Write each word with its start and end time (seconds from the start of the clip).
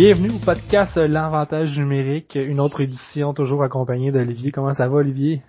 Bienvenue 0.00 0.30
au 0.30 0.38
podcast 0.38 0.96
L'avantage 0.96 1.76
numérique, 1.76 2.36
une 2.36 2.60
autre 2.60 2.80
édition 2.82 3.34
toujours 3.34 3.64
accompagnée 3.64 4.12
d'Olivier. 4.12 4.52
Comment 4.52 4.72
ça 4.72 4.86
va 4.86 4.98
Olivier? 4.98 5.42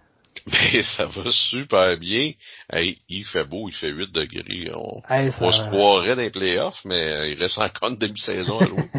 Ben, 0.47 0.81
ça 0.81 1.05
va 1.05 1.29
super 1.31 1.99
bien. 1.99 2.31
Hey, 2.73 2.97
il 3.09 3.25
fait 3.25 3.43
beau, 3.43 3.69
il 3.69 3.75
fait 3.75 3.91
8 3.91 4.11
degrés. 4.11 4.71
On, 4.75 5.03
Hey, 5.07 5.31
ça- 5.33 5.45
on 5.45 5.51
se 5.51 5.61
croirait 5.67 6.15
dans 6.15 6.23
les 6.23 6.31
playoffs, 6.31 6.83
mais 6.83 7.11
euh, 7.11 7.27
il 7.27 7.37
reste 7.39 7.59
encore 7.59 7.89
une 7.91 7.97
demi-saison 7.97 8.57
à 8.57 8.65
jouer. 8.65 8.89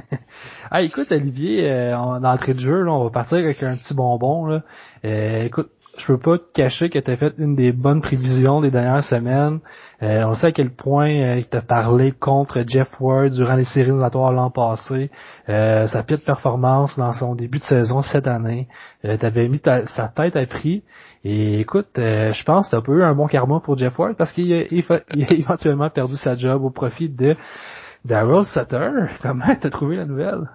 Ah, 0.71 0.83
écoute, 0.83 1.11
Olivier, 1.11 1.69
euh, 1.69 1.99
en 1.99 2.23
entrée 2.23 2.55
de 2.55 2.61
jeu, 2.61 2.83
là, 2.85 2.93
on 2.93 3.03
va 3.03 3.11
partir 3.11 3.39
avec 3.39 3.61
un 3.65 3.77
petit 3.77 3.95
bonbon. 3.95 4.47
Là. 4.47 4.63
Euh, 5.05 5.47
écoute, 5.47 5.71
je 5.99 6.07
peux 6.07 6.19
pas 6.19 6.39
te 6.39 6.53
cacher 6.55 6.89
que 6.89 6.99
tu 6.99 7.11
as 7.11 7.17
fait 7.17 7.35
une 7.39 7.55
des 7.57 7.73
bonnes 7.73 8.01
prévisions 8.01 8.61
des 8.61 8.71
dernières 8.71 9.03
semaines. 9.03 9.61
Euh, 10.03 10.25
on 10.25 10.35
sait 10.35 10.47
à 10.49 10.53
quel 10.53 10.71
point 10.71 11.11
euh, 11.11 11.43
tu 11.51 11.57
as 11.57 11.63
parlé 11.63 12.13
contre 12.13 12.63
Jeff 12.67 12.89
Ward 13.01 13.31
durant 13.33 13.55
les 13.55 13.65
séries 13.65 13.89
éliminatoires 13.89 14.33
l'an 14.33 14.51
passé. 14.51 15.11
Euh, 15.49 15.89
sa 15.89 16.03
pire 16.03 16.21
performance 16.25 16.97
dans 16.97 17.13
son 17.13 17.35
début 17.35 17.59
de 17.59 17.65
saison 17.65 18.03
cette 18.03 18.27
année. 18.27 18.69
Euh, 19.05 19.17
tu 19.19 19.27
avais 19.27 19.49
mis 19.49 19.59
ta- 19.61 19.87
sa 19.89 20.09
tête 20.09 20.37
à 20.37 20.47
prix. 20.47 20.83
Et 21.25 21.61
écoute, 21.61 21.99
euh, 21.99 22.33
je 22.33 22.45
pense 22.45 22.67
que 22.67 22.71
tu 22.71 22.77
as 22.77 22.83
pas 22.83 22.93
eu 22.93 23.03
un 23.03 23.15
bon 23.15 23.27
karma 23.27 23.61
pour 23.61 23.77
Jeff 23.77 23.99
Ward 23.99 24.17
parce 24.17 24.33
qu'il 24.33 24.53
a, 24.55 24.95
a 24.95 25.33
éventuellement 25.35 25.91
perdu 25.91 26.17
sa 26.17 26.35
job 26.35 26.63
au 26.65 26.71
profit 26.71 27.09
de 27.09 27.37
Daryl 28.05 28.45
Sutter. 28.47 28.89
Comment 29.23 29.55
t'as 29.61 29.71
trouvé 29.71 29.97
la 29.97 30.07
nouvelle? 30.07 30.49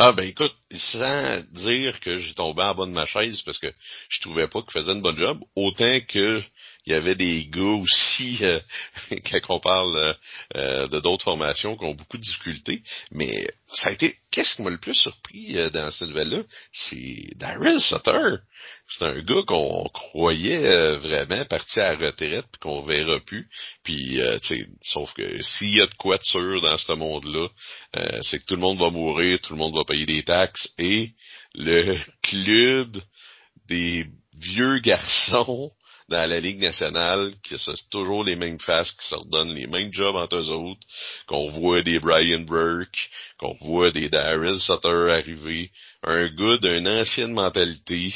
Ah 0.00 0.12
ben 0.12 0.28
écoute, 0.28 0.54
sans 0.76 1.40
dire 1.50 1.98
que 1.98 2.18
j'ai 2.18 2.32
tombé 2.32 2.62
en 2.62 2.72
bas 2.72 2.86
de 2.86 2.92
ma 2.92 3.04
chaise 3.04 3.42
parce 3.42 3.58
que 3.58 3.66
je 4.08 4.20
trouvais 4.20 4.46
pas 4.46 4.62
qu'il 4.62 4.70
faisait 4.70 4.92
une 4.92 5.02
bonne 5.02 5.18
job, 5.18 5.40
autant 5.56 5.98
que 6.08 6.40
il 6.88 6.92
y 6.92 6.94
avait 6.94 7.14
des 7.14 7.44
gars 7.44 7.60
aussi, 7.60 8.38
euh, 8.40 8.58
quand 9.10 9.56
on 9.56 9.60
parle 9.60 9.94
euh, 9.94 10.14
euh, 10.56 10.88
de 10.88 11.00
d'autres 11.00 11.24
formations 11.24 11.76
qui 11.76 11.84
ont 11.84 11.94
beaucoup 11.94 12.16
de 12.16 12.22
difficultés, 12.22 12.82
mais 13.10 13.46
ça 13.74 13.90
a 13.90 13.92
été, 13.92 14.16
qu'est-ce 14.30 14.56
qui 14.56 14.62
m'a 14.62 14.70
le 14.70 14.78
plus 14.78 14.94
surpris 14.94 15.58
euh, 15.58 15.68
dans 15.68 15.90
cette 15.90 16.08
nouvelle-là, 16.08 16.44
c'est 16.72 17.28
Daryl 17.36 17.78
Sutter. 17.78 18.36
C'est 18.88 19.04
un 19.04 19.20
gars 19.20 19.42
qu'on 19.46 19.84
croyait 19.92 20.64
euh, 20.64 20.96
vraiment 20.96 21.44
parti 21.44 21.78
à 21.78 21.92
la 21.92 22.06
retraite 22.06 22.46
puis 22.52 22.60
qu'on 22.62 22.80
verra 22.80 23.20
plus. 23.20 23.50
Puis, 23.84 24.18
sauf 24.82 25.12
que 25.12 25.42
s'il 25.42 25.76
y 25.76 25.82
a 25.82 25.86
de 25.86 25.94
quoi 25.94 26.16
de 26.16 26.24
sûr 26.24 26.62
dans 26.62 26.78
ce 26.78 26.92
monde-là, 26.92 27.48
c'est 28.22 28.38
que 28.38 28.46
tout 28.46 28.54
le 28.54 28.62
monde 28.62 28.78
va 28.78 28.88
mourir, 28.88 29.38
tout 29.40 29.52
le 29.52 29.58
monde 29.58 29.76
va 29.76 29.84
payer 29.84 30.06
des 30.06 30.22
taxes 30.22 30.70
et 30.78 31.10
le 31.54 31.98
club 32.22 32.96
des 33.68 34.06
vieux 34.38 34.78
garçons 34.78 35.70
dans 36.08 36.28
la 36.28 36.40
Ligue 36.40 36.60
nationale, 36.60 37.34
que 37.48 37.58
c'est 37.58 37.90
toujours 37.90 38.24
les 38.24 38.36
mêmes 38.36 38.58
faces 38.58 38.92
qui 38.92 39.08
se 39.08 39.14
redonnent 39.14 39.54
les 39.54 39.66
mêmes 39.66 39.92
jobs 39.92 40.16
entre 40.16 40.36
eux 40.36 40.50
autres, 40.50 40.80
qu'on 41.26 41.50
voit 41.50 41.82
des 41.82 41.98
Brian 41.98 42.40
Burke, 42.40 43.10
qu'on 43.38 43.54
voit 43.60 43.90
des 43.90 44.08
Daryl 44.08 44.58
Sutter 44.58 45.10
arriver, 45.10 45.70
un 46.02 46.28
gars 46.28 46.58
d'une 46.58 46.88
ancienne 46.88 47.34
mentalité 47.34 48.14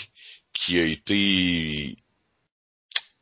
qui 0.54 0.78
a 0.78 0.84
été 0.84 1.96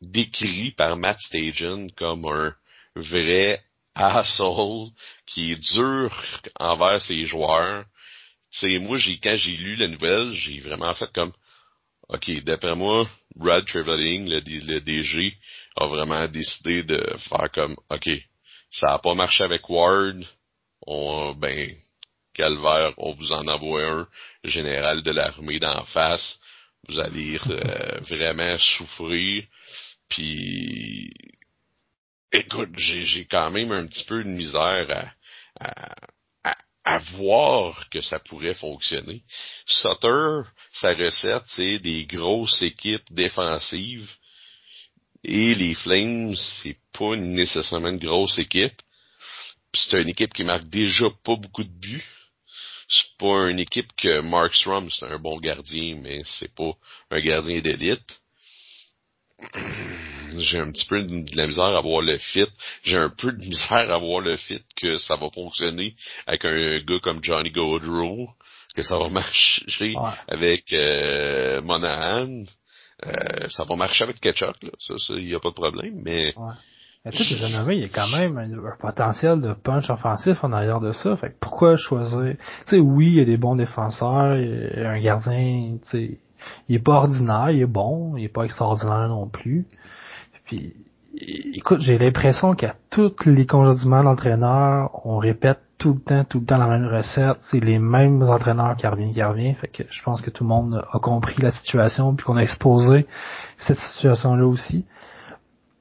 décrit 0.00 0.70
par 0.72 0.96
Matt 0.96 1.20
Stagen 1.20 1.90
comme 1.96 2.26
un 2.26 2.54
vrai 2.94 3.62
asshole 3.94 4.88
qui 5.26 5.52
est 5.52 5.74
dur 5.74 6.24
envers 6.58 7.02
ses 7.02 7.26
joueurs. 7.26 7.84
C'est 8.52 8.78
moi 8.78 8.98
j'ai 8.98 9.18
quand 9.18 9.36
j'ai 9.36 9.56
lu 9.56 9.76
la 9.76 9.88
nouvelle, 9.88 10.32
j'ai 10.32 10.60
vraiment 10.60 10.94
fait 10.94 11.10
comme 11.12 11.32
OK, 12.12 12.42
d'après 12.42 12.74
moi, 12.74 13.08
Brad 13.36 13.64
Trevelling, 13.66 14.28
le, 14.28 14.80
DG, 14.80 15.36
a 15.76 15.86
vraiment 15.86 16.26
décidé 16.26 16.82
de 16.82 16.98
faire 17.28 17.50
comme 17.52 17.76
OK, 17.88 18.10
ça 18.72 18.94
a 18.94 18.98
pas 18.98 19.14
marché 19.14 19.44
avec 19.44 19.68
Ward, 19.68 20.16
on 20.86 21.34
ben 21.34 21.76
calvaire, 22.34 22.94
on 22.96 23.12
vous 23.14 23.32
en 23.32 23.46
envoie 23.46 23.86
un, 23.86 24.08
général 24.42 25.02
de 25.02 25.12
l'armée 25.12 25.60
d'en 25.60 25.84
face, 25.84 26.38
vous 26.88 26.98
allez 26.98 27.38
euh, 27.48 28.00
vraiment 28.00 28.58
souffrir. 28.58 29.44
Puis 30.08 31.12
écoute, 32.32 32.70
j'ai 32.76 33.04
j'ai 33.04 33.26
quand 33.26 33.50
même 33.50 33.70
un 33.70 33.86
petit 33.86 34.04
peu 34.04 34.24
de 34.24 34.28
misère 34.28 35.14
à, 35.60 35.64
à, 35.64 35.94
à, 36.84 36.98
voir 36.98 37.88
que 37.90 38.00
ça 38.00 38.18
pourrait 38.18 38.54
fonctionner. 38.54 39.22
Sutter, 39.66 40.40
sa 40.72 40.94
recette, 40.94 41.44
c'est 41.46 41.78
des 41.78 42.04
grosses 42.06 42.62
équipes 42.62 43.12
défensives. 43.12 44.10
Et 45.22 45.54
les 45.54 45.74
Flames, 45.74 46.34
c'est 46.36 46.78
pas 46.92 47.16
nécessairement 47.16 47.88
une 47.88 47.98
grosse 47.98 48.38
équipe. 48.38 48.80
C'est 49.74 50.00
une 50.00 50.08
équipe 50.08 50.32
qui 50.32 50.42
marque 50.42 50.68
déjà 50.68 51.06
pas 51.24 51.36
beaucoup 51.36 51.64
de 51.64 51.68
buts. 51.68 52.20
C'est 52.88 53.16
pas 53.18 53.48
une 53.48 53.60
équipe 53.60 53.92
que 53.96 54.20
Mark 54.20 54.54
Strom, 54.54 54.90
c'est 54.90 55.06
un 55.06 55.18
bon 55.18 55.38
gardien, 55.38 55.96
mais 55.96 56.22
c'est 56.24 56.52
pas 56.52 56.72
un 57.10 57.20
gardien 57.20 57.60
d'élite. 57.60 58.20
J'ai 60.38 60.58
un 60.58 60.70
petit 60.70 60.86
peu 60.86 61.02
de 61.02 61.36
la 61.36 61.46
misère 61.46 61.64
à 61.64 61.80
voir 61.80 62.02
le 62.02 62.18
fit. 62.18 62.46
J'ai 62.82 62.98
un 62.98 63.10
peu 63.10 63.32
de 63.32 63.38
misère 63.38 63.90
à 63.90 63.98
voir 63.98 64.20
le 64.20 64.36
fit 64.36 64.62
que 64.76 64.98
ça 64.98 65.16
va 65.16 65.28
fonctionner 65.30 65.94
avec 66.26 66.44
un 66.44 66.78
gars 66.80 67.00
comme 67.02 67.22
Johnny 67.22 67.50
Gaudreau, 67.50 68.28
que 68.74 68.82
ça 68.82 68.96
va 68.96 69.08
marcher 69.08 69.94
Ouais. 69.96 70.10
avec 70.28 70.72
euh, 70.72 71.60
Monahan. 71.62 72.44
Euh, 73.06 73.48
ça 73.48 73.64
va 73.64 73.76
marcher 73.76 74.04
avec 74.04 74.20
Ketchup, 74.20 74.56
là. 74.62 74.70
Ça, 74.78 74.94
ça, 74.98 75.14
y 75.14 75.34
a 75.34 75.40
pas 75.40 75.48
de 75.50 75.54
problème, 75.54 76.00
mais 76.04 76.34
Ouais. 76.36 76.52
Mais 77.04 77.12
tu 77.12 77.24
sais, 77.24 77.34
il 77.34 77.78
y 77.80 77.84
a 77.84 77.88
quand 77.88 78.08
même 78.08 78.36
un, 78.36 78.52
un 78.52 78.76
potentiel 78.78 79.40
de 79.40 79.54
punch 79.54 79.88
offensif 79.88 80.44
en 80.44 80.52
arrière 80.52 80.80
de 80.80 80.92
ça. 80.92 81.16
Fait 81.16 81.30
que 81.30 81.36
pourquoi 81.40 81.78
choisir? 81.78 82.36
Tu 82.66 82.76
sais, 82.76 82.78
oui, 82.78 83.06
il 83.06 83.14
y 83.14 83.20
a 83.22 83.24
des 83.24 83.38
bons 83.38 83.56
défenseurs, 83.56 84.36
il 84.36 84.70
y 84.76 84.82
a 84.82 84.90
un 84.90 85.00
gardien, 85.00 85.78
tu 85.82 85.90
sais, 85.90 86.18
il 86.68 86.76
est 86.76 86.84
pas 86.84 86.94
ordinaire, 86.94 87.50
il 87.50 87.62
est 87.62 87.66
bon, 87.66 88.16
il 88.16 88.24
est 88.24 88.28
pas 88.28 88.44
extraordinaire 88.44 89.08
non 89.08 89.26
plus. 89.26 89.66
Puis, 90.46 90.74
écoute, 91.54 91.80
j'ai 91.80 91.98
l'impression 91.98 92.54
qu'à 92.54 92.74
tous 92.90 93.14
les 93.26 93.46
congédiements 93.46 94.02
d'entraîneurs, 94.02 94.90
on 95.04 95.18
répète 95.18 95.60
tout 95.78 95.94
le 95.94 96.00
temps, 96.00 96.24
tout 96.24 96.40
le 96.40 96.44
temps 96.44 96.58
la 96.58 96.66
même 96.66 96.86
recette. 96.86 97.38
C'est 97.40 97.60
les 97.60 97.78
mêmes 97.78 98.22
entraîneurs 98.22 98.76
qui 98.76 98.86
reviennent, 98.86 99.12
qui 99.12 99.22
reviennent. 99.22 99.54
Fait 99.56 99.68
que 99.68 99.82
je 99.88 100.02
pense 100.02 100.20
que 100.20 100.30
tout 100.30 100.44
le 100.44 100.48
monde 100.48 100.84
a 100.92 100.98
compris 100.98 101.40
la 101.40 101.50
situation 101.50 102.14
puis 102.14 102.24
qu'on 102.24 102.36
a 102.36 102.42
exposé 102.42 103.06
cette 103.56 103.78
situation-là 103.78 104.46
aussi. 104.46 104.84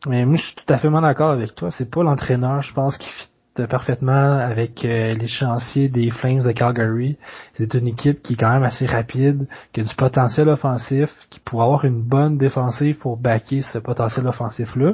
Mais 0.08 0.26
moi, 0.26 0.38
je 0.38 0.44
suis 0.44 0.56
tout 0.56 0.74
à 0.74 0.78
fait 0.78 0.90
d'accord 0.90 1.31
avec 1.31 1.56
toi. 1.56 1.72
C'est 1.72 1.91
pas 1.91 2.03
l'entraîneur, 2.03 2.62
je 2.62 2.74
pense, 2.74 2.97
qui 2.97 3.09
fit 3.09 3.28
parfaitement 3.68 4.38
avec 4.38 4.84
euh, 4.86 5.14
l'échéancier 5.16 5.90
des 5.90 6.12
Flames 6.12 6.44
de 6.44 6.52
Calgary. 6.52 7.18
C'est 7.53 7.74
une 7.74 7.88
équipe 7.88 8.22
qui 8.22 8.34
est 8.34 8.36
quand 8.38 8.52
même 8.52 8.64
assez 8.64 8.86
rapide, 8.86 9.47
qui 9.74 9.81
a 9.81 9.84
du 9.84 9.96
potentiel 9.96 10.50
offensif, 10.50 11.09
qui 11.30 11.40
pourrait 11.40 11.66
avoir 11.66 11.86
une 11.86 12.02
bonne 12.02 12.38
défensive 12.38 12.97
pour 12.97 13.18
backer 13.18 13.62
ce 13.62 13.80
potentiel 13.80 14.28
offensif-là. 14.28 14.94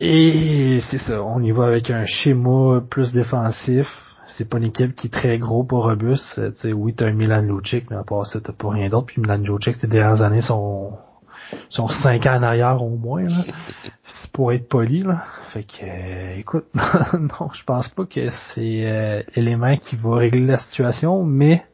Et 0.00 0.80
c'est 0.90 0.98
ça, 0.98 1.22
on 1.22 1.40
y 1.42 1.52
va 1.52 1.66
avec 1.66 1.90
un 1.90 2.04
schéma 2.04 2.82
plus 2.90 3.12
défensif. 3.12 3.86
C'est 4.26 4.48
pas 4.48 4.58
une 4.58 4.64
équipe 4.64 4.94
qui 4.94 5.08
est 5.08 5.10
très 5.10 5.38
gros, 5.38 5.64
pas 5.64 5.76
robuste. 5.76 6.40
Sais, 6.56 6.72
oui, 6.72 6.94
t'as 6.94 7.06
un 7.06 7.12
Milan 7.12 7.42
Lucic, 7.42 7.90
mais 7.90 7.96
à 7.96 8.02
part 8.02 8.26
ça, 8.26 8.40
t'as 8.40 8.52
pas 8.52 8.70
rien 8.70 8.88
d'autre. 8.88 9.06
Puis 9.06 9.20
Milan 9.20 9.38
Lucic, 9.38 9.76
ces 9.76 9.86
dernières 9.86 10.22
années 10.22 10.42
sont 10.42 10.92
sont 11.68 11.88
cinq 11.88 12.26
ans 12.26 12.36
en 12.36 12.42
arrière 12.42 12.82
au 12.82 12.96
moins, 12.96 13.24
là. 13.24 13.44
C'est 14.04 14.30
pour 14.32 14.52
être 14.52 14.68
poli, 14.68 15.02
là. 15.02 15.24
Fait 15.48 15.64
que, 15.64 15.84
euh, 15.84 16.36
écoute, 16.36 16.66
non, 16.74 17.50
je 17.52 17.64
pense 17.64 17.88
pas 17.88 18.04
que 18.04 18.30
c'est 18.54 18.86
euh, 18.86 19.22
l'élément 19.34 19.76
qui 19.76 19.96
va 19.96 20.16
régler 20.16 20.46
la 20.46 20.58
situation, 20.58 21.24
mais, 21.24 21.64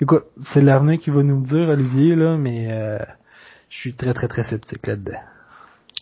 écoute, 0.00 0.24
c'est 0.52 0.62
l'avenir 0.62 1.00
qui 1.00 1.10
va 1.10 1.22
nous 1.22 1.40
le 1.40 1.46
dire, 1.46 1.68
Olivier, 1.68 2.14
là, 2.14 2.36
mais 2.36 2.70
euh, 2.70 2.98
je 3.68 3.78
suis 3.78 3.94
très, 3.94 4.14
très, 4.14 4.28
très 4.28 4.44
sceptique 4.44 4.86
là-dedans. 4.86 5.20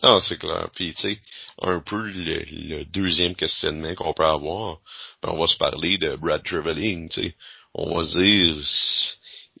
Ah, 0.03 0.19
c'est 0.21 0.37
clair. 0.37 0.69
Puis, 0.73 0.93
tu 0.95 1.13
sais, 1.13 1.19
un 1.61 1.79
peu 1.79 2.01
le, 2.01 2.79
le 2.79 2.85
deuxième 2.85 3.35
questionnement 3.35 3.93
qu'on 3.95 4.13
peut 4.13 4.25
avoir, 4.25 4.79
ben, 5.21 5.29
on 5.33 5.39
va 5.39 5.47
se 5.47 5.57
parler 5.57 5.97
de 5.99 6.15
Brad 6.15 6.43
Trevelling, 6.43 7.09
tu 7.09 7.21
sais. 7.21 7.35
On 7.73 7.95
va 7.95 8.05
se 8.05 8.17
dire, 8.17 8.55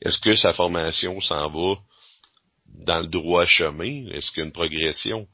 est-ce 0.01 0.19
que 0.19 0.35
sa 0.35 0.51
formation 0.51 1.21
s'en 1.21 1.49
va 1.49 1.75
dans 2.85 3.01
le 3.01 3.07
droit 3.07 3.45
chemin? 3.45 4.07
Est-ce 4.11 4.31
qu'il 4.31 4.41
y 4.41 4.43
a 4.43 4.47
une 4.47 4.51
progression? 4.51 5.27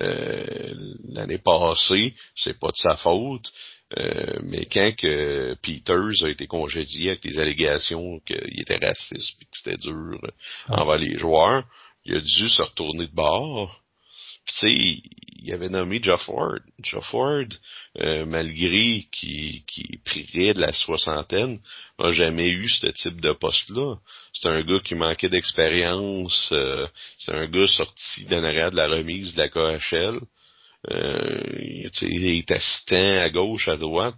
Euh, 0.00 0.74
L'année 1.08 1.38
passée, 1.38 2.14
c'est 2.34 2.58
pas 2.58 2.70
de 2.70 2.76
sa 2.76 2.96
faute. 2.96 3.50
Euh, 3.98 4.40
mais 4.42 4.64
quand 4.64 4.92
que 4.96 5.54
Peters 5.62 6.24
a 6.24 6.30
été 6.30 6.46
congédié 6.46 7.10
avec 7.10 7.22
des 7.22 7.38
allégations 7.38 8.18
qu'il 8.20 8.60
était 8.60 8.84
raciste 8.84 9.36
et 9.40 9.44
que 9.44 9.50
c'était 9.52 9.76
dur 9.76 10.18
envers 10.68 10.96
les 10.96 11.16
joueurs, 11.16 11.64
il 12.04 12.16
a 12.16 12.20
dû 12.20 12.48
se 12.48 12.62
retourner 12.62 13.06
de 13.06 13.14
bord. 13.14 13.83
Puis 14.46 14.54
tu 14.54 14.60
sais, 14.60 15.02
il 15.44 15.52
avait 15.52 15.68
nommé 15.68 16.00
Jeff 16.02 16.22
Ford. 16.22 16.58
Jeff 16.82 17.14
euh, 18.00 18.24
malgré 18.26 19.06
qu'il 19.12 19.64
qui 19.64 20.00
prirait 20.04 20.54
de 20.54 20.60
la 20.60 20.72
soixantaine, 20.72 21.60
n'a 21.98 22.12
jamais 22.12 22.48
eu 22.48 22.68
ce 22.68 22.86
type 22.88 23.20
de 23.20 23.32
poste-là. 23.32 23.96
C'est 24.32 24.48
un 24.48 24.62
gars 24.62 24.80
qui 24.80 24.94
manquait 24.94 25.28
d'expérience. 25.28 26.48
euh, 26.52 26.86
c'est 27.18 27.34
un 27.34 27.46
gars 27.46 27.68
sorti 27.68 28.24
d'en 28.24 28.42
arrière 28.42 28.70
de 28.70 28.76
la 28.76 28.88
remise 28.88 29.34
de 29.34 29.42
la 29.42 29.48
KHL. 29.48 30.20
Euh, 30.90 31.40
il 32.02 32.26
est 32.26 32.50
assistant 32.50 33.20
à 33.20 33.30
gauche, 33.30 33.68
à 33.68 33.76
droite. 33.76 34.14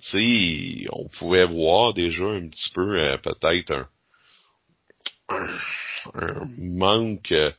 sais, 0.00 0.86
on 0.92 1.08
pouvait 1.08 1.44
voir 1.46 1.92
déjà 1.94 2.24
un 2.24 2.48
petit 2.48 2.70
peu 2.74 3.00
euh, 3.00 3.16
peut-être 3.18 3.70
un, 3.70 3.88
un, 6.14 6.48
manque, 6.58 7.32
euh, 7.32 7.50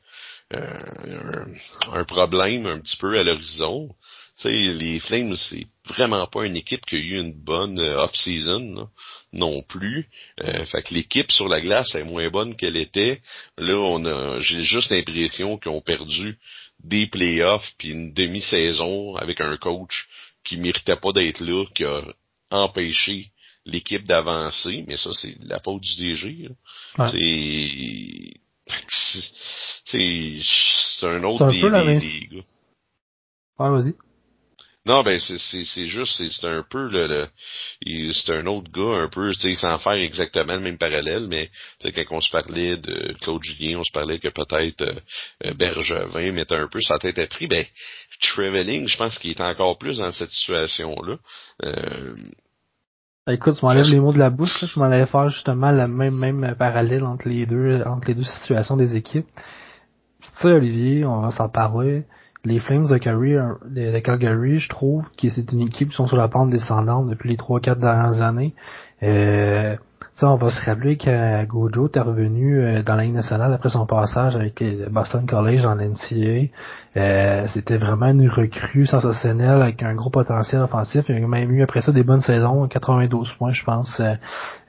un, 0.53 1.45
un, 1.91 2.03
problème 2.05 2.65
un 2.65 2.79
petit 2.79 2.97
peu 2.97 3.19
à 3.19 3.23
l'horizon. 3.23 3.89
Tu 4.37 4.43
sais, 4.43 4.51
les 4.51 4.99
Flames, 4.99 5.35
c'est 5.35 5.67
vraiment 5.85 6.27
pas 6.27 6.45
une 6.45 6.55
équipe 6.55 6.85
qui 6.85 6.95
a 6.95 6.99
eu 6.99 7.19
une 7.19 7.33
bonne 7.33 7.79
euh, 7.79 8.03
off-season 8.03 8.87
non 9.33 9.61
plus. 9.63 10.07
Euh, 10.41 10.65
fait 10.65 10.83
que 10.83 10.93
l'équipe 10.93 11.31
sur 11.31 11.47
la 11.47 11.59
glace 11.59 11.95
est 11.95 12.03
moins 12.03 12.29
bonne 12.29 12.55
qu'elle 12.55 12.77
était. 12.77 13.21
Là, 13.57 13.75
on 13.75 14.05
a, 14.05 14.39
j'ai 14.39 14.63
juste 14.63 14.91
l'impression 14.91 15.57
qu'ils 15.57 15.71
ont 15.71 15.81
perdu 15.81 16.37
des 16.83 17.07
playoffs 17.07 17.73
puis 17.77 17.89
une 17.89 18.13
demi-saison 18.13 19.15
avec 19.15 19.41
un 19.41 19.57
coach 19.57 20.07
qui 20.43 20.57
méritait 20.57 20.95
pas 20.95 21.11
d'être 21.11 21.41
là, 21.41 21.65
qui 21.75 21.83
a 21.83 22.03
empêché 22.51 23.31
l'équipe 23.65 24.05
d'avancer. 24.05 24.85
Mais 24.87 24.97
ça, 24.97 25.11
c'est 25.13 25.35
la 25.41 25.59
faute 25.59 25.81
du 25.81 25.95
DG. 25.95 26.49
C'est 27.09 28.39
c'est 29.85 31.07
un 31.07 31.23
autre 31.23 31.51
des, 31.51 31.61
des, 31.61 31.99
des, 31.99 32.27
gars. 32.35 32.43
Ouais, 33.59 33.69
vas-y. 33.69 33.95
Non, 34.87 35.03
ben 35.03 35.19
c'est 35.19 35.37
c'est 35.37 35.85
juste 35.85 36.13
c'est 36.31 36.47
un 36.47 36.63
peu 36.63 36.87
le, 36.87 37.27
le 37.81 38.13
c'est 38.13 38.33
un 38.33 38.45
autre 38.45 38.71
gars 38.71 39.03
un 39.03 39.09
peu, 39.09 39.33
tu 39.33 39.41
sais, 39.41 39.55
sans 39.55 39.77
faire 39.79 39.93
exactement 39.93 40.53
le 40.53 40.61
même 40.61 40.77
parallèle, 40.77 41.27
mais 41.27 41.49
tu 41.81 41.91
sais 41.91 42.05
quand 42.05 42.15
on 42.15 42.21
se 42.21 42.29
parlait 42.29 42.77
de 42.77 43.13
Claude 43.19 43.43
Julien, 43.43 43.79
on 43.79 43.83
se 43.83 43.91
parlait 43.91 44.19
que 44.19 44.29
peut-être 44.29 44.81
euh, 45.43 45.53
Bergevin 45.55 46.31
mettait 46.31 46.55
un 46.55 46.69
peu 46.69 46.79
sa 46.79 46.97
tête 46.99 47.19
à 47.19 47.27
prix, 47.27 47.47
ben 47.47 47.65
Traveling, 48.21 48.87
je 48.87 48.95
pense 48.95 49.19
qu'il 49.19 49.31
est 49.31 49.41
encore 49.41 49.77
plus 49.77 49.97
dans 49.97 50.11
cette 50.11 50.29
situation 50.29 50.95
là. 51.01 51.17
Euh, 51.65 52.15
Écoute, 53.27 53.55
tu 53.59 53.65
m'enlèves 53.65 53.91
les 53.91 53.99
mots 53.99 54.13
de 54.13 54.19
la 54.19 54.29
bouche, 54.29 54.61
là. 54.61 54.67
je 54.71 54.79
m'en 54.79 54.85
allais 54.85 55.05
faire 55.05 55.27
justement 55.27 55.71
le 55.71 55.87
même 55.87 56.17
même 56.17 56.55
parallèle 56.57 57.03
entre 57.03 57.27
les 57.27 57.45
deux 57.45 57.83
entre 57.85 58.07
les 58.07 58.15
deux 58.15 58.23
situations 58.23 58.77
des 58.77 58.95
équipes. 58.95 59.27
Tu 60.21 60.29
sais, 60.35 60.47
Olivier, 60.47 61.05
on 61.05 61.21
va 61.21 61.31
s'en 61.31 61.49
parler 61.49 62.05
les 62.47 62.59
Flames 62.59 62.87
de 62.87 62.97
Calgary, 62.97 63.35
de 63.65 63.99
Calgary, 63.99 64.59
je 64.59 64.69
trouve 64.69 65.03
que 65.21 65.29
c'est 65.29 65.51
une 65.51 65.61
équipe 65.61 65.89
qui 65.89 65.95
sont 65.95 66.07
sur 66.07 66.17
la 66.17 66.29
pente 66.29 66.49
descendante 66.49 67.09
depuis 67.09 67.29
les 67.29 67.35
3-4 67.35 67.79
dernières 67.79 68.21
années. 68.21 68.53
Euh, 69.03 69.75
on 70.21 70.35
va 70.35 70.49
se 70.49 70.65
rappeler 70.65 70.97
que 70.97 71.45
Gojo 71.45 71.89
est 71.93 71.99
revenu 71.99 72.59
euh, 72.59 72.81
dans 72.81 72.95
la 72.95 73.03
Ligue 73.03 73.13
nationale 73.13 73.53
après 73.53 73.69
son 73.69 73.85
passage 73.85 74.35
avec 74.35 74.59
le 74.59 74.89
Boston 74.89 75.25
College 75.27 75.61
dans 75.61 75.75
l'NCAA. 75.75 76.49
Euh, 76.97 77.45
c'était 77.47 77.77
vraiment 77.77 78.07
une 78.07 78.27
recrue 78.27 78.87
sensationnelle 78.87 79.61
avec 79.61 79.83
un 79.83 79.93
gros 79.93 80.09
potentiel 80.09 80.61
offensif. 80.61 81.05
Il 81.09 81.23
a 81.23 81.27
même 81.27 81.51
eu 81.51 81.61
après 81.61 81.81
ça 81.81 81.91
des 81.91 82.03
bonnes 82.03 82.21
saisons, 82.21 82.67
92 82.67 83.31
points 83.33 83.51
je 83.51 83.63
pense, 83.63 83.99
euh, 83.99 84.15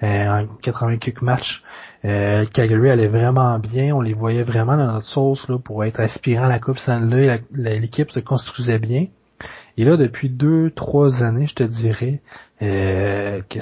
en 0.03 0.47
80 0.63 0.99
quelques 0.99 1.23
matchs. 1.23 1.63
Euh, 2.05 2.45
Calgary 2.53 2.91
allait 2.91 3.09
vraiment 3.09 3.59
bien, 3.59 3.95
on 3.95 4.01
les 4.01 4.15
voyait 4.15 4.45
vraiment 4.45 4.77
dans 4.77 4.93
notre 4.93 5.07
sauce 5.07 5.49
là, 5.49 5.59
pour 5.59 5.85
être 5.85 5.99
aspirant 5.99 6.45
à 6.45 6.49
la 6.49 6.61
Coupe 6.61 6.79
Stanley, 6.79 7.43
l'équipe 7.53 8.11
se 8.11 8.21
construisait 8.21 8.79
bien. 8.79 9.07
Et 9.77 9.85
là, 9.85 9.97
depuis 9.97 10.29
deux, 10.29 10.71
trois 10.75 11.23
années, 11.23 11.47
je 11.47 11.55
te 11.55 11.63
dirais, 11.63 12.21
euh, 12.63 13.41
que 13.49 13.61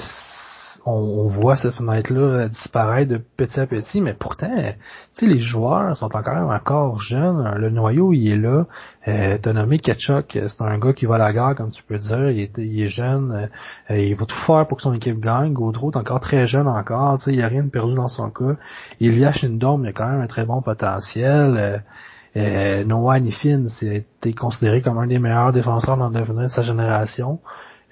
on, 0.87 1.27
voit 1.27 1.57
cette 1.57 1.73
fenêtre-là 1.73 2.21
euh, 2.21 2.47
disparaître 2.47 3.11
de 3.11 3.17
petit 3.17 3.59
à 3.59 3.67
petit, 3.67 3.99
mais 3.99 4.13
pourtant, 4.13 4.55
tu 4.55 4.73
sais, 5.13 5.25
les 5.25 5.39
joueurs 5.39 5.97
sont 5.97 6.05
encore 6.05 6.49
encore 6.49 6.99
jeunes. 7.01 7.55
Le 7.57 7.69
noyau, 7.69 8.13
il 8.13 8.31
est 8.31 8.37
là. 8.37 8.65
Euh, 9.07 9.37
T'as 9.41 9.53
nommé 9.53 9.79
Ketchuk, 9.79 10.31
c'est 10.31 10.61
un 10.61 10.79
gars 10.79 10.93
qui 10.93 11.05
va 11.05 11.15
à 11.15 11.17
la 11.17 11.33
gare, 11.33 11.55
comme 11.55 11.71
tu 11.71 11.83
peux 11.83 11.97
dire. 11.97 12.29
Il 12.29 12.39
est, 12.39 12.57
il 12.57 12.81
est 12.81 12.87
jeune. 12.87 13.49
Euh, 13.89 13.97
il 13.97 14.15
va 14.15 14.25
tout 14.25 14.35
faire 14.45 14.65
pour 14.67 14.77
que 14.77 14.83
son 14.83 14.93
équipe 14.93 15.19
gagne. 15.19 15.51
Gaudreau 15.53 15.91
est 15.91 15.97
encore 15.97 16.21
très 16.21 16.47
jeune 16.47 16.67
encore. 16.67 17.17
Tu 17.17 17.25
sais, 17.25 17.31
il 17.33 17.37
n'y 17.37 17.43
a 17.43 17.47
rien 17.47 17.63
de 17.63 17.69
perdu 17.69 17.95
dans 17.95 18.07
son 18.07 18.29
cas. 18.29 18.55
Il 18.99 19.23
a 19.25 19.33
Shindom, 19.33 19.83
il 19.83 19.89
a 19.89 19.93
quand 19.93 20.07
même 20.07 20.21
un 20.21 20.27
très 20.27 20.45
bon 20.45 20.61
potentiel. 20.61 21.57
Euh, 21.57 21.77
euh 22.37 22.83
Noah 22.85 23.19
Nifin, 23.19 23.67
c'était 23.67 24.33
considéré 24.33 24.81
comme 24.81 24.97
un 24.99 25.07
des 25.07 25.19
meilleurs 25.19 25.51
défenseurs 25.51 25.97
dans 25.97 26.09
le 26.09 26.19
devenir 26.19 26.43
de 26.43 26.47
sa 26.47 26.61
génération. 26.61 27.39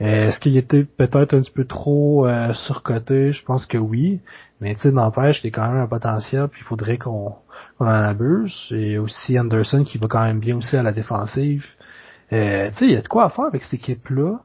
Euh, 0.02 0.28
est-ce 0.28 0.40
qu'il 0.40 0.58
était 0.58 0.84
peut-être 0.84 1.34
un 1.34 1.42
petit 1.42 1.52
peu 1.52 1.66
trop 1.66 2.28
euh, 2.28 2.54
surcoté? 2.54 3.32
Je 3.32 3.44
pense 3.46 3.66
que 3.66 3.78
oui. 3.78 4.20
Mais 4.60 4.76
tu 4.76 4.82
sais, 4.82 4.92
n'empêche, 4.92 5.42
il 5.44 5.48
y 5.48 5.54
a 5.54 5.56
quand 5.56 5.70
même 5.70 5.82
un 5.82 5.88
potentiel, 5.88 6.48
puis 6.50 6.62
il 6.62 6.68
faudrait 6.68 6.98
qu'on 6.98 7.36
en 7.80 7.86
abuse. 7.86 8.68
Et 8.72 8.98
aussi 8.98 9.40
Anderson 9.40 9.84
qui 9.86 9.98
va 9.98 10.08
quand 10.08 10.24
même 10.24 10.40
bien 10.40 10.58
aussi 10.58 10.76
à 10.76 10.84
la 10.84 10.92
défensive. 10.92 11.66
Euh, 12.34 12.70
tu 12.72 12.76
sais, 12.76 12.86
il 12.86 12.92
y 12.92 12.98
a 12.98 13.02
de 13.02 13.08
quoi 13.08 13.26
à 13.26 13.30
faire 13.30 13.46
avec 13.46 13.64
cette 13.64 13.76
équipe-là. 13.76 14.42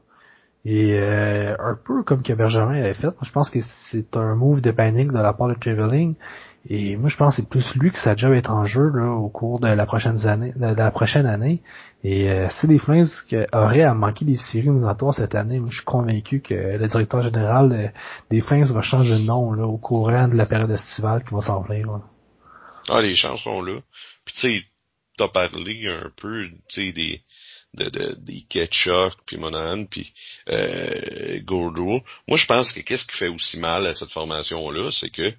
Et 0.63 0.93
euh, 0.93 1.55
un 1.59 1.75
peu 1.75 2.03
comme 2.03 2.21
que 2.21 2.33
Benjamin 2.33 2.75
avait 2.75 2.93
fait, 2.93 3.09
je 3.21 3.31
pense 3.31 3.49
que 3.49 3.59
c'est 3.89 4.15
un 4.15 4.35
move 4.35 4.61
de 4.61 4.71
panique 4.71 5.11
de 5.11 5.17
la 5.17 5.33
part 5.33 5.47
de 5.47 5.55
Traveling. 5.55 6.15
Et 6.69 6.95
moi, 6.95 7.09
je 7.09 7.17
pense 7.17 7.35
que 7.35 7.41
c'est 7.41 7.49
plus 7.49 7.75
lui 7.75 7.91
que 7.91 7.97
ça 7.97 8.15
job 8.15 8.33
être 8.33 8.51
en 8.51 8.65
jeu 8.65 8.89
là, 8.89 9.09
au 9.11 9.29
cours 9.29 9.59
de 9.59 9.67
la 9.67 9.85
prochaine 9.85 10.25
année. 10.27 10.53
De, 10.55 10.75
la 10.75 10.91
prochaine 10.91 11.25
année. 11.25 11.61
Et 12.03 12.29
euh, 12.29 12.49
si 12.49 12.67
les 12.67 12.77
Flames 12.77 13.07
auraient 13.51 13.83
à 13.83 13.93
manquer 13.93 14.25
des 14.25 14.37
séries 14.37 14.67
éliminatoires 14.67 15.15
cette 15.15 15.33
année, 15.33 15.59
moi, 15.59 15.69
je 15.71 15.77
suis 15.77 15.85
convaincu 15.85 16.41
que 16.41 16.53
le 16.53 16.87
directeur 16.87 17.23
général 17.23 17.93
des 18.29 18.41
Flames 18.41 18.65
va 18.65 18.81
changer 18.81 19.19
de 19.19 19.25
nom 19.25 19.53
là, 19.53 19.65
au 19.65 19.77
courant 19.77 20.27
de 20.27 20.35
la 20.35 20.45
période 20.45 20.71
estivale 20.71 21.23
qui 21.23 21.33
va 21.33 21.41
s'en 21.41 21.61
venir. 21.61 21.87
Ah, 22.89 23.01
les 23.01 23.15
chances 23.15 23.41
sont 23.41 23.61
là. 23.61 23.79
Puis 24.25 24.35
tu 24.35 24.41
sais, 24.41 24.63
t'as 25.17 25.27
parlé 25.27 25.87
un 25.87 26.09
peu, 26.15 26.47
tu 26.67 26.83
sais, 26.87 26.91
des 26.91 27.21
de, 27.73 27.89
de, 27.89 28.15
des 28.19 28.45
Ketchuk, 28.49 29.13
puis 29.25 29.37
Monahan, 29.37 29.85
puis 29.85 30.13
euh, 30.49 31.39
Gordo. 31.43 32.01
Moi, 32.27 32.37
je 32.37 32.45
pense 32.45 32.71
que 32.71 32.81
qu'est-ce 32.81 33.05
qui 33.05 33.17
fait 33.17 33.27
aussi 33.29 33.59
mal 33.59 33.87
à 33.87 33.93
cette 33.93 34.11
formation-là, 34.11 34.91
c'est 34.91 35.09
que, 35.09 35.33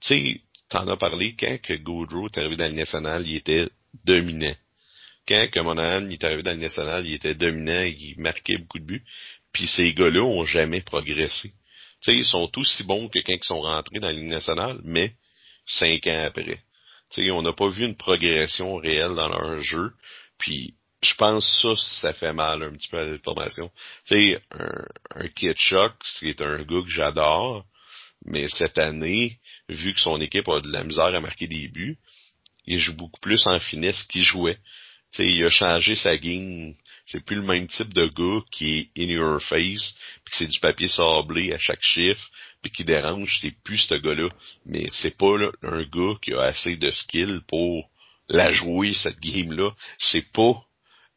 tu 0.00 0.08
sais, 0.08 0.40
t'en 0.68 0.86
as 0.88 0.96
parlé, 0.96 1.34
quand 1.38 1.60
que 1.62 1.74
Gaudreau 1.74 2.28
est 2.28 2.38
arrivé 2.38 2.56
dans 2.56 2.66
le 2.70 2.78
national, 2.78 3.26
il 3.26 3.36
était 3.36 3.68
dominant. 4.04 4.54
Quand 5.26 5.48
que 5.50 5.60
Monahan 5.60 6.08
est 6.10 6.22
arrivé 6.24 6.42
dans 6.42 6.52
le 6.52 6.58
national, 6.58 7.06
il 7.06 7.14
était 7.14 7.34
dominant, 7.34 7.82
il 7.82 8.14
marquait 8.18 8.58
beaucoup 8.58 8.78
de 8.78 8.84
buts. 8.84 9.04
Puis 9.52 9.66
ces 9.66 9.92
gars-là 9.92 10.22
ont 10.22 10.44
jamais 10.44 10.82
progressé. 10.82 11.50
Tu 11.50 12.12
sais, 12.12 12.16
ils 12.16 12.26
sont 12.26 12.50
aussi 12.56 12.84
bons 12.84 13.08
que 13.08 13.18
quand 13.20 13.32
ils 13.32 13.44
sont 13.44 13.60
rentrés 13.60 13.98
dans 13.98 14.08
la 14.08 14.12
Ligue 14.12 14.28
nationale, 14.28 14.80
mais 14.84 15.14
cinq 15.66 16.06
ans 16.06 16.24
après. 16.26 16.60
Tu 17.10 17.24
sais, 17.24 17.30
on 17.30 17.42
n'a 17.42 17.52
pas 17.52 17.68
vu 17.68 17.84
une 17.84 17.96
progression 17.96 18.76
réelle 18.76 19.14
dans 19.14 19.28
leur 19.28 19.58
jeu. 19.60 19.92
Puis 20.38 20.74
je 21.02 21.14
pense 21.14 21.60
ça, 21.62 21.74
ça 21.76 22.12
fait 22.12 22.32
mal 22.32 22.62
un 22.62 22.72
petit 22.72 22.88
peu 22.88 22.98
à 22.98 23.04
la 23.04 23.18
formation. 23.18 23.70
Tu 24.06 24.14
sais, 24.14 24.42
un, 24.52 24.84
un 25.22 25.28
Kitchuk, 25.28 25.92
c'est 26.04 26.40
un 26.40 26.58
gars 26.58 26.82
que 26.82 26.90
j'adore, 26.90 27.64
mais 28.24 28.48
cette 28.48 28.78
année, 28.78 29.38
vu 29.68 29.94
que 29.94 30.00
son 30.00 30.20
équipe 30.20 30.48
a 30.48 30.60
de 30.60 30.70
la 30.70 30.84
misère 30.84 31.14
à 31.14 31.20
marquer 31.20 31.46
des 31.46 31.68
buts, 31.68 31.98
il 32.66 32.78
joue 32.78 32.94
beaucoup 32.94 33.20
plus 33.20 33.46
en 33.46 33.60
finesse 33.60 34.02
qu'il 34.04 34.22
jouait. 34.22 34.58
Tu 35.12 35.18
sais, 35.18 35.32
il 35.32 35.44
a 35.44 35.50
changé 35.50 35.94
sa 35.94 36.16
game. 36.18 36.74
C'est 37.06 37.24
plus 37.24 37.36
le 37.36 37.42
même 37.42 37.68
type 37.68 37.94
de 37.94 38.06
gars 38.06 38.44
qui 38.50 38.90
est 38.96 39.02
in 39.02 39.08
your 39.12 39.40
face, 39.40 39.94
puis 40.24 40.32
que 40.32 40.36
c'est 40.36 40.48
du 40.48 40.58
papier 40.58 40.88
sablé 40.88 41.52
à 41.52 41.58
chaque 41.58 41.82
chiffre, 41.82 42.28
puis 42.60 42.72
qui 42.72 42.84
dérange. 42.84 43.38
C'est 43.40 43.54
plus 43.62 43.78
ce 43.78 43.94
gars-là. 43.94 44.28
Mais 44.64 44.86
c'est 44.90 45.16
pas 45.16 45.36
un 45.62 45.82
gars 45.84 46.14
qui 46.20 46.34
a 46.34 46.42
assez 46.42 46.76
de 46.76 46.90
skill 46.90 47.40
pour 47.46 47.88
la 48.28 48.50
jouer 48.50 48.92
cette 48.94 49.20
game-là. 49.20 49.70
C'est 49.98 50.32
pas 50.32 50.65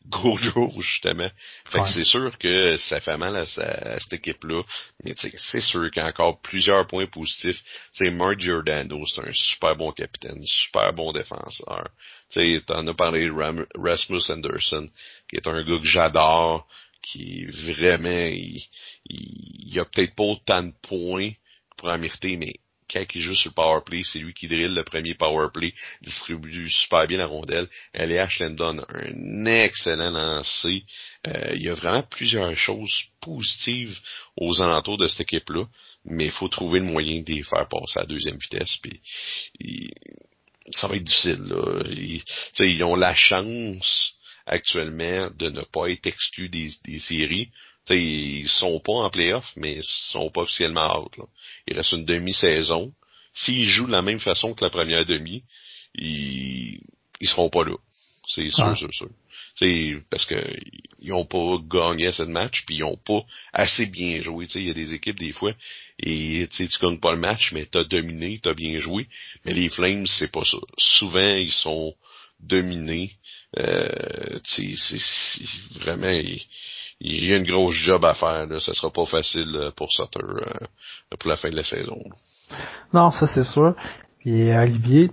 Gojo, 0.08 0.72
justement. 0.82 1.30
Fait 1.66 1.80
que 1.80 1.90
c'est 1.90 2.06
sûr 2.06 2.38
que 2.38 2.78
ça 2.78 3.00
fait 3.00 3.18
mal 3.18 3.36
à, 3.36 3.46
cette 3.46 4.14
équipe-là. 4.14 4.64
Mais 5.04 5.14
c'est 5.16 5.62
sûr 5.62 5.92
qu'il 5.92 6.02
y 6.02 6.06
a 6.06 6.10
encore 6.10 6.42
plusieurs 6.42 6.88
points 6.88 7.06
positifs. 7.06 7.62
C'est 7.92 8.10
Mark 8.10 8.40
Giordano, 8.40 9.06
c'est 9.08 9.22
un 9.22 9.34
super 9.34 9.76
bon 9.76 9.92
capitaine, 9.92 10.42
super 10.46 10.94
bon 10.94 11.12
défenseur. 11.12 11.90
Tu 12.32 12.62
en 12.70 12.88
as 12.88 12.94
parlé 12.94 13.26
de 13.26 13.68
Rasmus 13.78 14.22
Anderson, 14.30 14.90
qui 15.30 15.36
est 15.36 15.48
un 15.48 15.64
gars 15.64 15.80
que 15.80 15.86
j'adore, 15.86 16.68
qui 17.02 17.46
vraiment, 17.46 18.10
il, 18.10 18.64
il, 19.06 19.80
a 19.80 19.86
peut-être 19.86 20.16
pas 20.16 20.24
autant 20.24 20.64
de 20.64 20.74
points 20.82 21.32
pour 21.78 21.90
en 21.90 21.98
mériter, 21.98 22.36
mais 22.36 22.54
quand 22.92 23.06
il 23.14 23.22
joue 23.22 23.36
sur 23.36 23.52
le 23.52 23.56
power 23.56 23.82
play, 23.86 24.02
c'est 24.04 24.20
lui 24.20 24.34
qui 24.34 24.48
drille 24.48 24.74
le 24.74 24.84
premier 24.84 25.14
power 25.14 25.48
play, 25.54 25.74
distribue 26.02 26.70
super 26.70 27.08
bien 27.08 27.18
la 27.20 27.28
rondelle. 27.28 27.68
Elias 27.94 28.42
donne 28.52 28.86
un 28.90 29.46
excellent 29.46 30.12
lancer. 30.12 30.84
Euh, 31.28 31.54
il 31.56 31.64
y 31.64 31.70
a 31.70 31.74
vraiment 31.74 32.04
plusieurs 32.04 32.56
choses 32.56 33.04
positives 33.22 33.98
aux 34.38 34.62
alentours 34.62 34.98
de 34.98 35.08
cette 35.08 35.22
équipe-là, 35.22 35.66
mais 36.06 36.26
il 36.26 36.32
faut 36.32 36.48
trouver 36.48 36.80
le 36.80 36.86
moyen 36.86 37.22
de 37.22 37.34
les 37.34 37.44
faire 37.44 37.68
passer 37.68 38.00
à 38.00 38.06
deuxième 38.06 38.38
vitesse. 38.38 38.78
Puis, 38.82 39.92
ça 40.72 40.88
va 40.88 40.96
être 40.96 41.04
difficile. 41.04 41.44
Là. 41.44 41.84
Ils, 41.90 42.24
ils 42.60 42.84
ont 42.84 42.96
la 42.96 43.16
chance 43.16 44.14
actuellement 44.46 45.30
de 45.38 45.50
ne 45.50 45.62
pas 45.62 45.88
être 45.90 46.08
exclus 46.08 46.50
des, 46.50 46.70
des 46.84 47.00
séries. 47.00 47.50
T'sais, 47.90 48.04
ils 48.04 48.48
sont 48.48 48.80
pas 48.80 48.94
en 48.94 49.10
playoff, 49.10 49.52
mais 49.56 49.78
ils 49.78 49.84
sont 49.84 50.30
pas 50.30 50.42
officiellement 50.42 50.96
out. 51.04 51.18
Là. 51.18 51.24
Il 51.68 51.76
reste 51.76 51.94
une 51.94 52.06
demi-saison. 52.06 52.94
S'ils 53.34 53.66
jouent 53.66 53.88
de 53.88 53.92
la 53.92 54.04
même 54.04 54.20
façon 54.20 54.54
que 54.54 54.64
la 54.64 54.70
première 54.70 55.08
demi, 55.08 55.42
ils, 55.96 56.80
ils 57.20 57.28
seront 57.28 57.50
pas 57.50 57.64
là. 57.64 57.76
C'est 58.28 58.52
sûr, 58.52 58.64
Ah. 58.66 58.76
sûr, 58.76 58.94
sûr. 58.94 59.10
Parce 60.12 60.26
que 60.26 60.36
ils 61.02 61.14
ont 61.14 61.26
pas 61.26 61.58
gagné 61.68 62.12
cette 62.12 62.30
match, 62.30 62.64
puis 62.68 62.76
ils 62.78 62.84
ont 62.84 62.96
pas 62.96 63.24
assez 63.54 63.88
bien 63.88 64.22
joué. 64.22 64.46
Il 64.54 64.68
y 64.68 64.70
a 64.70 64.74
des 64.76 64.94
équipes 64.94 65.18
des 65.18 65.32
fois, 65.34 65.54
et 65.98 66.48
tu 66.52 66.68
tu 66.68 66.80
gagnes 66.80 67.00
pas 67.00 67.14
le 67.14 67.20
match, 67.20 67.52
mais 67.54 67.66
t'as 67.66 67.86
dominé, 67.86 68.40
t'as 68.42 68.54
bien 68.54 68.78
joué. 68.78 69.08
Mais 69.46 69.54
les 69.54 69.70
Flames, 69.70 70.06
c'est 70.06 70.32
pas 70.32 70.46
ça. 70.46 70.60
Souvent, 70.78 71.36
ils 71.36 71.52
sont 71.52 71.96
dominés. 72.40 73.14
Euh, 73.58 74.40
c'est 74.44 74.76
vraiment, 75.80 76.10
il, 76.10 76.46
y 77.02 77.34
a 77.34 77.38
une 77.38 77.48
grosse 77.48 77.76
job 77.76 78.06
à 78.06 78.14
faire. 78.14 78.46
Là. 78.46 78.60
Ça 78.60 78.74
sera 78.74 78.92
pas 78.92 79.06
facile 79.06 79.56
euh, 79.56 79.72
pour 79.72 79.92
Sutter 79.92 80.20
euh, 80.22 81.16
pour 81.18 81.30
la 81.30 81.38
fin 81.38 81.50
de 81.50 81.56
la 81.56 81.64
saison. 81.64 81.98
Non, 82.94 83.12
ça 83.12 83.28
c'est 83.28 83.44
sûr. 83.44 83.76
Puis 84.20 84.52
euh, 84.52 84.64
Olivier, 84.64 85.12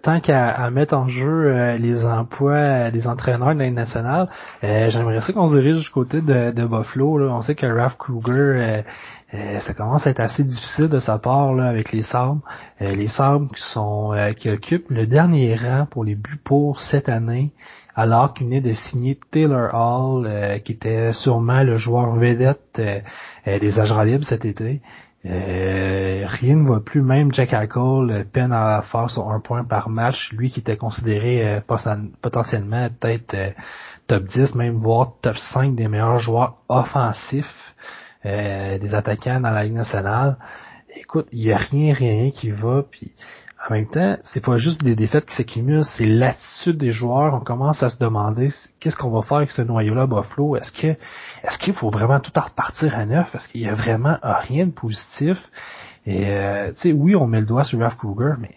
tant 0.00 0.20
qu'à 0.20 0.70
mettre 0.70 0.96
en 0.96 1.08
jeu 1.08 1.26
euh, 1.26 1.76
les 1.76 2.04
emplois 2.04 2.52
euh, 2.52 2.90
des 2.92 3.08
entraîneurs 3.08 3.52
de 3.52 3.58
l'année 3.58 3.72
nationale, 3.72 4.28
euh, 4.62 4.90
j'aimerais 4.90 5.20
ça 5.22 5.32
qu'on 5.32 5.48
se 5.48 5.56
dirige 5.56 5.82
du 5.82 5.90
côté 5.90 6.20
de, 6.20 6.52
de 6.52 6.64
Buffalo. 6.64 7.18
Là. 7.18 7.34
On 7.34 7.42
sait 7.42 7.56
que 7.56 7.66
Ralph 7.66 7.96
Kruger, 7.98 8.32
euh, 8.32 8.82
euh, 9.34 9.58
ça 9.58 9.74
commence 9.74 10.06
à 10.06 10.10
être 10.10 10.20
assez 10.20 10.44
difficile 10.44 10.88
de 10.88 11.00
sa 11.00 11.18
part 11.18 11.52
là, 11.52 11.68
avec 11.68 11.90
les 11.90 12.02
Sabres. 12.02 12.40
Les 12.80 13.08
Sabres 13.08 13.52
qui 13.52 13.62
sont 13.72 14.14
qui 14.36 14.48
occupent 14.50 14.90
le 14.90 15.06
dernier 15.06 15.56
rang 15.56 15.86
pour 15.90 16.04
les 16.04 16.14
buts 16.14 16.40
pour 16.42 16.80
cette 16.80 17.08
année, 17.08 17.50
alors 17.96 18.34
qu'il 18.34 18.46
venait 18.46 18.60
de 18.60 18.72
signer 18.72 19.18
Taylor 19.32 19.74
Hall, 19.74 20.60
qui 20.64 20.72
était 20.72 21.12
sûrement 21.12 21.62
le 21.64 21.76
joueur 21.76 22.14
vedette 22.14 22.80
des 23.44 23.80
agents 23.80 24.02
libres 24.02 24.24
cet 24.24 24.44
été. 24.44 24.80
Euh, 25.28 26.24
rien 26.26 26.56
ne 26.56 26.68
va 26.68 26.80
plus, 26.80 27.02
même 27.02 27.34
Jack 27.34 27.52
Eichel 27.52 28.10
euh, 28.10 28.24
peine 28.24 28.52
à 28.52 28.82
faire 28.82 29.10
son 29.10 29.28
un 29.30 29.40
point 29.40 29.62
par 29.64 29.90
match, 29.90 30.32
lui 30.32 30.50
qui 30.50 30.60
était 30.60 30.76
considéré 30.78 31.46
euh, 31.46 31.60
poten- 31.60 32.10
potentiellement 32.22 32.88
peut-être 32.98 33.34
euh, 33.34 33.50
top 34.06 34.24
10, 34.24 34.54
même 34.54 34.76
voire 34.78 35.12
top 35.20 35.36
5 35.36 35.74
des 35.74 35.86
meilleurs 35.88 36.18
joueurs 36.18 36.56
offensifs 36.68 37.74
des 38.24 38.94
attaquants 38.94 39.40
dans 39.40 39.50
la 39.50 39.64
Ligue 39.64 39.74
nationale. 39.74 40.36
Écoute, 40.96 41.28
il 41.30 41.44
y 41.44 41.52
a 41.52 41.56
rien, 41.56 41.94
rien 41.94 42.30
qui 42.30 42.50
va, 42.50 42.82
puis 42.82 43.12
en 43.66 43.74
même 43.74 43.88
temps, 43.88 44.16
c'est 44.22 44.44
pas 44.44 44.56
juste 44.56 44.82
des 44.84 44.94
défaites 44.94 45.26
qui 45.26 45.34
s'accumulent, 45.34 45.84
c'est 45.84 46.06
l'attitude 46.06 46.78
des 46.78 46.92
joueurs. 46.92 47.34
On 47.34 47.40
commence 47.40 47.82
à 47.82 47.88
se 47.88 47.98
demander 47.98 48.50
qu'est-ce 48.78 48.96
qu'on 48.96 49.10
va 49.10 49.22
faire 49.22 49.38
avec 49.38 49.50
ce 49.50 49.62
noyau-là, 49.62 50.06
Buffalo. 50.06 50.56
Est-ce 50.56 50.70
que, 50.72 50.86
est-ce 50.86 51.58
qu'il 51.58 51.74
faut 51.74 51.90
vraiment 51.90 52.20
tout 52.20 52.36
en 52.38 52.42
repartir 52.42 52.96
à 52.96 53.04
neuf? 53.04 53.30
Parce 53.32 53.46
qu'il 53.48 53.62
y 53.62 53.68
a 53.68 53.74
vraiment 53.74 54.16
rien 54.22 54.66
de 54.66 54.72
positif? 54.72 55.38
Et 56.06 56.28
euh, 56.28 56.70
tu 56.72 56.80
sais, 56.80 56.92
oui, 56.92 57.16
on 57.16 57.26
met 57.26 57.40
le 57.40 57.46
doigt 57.46 57.64
sur 57.64 57.80
Ralph 57.80 57.96
Kruger, 57.96 58.34
mais 58.38 58.54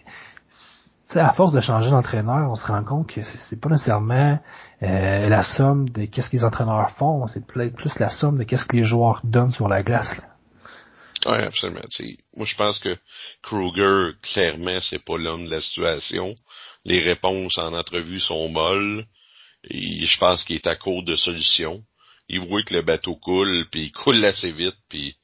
à 1.14 1.32
force 1.32 1.52
de 1.52 1.60
changer 1.60 1.90
d'entraîneur, 1.90 2.50
on 2.50 2.54
se 2.54 2.66
rend 2.66 2.82
compte 2.84 3.08
que 3.08 3.20
c'est 3.22 3.60
pas 3.60 3.68
nécessairement 3.68 4.38
euh, 4.82 5.28
la 5.28 5.42
somme 5.42 5.88
de 5.90 6.06
qu'est-ce 6.06 6.30
que 6.30 6.36
les 6.36 6.44
entraîneurs 6.44 6.90
font, 6.92 7.26
c'est 7.26 7.44
peut-être 7.44 7.74
plus 7.74 7.98
la 7.98 8.08
somme 8.08 8.38
de 8.38 8.44
qu'est-ce 8.44 8.64
que 8.64 8.76
les 8.76 8.84
joueurs 8.84 9.20
donnent 9.24 9.52
sur 9.52 9.68
la 9.68 9.82
glace. 9.82 10.16
Là. 10.16 10.31
Oui, 11.26 11.36
absolument. 11.38 11.80
Moi, 12.36 12.46
je 12.46 12.56
pense 12.56 12.78
que 12.78 12.96
Kruger, 13.42 14.12
clairement, 14.22 14.80
c'est 14.80 15.04
pas 15.04 15.18
l'homme 15.18 15.46
de 15.46 15.50
la 15.50 15.60
situation. 15.60 16.34
Les 16.84 17.00
réponses 17.00 17.58
en 17.58 17.74
entrevue 17.74 18.20
sont 18.20 18.48
molles. 18.48 19.06
Je 19.70 20.18
pense 20.18 20.42
qu'il 20.44 20.56
est 20.56 20.66
à 20.66 20.76
court 20.76 21.04
de 21.04 21.14
solutions. 21.16 21.82
Il 22.28 22.40
voit 22.40 22.62
que 22.62 22.74
le 22.74 22.82
bateau 22.82 23.16
coule, 23.16 23.66
puis 23.70 23.84
il 23.84 23.92
coule 23.92 24.24
assez 24.24 24.50
vite, 24.52 24.76
puis 24.88 25.14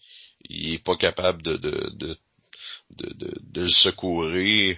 il 0.49 0.75
est 0.75 0.85
pas 0.85 0.97
capable 0.97 1.43
de 1.43 1.57
de 1.57 1.91
de 1.97 2.19
de, 2.91 3.15
de, 3.41 3.63
le 3.63 3.71
secourir. 3.71 4.77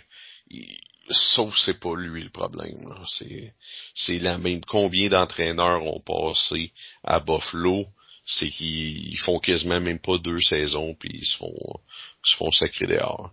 Il- 0.50 0.78
sauf 1.10 1.56
c'est 1.58 1.78
pas 1.80 1.94
lui 1.96 2.22
le 2.22 2.30
problème. 2.30 2.94
C'est 3.18 3.54
c'est 3.94 4.18
la 4.18 4.38
même. 4.38 4.64
Combien 4.64 5.08
d'entraîneurs 5.08 5.84
ont 5.84 6.00
passé 6.00 6.72
à 7.04 7.20
Buffalo? 7.20 7.84
C'est 8.32 8.50
qu'ils 8.50 9.12
ils 9.12 9.18
font 9.18 9.38
quasiment 9.38 9.80
même 9.80 9.98
pas 9.98 10.18
deux 10.18 10.40
saisons 10.40 10.94
puis 10.94 11.10
ils 11.14 11.26
se 11.26 11.36
font 11.36 11.80
ils 12.24 12.30
se 12.30 12.36
font 12.36 12.50
sacrer 12.52 12.86
dehors. 12.86 13.32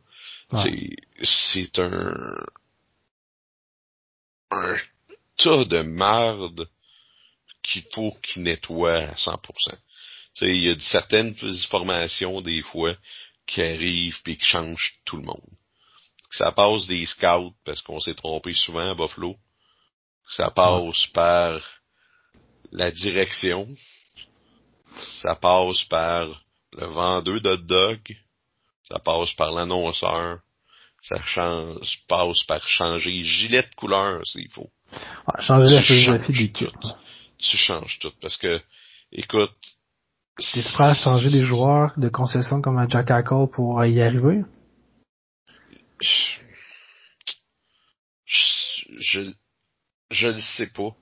Ouais. 0.51 0.95
C'est 1.21 1.23
c'est 1.23 1.79
un 1.79 2.33
un 4.51 4.75
tas 5.37 5.65
de 5.65 5.81
marde 5.81 6.67
qu'il 7.63 7.83
faut 7.93 8.11
qu'il 8.23 8.43
nettoie 8.43 8.95
à 8.95 9.13
100%. 9.15 9.39
Tu 9.41 9.75
sais, 10.33 10.55
il 10.55 10.63
y 10.63 10.69
a 10.69 10.79
certaines 10.79 11.35
formations 11.69 12.41
des 12.41 12.61
fois 12.61 12.95
qui 13.45 13.61
arrivent 13.61 14.21
puis 14.23 14.37
qui 14.37 14.45
changent 14.45 14.99
tout 15.05 15.17
le 15.17 15.23
monde. 15.23 15.49
Ça 16.31 16.51
passe 16.51 16.87
des 16.87 17.05
scouts 17.05 17.53
parce 17.65 17.81
qu'on 17.81 17.99
s'est 17.99 18.15
trompé 18.15 18.53
souvent 18.53 18.91
à 18.91 18.93
Buffalo. 18.93 19.35
Ça 20.29 20.51
passe 20.51 21.07
par 21.07 21.61
la 22.71 22.91
direction. 22.91 23.67
Ça 25.21 25.35
passe 25.35 25.83
par 25.85 26.25
le 26.73 26.85
vendeur 26.87 27.41
de 27.41 27.55
dog. 27.55 27.99
Ça 28.87 28.99
passe 28.99 29.33
par 29.33 29.51
l'annonceur. 29.51 30.39
Ça 31.01 31.21
change, 31.23 32.03
passe 32.07 32.43
par 32.47 32.67
changer 32.67 33.23
gilet 33.23 33.63
de 33.63 33.75
couleur 33.75 34.21
s'il 34.25 34.49
faut. 34.51 34.69
Ouais, 34.91 35.41
changer 35.41 35.75
la 35.75 35.81
Tu 35.81 35.87
philosophie 35.87 36.33
changes 36.33 36.37
d'équipe. 36.37 36.79
tout. 36.81 36.93
Tu 37.37 37.57
changes 37.57 37.99
tout 37.99 38.11
parce 38.21 38.37
que, 38.37 38.59
écoute, 39.11 39.53
T'es 40.53 40.61
prêt 40.73 40.89
à 40.89 40.93
changer 40.93 41.29
des 41.31 41.43
joueurs 41.45 41.93
de 41.97 42.09
concession 42.09 42.61
comme 42.61 42.77
un 42.77 42.87
Jack 42.87 43.09
Eichel 43.09 43.47
pour 43.53 43.83
y 43.85 44.01
arriver? 44.01 44.43
je, 45.99 46.37
je, 48.99 49.21
je 50.11 50.27
le 50.27 50.39
sais 50.39 50.67
pas. 50.67 50.95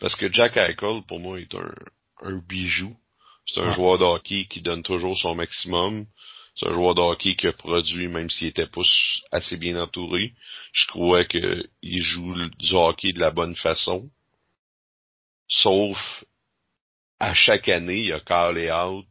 Parce 0.00 0.14
que 0.16 0.30
Jack 0.32 0.56
Eichel, 0.56 1.02
pour 1.06 1.18
moi, 1.18 1.40
est 1.40 1.54
un, 1.54 1.72
un 2.22 2.38
bijou. 2.38 2.96
C'est 3.52 3.60
un 3.60 3.68
Ouais. 3.68 3.74
joueur 3.74 3.98
de 3.98 4.04
hockey 4.04 4.46
qui 4.46 4.60
donne 4.60 4.82
toujours 4.82 5.16
son 5.18 5.34
maximum. 5.34 6.06
C'est 6.54 6.68
un 6.68 6.72
joueur 6.72 6.94
de 6.94 7.00
hockey 7.00 7.34
qui 7.36 7.46
a 7.46 7.52
produit, 7.52 8.08
même 8.08 8.30
s'il 8.30 8.48
était 8.48 8.66
pas 8.66 8.82
assez 9.32 9.56
bien 9.56 9.80
entouré. 9.80 10.34
Je 10.72 10.86
crois 10.88 11.24
que 11.24 11.68
il 11.82 12.02
joue 12.02 12.34
du 12.58 12.74
hockey 12.74 13.12
de 13.12 13.20
la 13.20 13.30
bonne 13.30 13.54
façon. 13.56 14.10
Sauf, 15.48 16.24
à 17.20 17.32
chaque 17.34 17.68
année, 17.68 18.02
il 18.02 18.12
a 18.12 18.20
callé 18.20 18.70
out 18.70 19.06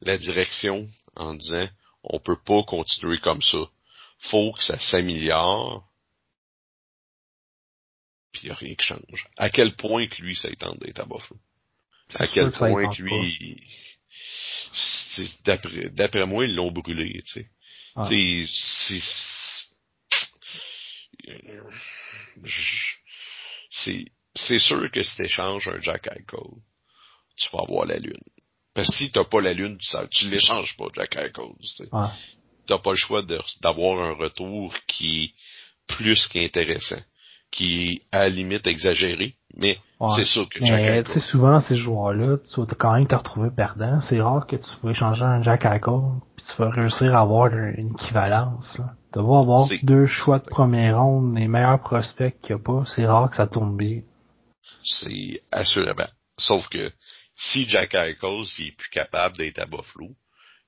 la 0.00 0.18
direction 0.18 0.86
en 1.16 1.34
disant, 1.34 1.68
on 2.02 2.18
peut 2.20 2.40
pas 2.44 2.62
continuer 2.64 3.18
comme 3.18 3.42
ça. 3.42 3.70
Faut 4.18 4.52
que 4.52 4.62
ça 4.62 4.78
s'améliore 4.78 5.88
puis 8.32 8.42
il 8.42 8.46
n'y 8.46 8.50
a 8.50 8.56
rien 8.56 8.74
qui 8.74 8.84
change. 8.84 9.28
À 9.36 9.48
quel 9.48 9.76
point 9.76 10.08
que 10.08 10.20
lui, 10.20 10.34
ça 10.34 10.48
tente 10.56 10.80
d'être 10.80 10.98
à 10.98 11.04
Buffalo? 11.04 11.38
À 12.16 12.26
quel 12.28 12.44
point 12.72 12.88
que 12.96 13.02
lui, 13.02 13.56
d'après, 15.44 15.90
d'après 15.90 16.26
moi, 16.26 16.44
ils 16.44 16.54
l'ont 16.54 16.70
brûlé, 16.72 17.22
tu 17.26 17.32
sais. 17.40 17.46
C'est, 18.08 18.46
je- 22.44 22.96
c'est, 23.70 24.04
c'est 24.34 24.58
sûr 24.58 24.90
que 24.90 25.02
si 25.02 25.16
t'échanges 25.16 25.68
un 25.68 25.80
Jack 25.80 26.06
Eichel, 26.08 26.50
tu 27.36 27.48
vas 27.52 27.60
avoir 27.62 27.86
la 27.86 27.98
lune. 27.98 28.12
Parce 28.74 28.88
que 28.88 28.94
si 28.94 29.12
t'as 29.12 29.24
pas 29.24 29.40
la 29.40 29.52
lune, 29.54 29.78
tu, 29.78 29.96
tu 30.10 30.28
l'échanges 30.28 30.76
pas, 30.76 30.86
Jack 30.94 31.16
Eichel, 31.16 31.32
tu 31.60 31.66
sais. 31.68 31.88
T'as 32.66 32.78
pas 32.78 32.90
le 32.92 32.96
choix 32.96 33.22
d'avoir 33.60 34.04
un 34.04 34.12
retour 34.14 34.74
qui 34.86 35.24
est 35.24 35.34
plus 35.86 36.26
qu'intéressant, 36.28 37.02
qui 37.54 37.92
est 37.92 38.02
à 38.10 38.22
la 38.24 38.28
limite 38.30 38.66
exagéré, 38.66 39.36
mais 39.56 39.78
Ouais. 40.00 40.08
c'est 40.16 40.24
sûr 40.24 40.48
que 40.48 40.58
Jack 40.58 40.70
Mais 40.72 41.02
tu 41.04 41.10
sais, 41.12 41.18
Eichel, 41.18 41.30
souvent, 41.30 41.60
ces 41.60 41.76
joueurs-là, 41.76 42.38
tu 42.52 42.60
vas 42.60 42.66
quand 42.76 42.92
même 42.94 43.06
te 43.06 43.14
retrouver 43.14 43.50
perdant. 43.56 44.00
C'est 44.00 44.20
rare 44.20 44.44
que 44.48 44.56
tu 44.56 44.68
vas 44.82 44.90
échanger 44.90 45.22
un 45.22 45.40
Jack 45.40 45.64
Eichel 45.64 46.00
puis 46.36 46.44
tu 46.46 46.52
vas 46.60 46.68
réussir 46.70 47.14
à 47.14 47.20
avoir 47.20 47.54
une 47.54 47.92
équivalence. 47.94 48.76
Là. 48.78 48.86
Tu 49.12 49.20
vas 49.20 49.38
avoir 49.38 49.68
deux 49.84 50.06
choix 50.06 50.40
de 50.40 50.44
première 50.46 50.98
ronde, 51.00 51.38
les 51.38 51.46
meilleurs 51.46 51.80
prospects 51.80 52.34
qu'il 52.42 52.56
n'y 52.56 52.60
a 52.60 52.64
pas. 52.64 52.82
C'est 52.86 53.06
rare 53.06 53.30
que 53.30 53.36
ça 53.36 53.46
tourne 53.46 53.76
bien. 53.76 54.00
c'est 54.82 55.40
assurément. 55.52 56.08
Sauf 56.36 56.68
que 56.68 56.90
si 57.36 57.68
Jack 57.68 57.94
Eichel 57.94 58.44
s'il 58.46 58.66
est 58.68 58.76
plus 58.76 58.90
capable 58.90 59.36
d'être 59.36 59.60
à 59.60 59.66
Buffalo, 59.66 60.10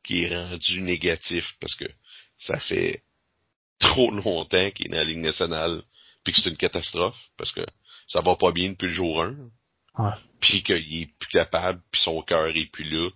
qui 0.05 0.23
est 0.25 0.35
rendu 0.37 0.83
négatif 0.83 1.57
parce 1.61 1.75
que 1.75 1.87
ça 2.39 2.59
fait 2.61 3.03
trop 3.81 4.13
longtemps 4.13 4.71
qu'il 4.71 4.87
est 4.87 4.91
dans 4.91 4.99
la 4.99 5.05
Ligue 5.05 5.19
nationale, 5.25 5.83
puis 6.27 6.33
que 6.33 6.41
c'est 6.41 6.51
une 6.51 6.57
catastrophe, 6.57 7.17
parce 7.37 7.53
que 7.53 7.65
ça 8.09 8.21
va 8.21 8.35
pas 8.35 8.51
bien 8.51 8.71
depuis 8.71 8.89
le 8.89 8.93
jour 8.93 9.23
1, 9.23 9.37
Ouais. 9.97 10.11
puis 10.41 10.65
qu'il 10.65 11.03
est 11.03 11.07
plus 11.21 11.29
capable, 11.31 11.81
puis 11.93 12.01
son 12.03 12.21
cœur 12.21 12.49
est 12.49 12.69
plus 12.73 12.83
là, 12.91 13.09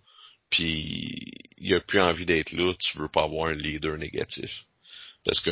puis 0.49 1.33
il 1.59 1.75
a 1.75 1.81
plus 1.81 2.01
envie 2.01 2.25
d'être 2.25 2.53
là, 2.53 2.73
tu 2.79 2.99
veux 2.99 3.09
pas 3.09 3.25
avoir 3.25 3.49
un 3.51 3.55
leader 3.55 3.99
négatif. 3.99 4.65
Parce 5.25 5.41
que 5.41 5.51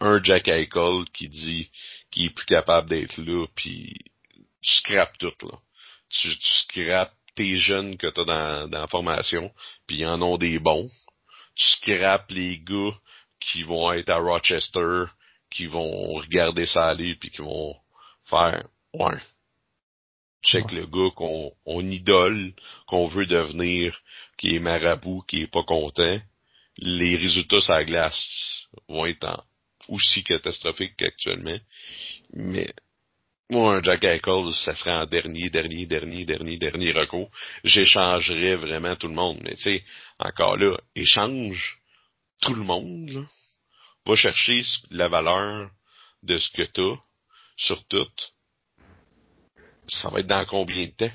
un 0.00 0.22
Jack 0.22 0.48
Eichel 0.48 1.04
qui 1.14 1.28
dit 1.30 1.70
qu'il 2.10 2.26
est 2.26 2.30
plus 2.30 2.44
capable 2.44 2.90
d'être 2.90 3.16
là, 3.16 3.46
puis 3.54 3.96
tu 4.62 4.72
scrapes 4.74 5.16
tout 5.18 5.32
là. 5.42 5.56
Tu, 6.10 6.28
tu 6.28 6.54
scrapes 6.66 7.14
tes 7.34 7.56
jeunes 7.56 7.96
que 7.96 8.06
t'as 8.08 8.24
dans, 8.26 8.68
dans 8.68 8.80
la 8.80 8.86
formation, 8.86 9.50
puis 9.86 10.00
ils 10.00 10.06
en 10.06 10.20
ont 10.20 10.36
des 10.36 10.58
bons. 10.58 10.90
Tu 11.56 11.64
scrapes 11.70 12.30
les 12.30 12.58
gars 12.60 12.92
qui 13.40 13.62
vont 13.62 13.90
être 13.92 14.10
à 14.10 14.18
Rochester, 14.18 15.04
qui 15.50 15.66
vont 15.66 16.14
regarder 16.14 16.66
ça 16.66 16.88
aller, 16.88 17.14
puis 17.14 17.30
qui 17.30 17.42
vont 17.42 17.74
faire, 18.24 18.66
ouais, 18.94 19.18
check 20.42 20.70
le 20.72 20.86
gars 20.86 21.10
qu'on 21.14 21.52
on 21.66 21.82
idole, 21.90 22.52
qu'on 22.86 23.06
veut 23.06 23.26
devenir, 23.26 23.98
qui 24.36 24.54
est 24.54 24.60
marabout, 24.60 25.22
qui 25.26 25.42
est 25.42 25.50
pas 25.50 25.64
content, 25.64 26.20
les 26.78 27.16
résultats 27.16 27.60
sur 27.60 27.74
la 27.74 27.84
glace 27.84 28.66
vont 28.88 29.06
être 29.06 29.44
aussi 29.88 30.22
catastrophiques 30.22 30.96
qu'actuellement. 30.96 31.58
Mais 32.32 32.72
moi, 33.50 33.76
un 33.76 33.82
Jack 33.82 34.04
Eichel, 34.04 34.52
ça 34.52 34.74
serait 34.74 34.94
en 34.94 35.06
dernier, 35.06 35.48
dernier, 35.48 35.86
dernier, 35.86 36.24
dernier, 36.24 36.58
dernier 36.58 36.92
recours. 36.92 37.30
J'échangerais 37.64 38.56
vraiment 38.56 38.94
tout 38.96 39.08
le 39.08 39.14
monde. 39.14 39.40
Mais 39.42 39.54
tu 39.54 39.62
sais, 39.62 39.84
encore 40.18 40.56
là, 40.56 40.76
échange 40.94 41.78
tout 42.42 42.54
le 42.54 42.64
monde. 42.64 43.10
Là. 43.10 43.22
Va 44.08 44.16
chercher 44.16 44.62
la 44.90 45.08
valeur 45.08 45.70
de 46.24 46.38
ce 46.38 46.50
que 46.50 46.62
t'as 46.62 46.96
sur 47.56 47.84
tout 47.86 48.08
ça 49.88 50.10
va 50.10 50.20
être 50.20 50.26
dans 50.26 50.44
combien 50.44 50.86
de 50.86 50.90
temps? 50.90 51.14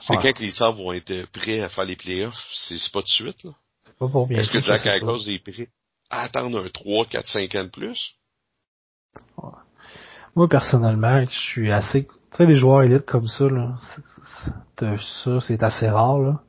C'est 0.00 0.16
quand 0.16 0.32
que 0.32 0.42
les 0.42 0.50
Sabres 0.50 0.82
vont 0.82 0.92
être 0.92 1.30
prêts 1.32 1.60
à 1.60 1.68
faire 1.68 1.84
les 1.84 1.96
playoffs? 1.96 2.34
C'est 2.68 2.92
pas 2.92 3.02
de 3.02 3.08
suite, 3.08 3.42
là. 3.44 3.52
Pas 3.98 4.08
pour 4.08 4.30
Est-ce 4.30 4.50
que 4.50 4.60
Jack 4.60 4.84
Eichels 4.86 5.34
est 5.34 5.38
prêt 5.38 5.68
à 6.10 6.22
attendre 6.22 6.64
un 6.64 6.68
3, 6.68 7.06
4, 7.06 7.28
5 7.28 7.54
ans 7.54 7.64
de 7.64 7.68
plus? 7.68 8.14
Moi, 10.34 10.48
personnellement, 10.48 11.24
je 11.24 11.38
suis 11.38 11.72
assez... 11.72 12.06
Tu 12.06 12.36
sais, 12.36 12.46
les 12.46 12.56
joueurs 12.56 12.82
élites 12.82 13.06
comme 13.06 13.28
ça, 13.28 13.44
là, 13.44 13.76
ça, 14.78 15.40
c'est 15.40 15.62
assez 15.62 15.88
rare, 15.88 16.18
là. 16.18 16.42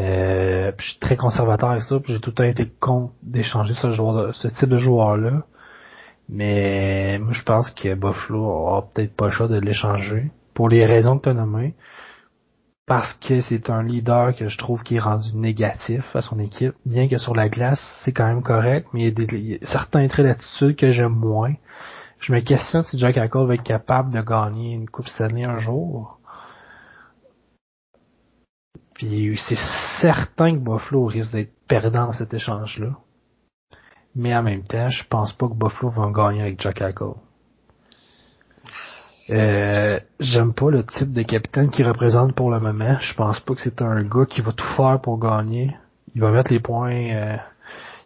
Euh, 0.00 0.72
je 0.78 0.84
suis 0.90 0.98
très 0.98 1.16
conservateur 1.16 1.70
avec 1.70 1.82
ça, 1.82 1.96
j'ai 2.04 2.20
tout 2.20 2.30
le 2.30 2.34
temps 2.34 2.44
été 2.44 2.66
contre 2.80 3.12
d'échanger 3.22 3.74
ce, 3.74 3.92
joueur 3.92 4.34
ce 4.34 4.48
type 4.48 4.68
de 4.68 4.78
joueur-là. 4.78 5.44
Mais 6.28 7.18
moi, 7.18 7.32
je 7.32 7.42
pense 7.42 7.70
que 7.70 7.94
Buffalo 7.94 8.44
aura 8.44 8.88
peut-être 8.88 9.14
pas 9.14 9.26
le 9.26 9.30
choix 9.30 9.48
de 9.48 9.58
l'échanger. 9.58 10.30
Pour 10.54 10.68
les 10.68 10.86
raisons 10.86 11.18
que 11.18 11.24
tu 11.24 11.28
as 11.28 11.34
nommées. 11.34 11.74
Parce 12.86 13.14
que 13.14 13.40
c'est 13.40 13.70
un 13.70 13.82
leader 13.82 14.36
que 14.36 14.48
je 14.48 14.58
trouve 14.58 14.82
qui 14.82 14.96
est 14.96 15.00
rendu 15.00 15.34
négatif 15.34 16.04
à 16.14 16.20
son 16.20 16.38
équipe. 16.38 16.74
Bien 16.84 17.08
que 17.08 17.16
sur 17.16 17.34
la 17.34 17.48
glace, 17.48 17.80
c'est 18.04 18.12
quand 18.12 18.26
même 18.26 18.42
correct, 18.42 18.88
mais 18.92 19.08
il 19.08 19.48
y 19.48 19.54
a, 19.54 19.58
certains 19.62 20.06
traits 20.06 20.26
d'attitude 20.26 20.76
que 20.76 20.90
j'aime 20.90 21.14
moins. 21.14 21.54
Je 22.18 22.32
me 22.32 22.40
questionne 22.40 22.82
si 22.82 22.98
Jack 22.98 23.16
Eichel 23.16 23.46
va 23.46 23.54
être 23.54 23.62
capable 23.62 24.10
de 24.10 24.20
gagner 24.20 24.74
une 24.74 24.88
Coupe 24.88 25.08
Stanley 25.08 25.44
un 25.44 25.58
jour. 25.58 26.18
Puis 28.94 29.38
c'est 29.48 29.58
certain 30.00 30.54
que 30.54 30.60
Buffalo 30.60 31.06
risque 31.06 31.32
d'être 31.32 31.52
perdant 31.66 32.06
dans 32.06 32.12
cet 32.12 32.32
échange-là. 32.32 32.96
Mais 34.14 34.34
en 34.34 34.42
même 34.42 34.62
temps, 34.62 34.88
je 34.88 35.04
pense 35.08 35.32
pas 35.32 35.48
que 35.48 35.54
Buffalo 35.54 35.90
va 35.90 36.10
gagner 36.12 36.42
avec 36.42 36.60
Jack 36.60 36.80
Eichel. 36.80 37.14
Euh, 39.30 39.98
j'aime 40.20 40.52
pas 40.52 40.70
le 40.70 40.84
type 40.84 41.12
de 41.12 41.22
capitaine 41.22 41.70
qu'il 41.70 41.86
représente 41.86 42.34
pour 42.34 42.50
le 42.50 42.60
moment. 42.60 42.98
Je 43.00 43.14
pense 43.14 43.40
pas 43.40 43.54
que 43.54 43.60
c'est 43.62 43.80
un 43.82 44.02
gars 44.04 44.26
qui 44.26 44.42
va 44.42 44.52
tout 44.52 44.66
faire 44.76 45.00
pour 45.00 45.18
gagner. 45.18 45.74
Il 46.14 46.20
va 46.20 46.30
mettre 46.30 46.52
les 46.52 46.60
points, 46.60 47.10
euh, 47.10 47.36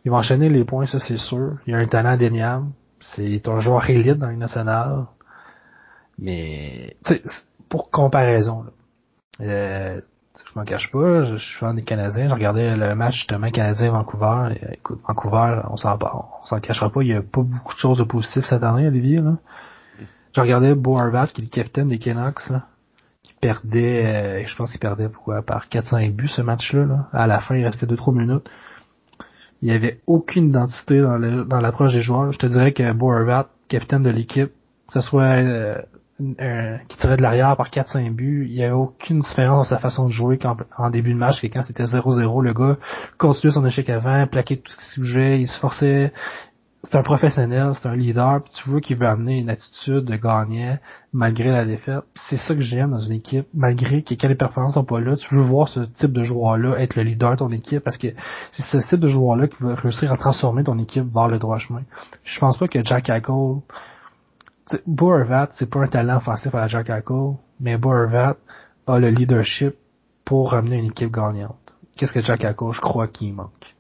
il 0.04 0.11
va 0.11 0.18
enchaîner 0.18 0.49
les 0.49 0.64
points, 0.64 0.87
ça 0.87 0.99
c'est 0.99 1.18
sûr. 1.18 1.59
Il 1.66 1.75
a 1.75 1.78
un 1.78 1.87
talent 1.87 2.11
indéniable. 2.11 2.66
C'est 3.00 3.47
un 3.47 3.61
joueur 3.61 3.88
élite 3.90 4.18
dans 4.18 4.28
les 4.28 4.37
nationales. 4.37 5.07
Mais, 6.18 6.97
pour 7.68 7.90
comparaison, 7.90 8.62
là. 8.62 8.71
Euh, 9.40 10.00
je 10.49 10.59
m'en 10.59 10.64
cache 10.64 10.90
pas, 10.90 11.25
je, 11.25 11.37
suis 11.37 11.59
fan 11.59 11.76
des 11.76 11.83
Canadiens, 11.83 12.28
je 12.28 12.35
regardais 12.35 12.76
le 12.76 12.95
match 12.95 13.17
justement 13.17 13.50
Canadien-Vancouver, 13.50 14.55
écoute, 14.73 15.00
Vancouver, 15.07 15.61
on 15.71 15.76
s'en 15.76 15.99
on 16.02 16.47
s'en 16.47 16.61
cachera 16.61 16.90
pas, 16.90 17.02
il 17.02 17.09
y 17.09 17.14
a 17.14 17.23
pas 17.23 17.43
beaucoup 17.43 17.75
de 17.75 17.78
choses 17.78 17.99
de 17.99 18.05
positif 18.05 18.45
cette 18.45 18.62
année, 18.62 18.87
Olivier, 18.87 19.18
là. 19.18 19.37
Je 20.35 20.40
regardais 20.40 20.75
Bo 20.75 20.99
Harvat, 20.99 21.29
qui 21.29 21.40
est 21.40 21.44
le 21.44 21.51
capitaine 21.51 21.88
des 21.88 21.99
Canucks, 21.99 22.49
là, 22.51 22.66
qui 23.22 23.33
perdait, 23.35 24.07
euh, 24.07 24.46
je 24.46 24.57
pense 24.57 24.70
qu'il 24.70 24.81
perdait 24.81 25.09
pourquoi, 25.09 25.42
par 25.42 25.68
4-5 25.68 26.14
buts 26.14 26.29
ce 26.29 26.42
match-là, 26.42 26.85
là. 26.85 27.09
À 27.12 27.27
la 27.27 27.40
fin, 27.40 27.57
il 27.57 27.64
restait 27.64 27.87
2-3 27.87 28.14
minutes. 28.14 28.49
Il 29.61 29.68
y 29.68 29.72
avait 29.72 30.01
aucune 30.07 30.51
identité 30.51 31.01
dans 31.01 31.61
l'approche 31.61 31.92
des 31.92 32.01
joueurs. 32.01 32.31
Je 32.31 32.38
te 32.38 32.46
dirais 32.46 32.72
que 32.72 32.92
Bo 32.92 33.11
Harvat, 33.11 33.49
capitaine 33.68 34.05
de 34.05 34.11
l'équipe, 34.11 34.53
que 34.87 34.92
ce 34.92 35.01
soit 35.01 35.37
euh, 35.37 35.83
euh, 36.20 36.76
qui 36.88 36.98
tirait 36.98 37.16
de 37.16 37.22
l'arrière 37.22 37.57
par 37.57 37.70
4-5 37.70 38.12
buts. 38.12 38.46
Il 38.48 38.57
n'y 38.57 38.64
avait 38.64 38.72
aucune 38.72 39.20
différence 39.20 39.68
dans 39.68 39.76
sa 39.76 39.78
façon 39.78 40.07
de 40.07 40.11
jouer 40.11 40.37
quand, 40.37 40.57
en 40.76 40.90
début 40.90 41.12
de 41.12 41.18
match 41.18 41.40
que 41.40 41.46
quand 41.46 41.62
c'était 41.62 41.85
0-0, 41.85 42.42
le 42.42 42.52
gars 42.52 42.76
continuait 43.18 43.54
son 43.54 43.64
échec 43.64 43.88
avant, 43.88 44.26
plaquait 44.26 44.57
tout 44.57 44.72
ce 44.72 44.94
qu'il 44.94 45.04
bougeait, 45.04 45.40
il 45.40 45.46
se 45.46 45.57
forçait. 45.61 46.12
C'est 46.83 46.96
un 46.96 47.04
professionnel, 47.04 47.70
c'est 47.74 47.88
un 47.88 47.94
leader, 47.94 48.42
puis 48.42 48.52
tu 48.52 48.68
vois 48.68 48.81
qu'il 48.81 48.96
veut 48.96 49.07
amener 49.07 49.38
une 49.38 49.48
attitude 49.48 50.07
de 50.07 50.16
gagnant 50.16 50.78
malgré 51.12 51.52
la 51.52 51.64
défaite. 51.64 52.02
C'est 52.16 52.37
ça 52.37 52.52
que 52.52 52.62
j'aime 52.62 52.90
dans 52.90 53.00
une 53.00 53.12
équipe, 53.12 53.46
malgré 53.54 54.02
que 54.02 54.26
les 54.26 54.35
performances 54.35 54.74
sont 54.74 54.85
pas 54.85 54.98
là, 54.98 55.14
tu 55.16 55.33
veux 55.37 55.42
voir 55.42 55.68
ce 55.68 55.81
type 55.81 56.12
de 56.12 56.24
joueur-là 56.24 56.78
être 56.78 56.96
le 56.96 57.04
leader 57.04 57.33
de 57.33 57.37
ton 57.37 57.52
équipe 57.52 57.85
parce 57.85 57.98
que 57.98 58.09
c'est 58.50 58.62
ce 58.62 58.88
type 58.88 59.00
de 59.00 59.09
joueur-là 59.09 59.46
qui 59.46 59.62
va 59.62 59.76
réussir 59.76 60.12
à 60.12 60.16
transformer 60.16 60.64
ton 60.64 60.78
équipe 60.81 61.04
vers 61.14 61.28
le 61.28 61.38
droit 61.38 61.59
chemin. 61.59 61.83
Je 62.24 62.40
pense 62.40 62.59
pas 62.59 62.66
que 62.66 62.83
Jack 62.83 63.09
Eichel 63.09 63.22
Boervat, 64.87 65.50
c'est 65.52 65.70
pas 65.70 65.81
un 65.81 65.88
talent 65.88 66.16
offensif 66.18 66.54
à 66.54 66.61
la 66.61 66.68
Jack 66.68 66.90
Eichel, 66.90 67.37
mais 67.61 67.76
Boervat 67.76 68.37
a 68.87 68.98
le 68.98 69.11
leadership 69.11 69.74
pour 70.24 70.52
ramener 70.52 70.76
une 70.76 70.90
équipe 70.90 71.11
gagnante. 71.11 71.74
Qu'est-ce 71.96 72.12
que 72.12 72.20
Jack 72.20 72.44
Eichel, 72.44 72.72
je 72.72 72.81
crois 72.81 73.09
qu'il 73.09 73.35
manque? 73.35 73.74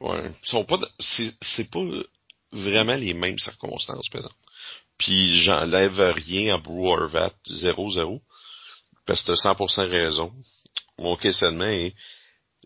Ouais, 0.00 0.30
sont 0.42 0.64
pas, 0.64 0.78
c'est 0.98 1.70
pas 1.70 1.80
vraiment 2.52 2.94
les 2.94 3.14
mêmes 3.14 3.38
circonstances, 3.38 4.08
par 4.08 4.20
exemple. 4.20 4.34
Puis 4.98 5.42
j'enlève 5.42 5.98
rien 5.98 6.56
à 6.56 6.58
Boervat 6.58 7.32
0-0, 7.48 8.20
parce 9.06 9.22
que 9.22 9.32
t'as 9.32 9.52
100% 9.52 9.88
raison. 9.88 10.32
Mon 10.98 11.16
questionnement 11.16 11.64
est, 11.64 11.94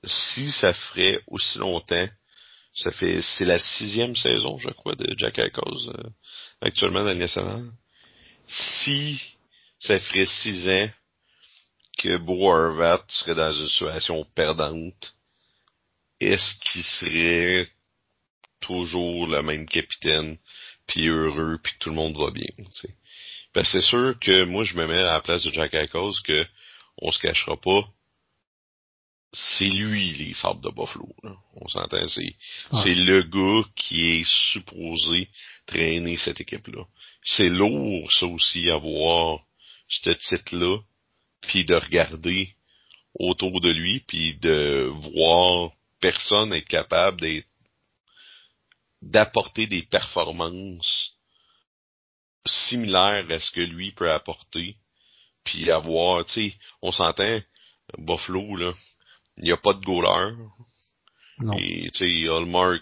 si 0.04 0.50
ça 0.50 0.72
ferait 0.72 1.20
aussi 1.26 1.58
longtemps 1.58 2.06
ça 2.72 2.92
fait, 2.92 3.20
c'est 3.20 3.44
la 3.44 3.58
sixième 3.58 4.16
saison, 4.16 4.58
je 4.58 4.70
crois, 4.70 4.94
de 4.94 5.14
Jack 5.18 5.38
Eichels, 5.38 5.88
euh, 5.88 6.10
actuellement 6.60 7.04
dans 7.04 7.12
le. 7.12 7.72
Si 8.48 9.20
ça 9.80 9.98
ferait 9.98 10.26
six 10.26 10.68
ans 10.68 10.88
que 11.98 12.16
Bo 12.16 12.52
serait 13.08 13.34
dans 13.34 13.52
une 13.52 13.68
situation 13.68 14.24
perdante, 14.34 15.14
est-ce 16.20 16.54
qu'il 16.60 16.84
serait 16.84 17.68
toujours 18.60 19.26
le 19.26 19.42
même 19.42 19.66
capitaine, 19.66 20.38
puis 20.86 21.08
heureux, 21.08 21.58
puis 21.62 21.72
que 21.72 21.78
tout 21.78 21.90
le 21.90 21.96
monde 21.96 22.16
va 22.16 22.30
bien, 22.30 22.50
t'sais? 22.72 22.94
Ben, 23.54 23.64
c'est 23.64 23.80
sûr 23.80 24.14
que 24.20 24.44
moi, 24.44 24.64
je 24.64 24.74
me 24.74 24.86
mets 24.86 25.00
à 25.00 25.14
la 25.14 25.20
place 25.20 25.42
de 25.44 25.50
Jack 25.50 25.74
Eichels 25.74 26.22
que 26.24 26.46
on 26.98 27.10
se 27.10 27.18
cachera 27.18 27.56
pas, 27.56 27.88
c'est 29.32 29.68
lui 29.68 30.12
les 30.12 30.34
sables 30.34 30.60
de 30.60 30.70
Buffalo. 30.70 31.08
On 31.54 31.68
s'entend, 31.68 32.08
c'est 32.08 32.34
c'est 32.82 32.94
le 32.94 33.22
gars 33.22 33.68
qui 33.76 34.18
est 34.18 34.28
supposé 34.28 35.28
traîner 35.66 36.16
cette 36.16 36.40
équipe-là. 36.40 36.84
C'est 37.22 37.48
lourd 37.48 38.10
ça 38.12 38.26
aussi 38.26 38.70
avoir 38.70 39.40
ce 39.88 40.10
titre-là, 40.10 40.78
puis 41.42 41.64
de 41.64 41.74
regarder 41.74 42.54
autour 43.14 43.60
de 43.60 43.70
lui, 43.70 44.00
puis 44.00 44.36
de 44.36 44.90
voir 45.14 45.70
personne 46.00 46.52
être 46.52 46.68
capable 46.68 47.20
d'être 47.20 47.46
d'apporter 49.02 49.66
des 49.66 49.82
performances 49.82 51.12
similaires 52.46 53.24
à 53.30 53.40
ce 53.40 53.50
que 53.50 53.60
lui 53.60 53.92
peut 53.92 54.10
apporter, 54.10 54.76
puis 55.44 55.70
avoir, 55.70 56.24
tu 56.26 56.32
sais, 56.32 56.58
on 56.82 56.92
s'entend, 56.92 57.40
Buffalo, 57.96 58.56
là, 58.56 58.72
il 59.40 59.46
n'y 59.46 59.52
a 59.52 59.56
pas 59.56 59.72
de 59.72 59.80
goaler. 59.80 60.34
Non. 61.40 61.54
Et, 61.58 61.90
tu 61.92 62.06
sais, 62.06 62.28
Hallmark, 62.28 62.80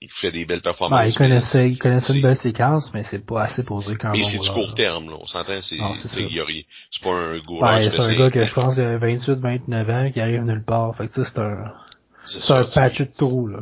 il 0.00 0.10
fait 0.10 0.32
des 0.32 0.44
belles 0.44 0.62
performances. 0.62 1.00
Ben, 1.00 1.06
il 1.06 1.14
connaissait, 1.14 1.70
il 1.70 1.78
connaissait 1.78 2.14
une 2.14 2.22
belle 2.22 2.36
séquence, 2.36 2.92
mais 2.92 3.04
c'est 3.04 3.24
pas 3.24 3.42
assez 3.42 3.64
pour 3.64 3.82
dire 3.82 3.96
qu'un 3.98 4.10
Mais 4.10 4.24
c'est 4.24 4.38
du 4.38 4.50
court 4.50 4.74
terme, 4.74 5.10
là. 5.10 5.16
On 5.20 5.26
s'entend, 5.26 5.60
c'est, 5.62 5.78
c'est 5.94 7.02
pas 7.02 7.14
un 7.14 7.38
goaler. 7.38 7.60
Ben, 7.60 7.90
c'est 7.90 8.00
un 8.00 8.18
gars 8.18 8.30
que 8.30 8.44
je 8.44 8.54
pense 8.54 8.76
de 8.76 8.96
28, 8.96 9.38
29 9.38 9.90
ans, 9.90 10.10
qui 10.12 10.20
arrive 10.20 10.42
nulle 10.42 10.64
part. 10.64 10.96
Fait 10.96 11.06
que, 11.06 11.24
c'est 11.24 11.38
un, 11.38 11.72
c'est 12.26 12.52
un 12.52 12.64
patch 12.64 12.98
de 12.98 13.08
trou, 13.16 13.46
là. 13.46 13.60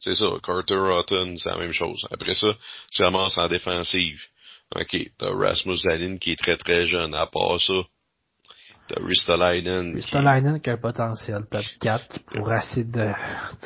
C'est 0.00 0.14
ça. 0.14 0.26
Carter 0.42 0.74
Rotten, 0.74 1.38
c'est 1.38 1.50
la 1.50 1.58
même 1.58 1.72
chose. 1.72 2.04
Après 2.10 2.34
ça, 2.34 2.48
tu 2.90 3.02
ramasses 3.04 3.38
en 3.38 3.48
défensive. 3.48 4.20
OK. 4.74 4.96
T'as 5.16 5.30
Rasmus 5.30 5.78
Allen 5.88 6.18
qui 6.18 6.32
est 6.32 6.38
très 6.38 6.56
très 6.56 6.86
jeune. 6.86 7.14
À 7.14 7.26
part 7.26 7.60
ça, 7.60 7.74
Ristolainen. 9.00 9.94
Ristolainen 9.94 10.60
qui... 10.60 10.70
a 10.70 10.74
un 10.74 10.76
potentiel? 10.76 11.44
Top 11.50 11.64
4 11.80 12.08
qui 12.08 12.18
pourrait 12.20 12.58
essayer 12.58 12.84
de, 12.84 13.12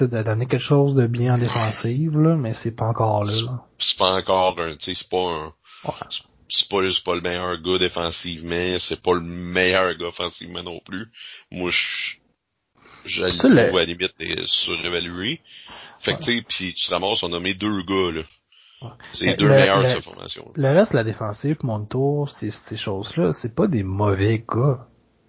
de 0.01 0.23
donner 0.23 0.47
quelque 0.47 0.61
chose 0.61 0.95
de 0.95 1.07
bien 1.07 1.35
en 1.35 1.39
défensive, 1.39 2.19
là, 2.19 2.37
mais 2.37 2.55
c'est 2.55 2.75
pas 2.75 2.87
encore 2.87 3.25
là. 3.25 3.63
C'est 3.79 3.99
pas 3.99 4.13
encore 4.15 4.59
un, 4.61 4.77
tu 4.77 4.95
sais, 4.95 5.03
c'est 5.03 5.11
pas 5.11 5.31
un, 5.31 5.53
c'est 6.49 6.69
pas, 6.69 6.81
pas 7.05 7.15
le 7.15 7.21
meilleur 7.21 7.61
gars 7.61 7.79
défensivement, 7.79 8.77
c'est 8.79 9.03
pas 9.03 9.15
le 9.15 9.21
meilleur 9.21 9.97
gars 9.97 10.07
offensivement 10.07 10.63
non 10.63 10.81
plus. 10.85 11.07
Moi, 11.51 11.71
je, 11.71 12.17
je 13.05 13.23
le 13.23 13.39
trouve 13.39 13.77
à 13.77 13.81
la 13.81 13.85
limite 13.85 14.15
surévalué. 14.45 15.41
Fait 16.01 16.15
que, 16.15 16.23
tu 16.23 16.37
sais, 16.39 16.45
pis 16.47 16.75
tu 16.75 16.91
ramasses, 16.91 17.23
on 17.23 17.29
a 17.29 17.31
nommé 17.31 17.55
deux 17.55 17.83
gars, 17.83 18.13
là. 18.13 18.23
C'est 19.15 19.25
les 19.27 19.37
deux 19.37 19.49
meilleurs 19.49 19.83
de 19.83 19.89
sa 19.89 20.03
formation. 20.03 20.53
Le 20.55 20.75
reste 20.75 20.93
la 20.93 21.03
défensive, 21.03 21.57
mon 21.63 21.85
tour, 21.87 22.31
ces, 22.31 22.51
ces 22.51 22.77
choses-là, 22.77 23.33
c'est 23.33 23.55
pas 23.55 23.67
des 23.67 23.83
mauvais 23.83 24.45
gars. 24.47 24.87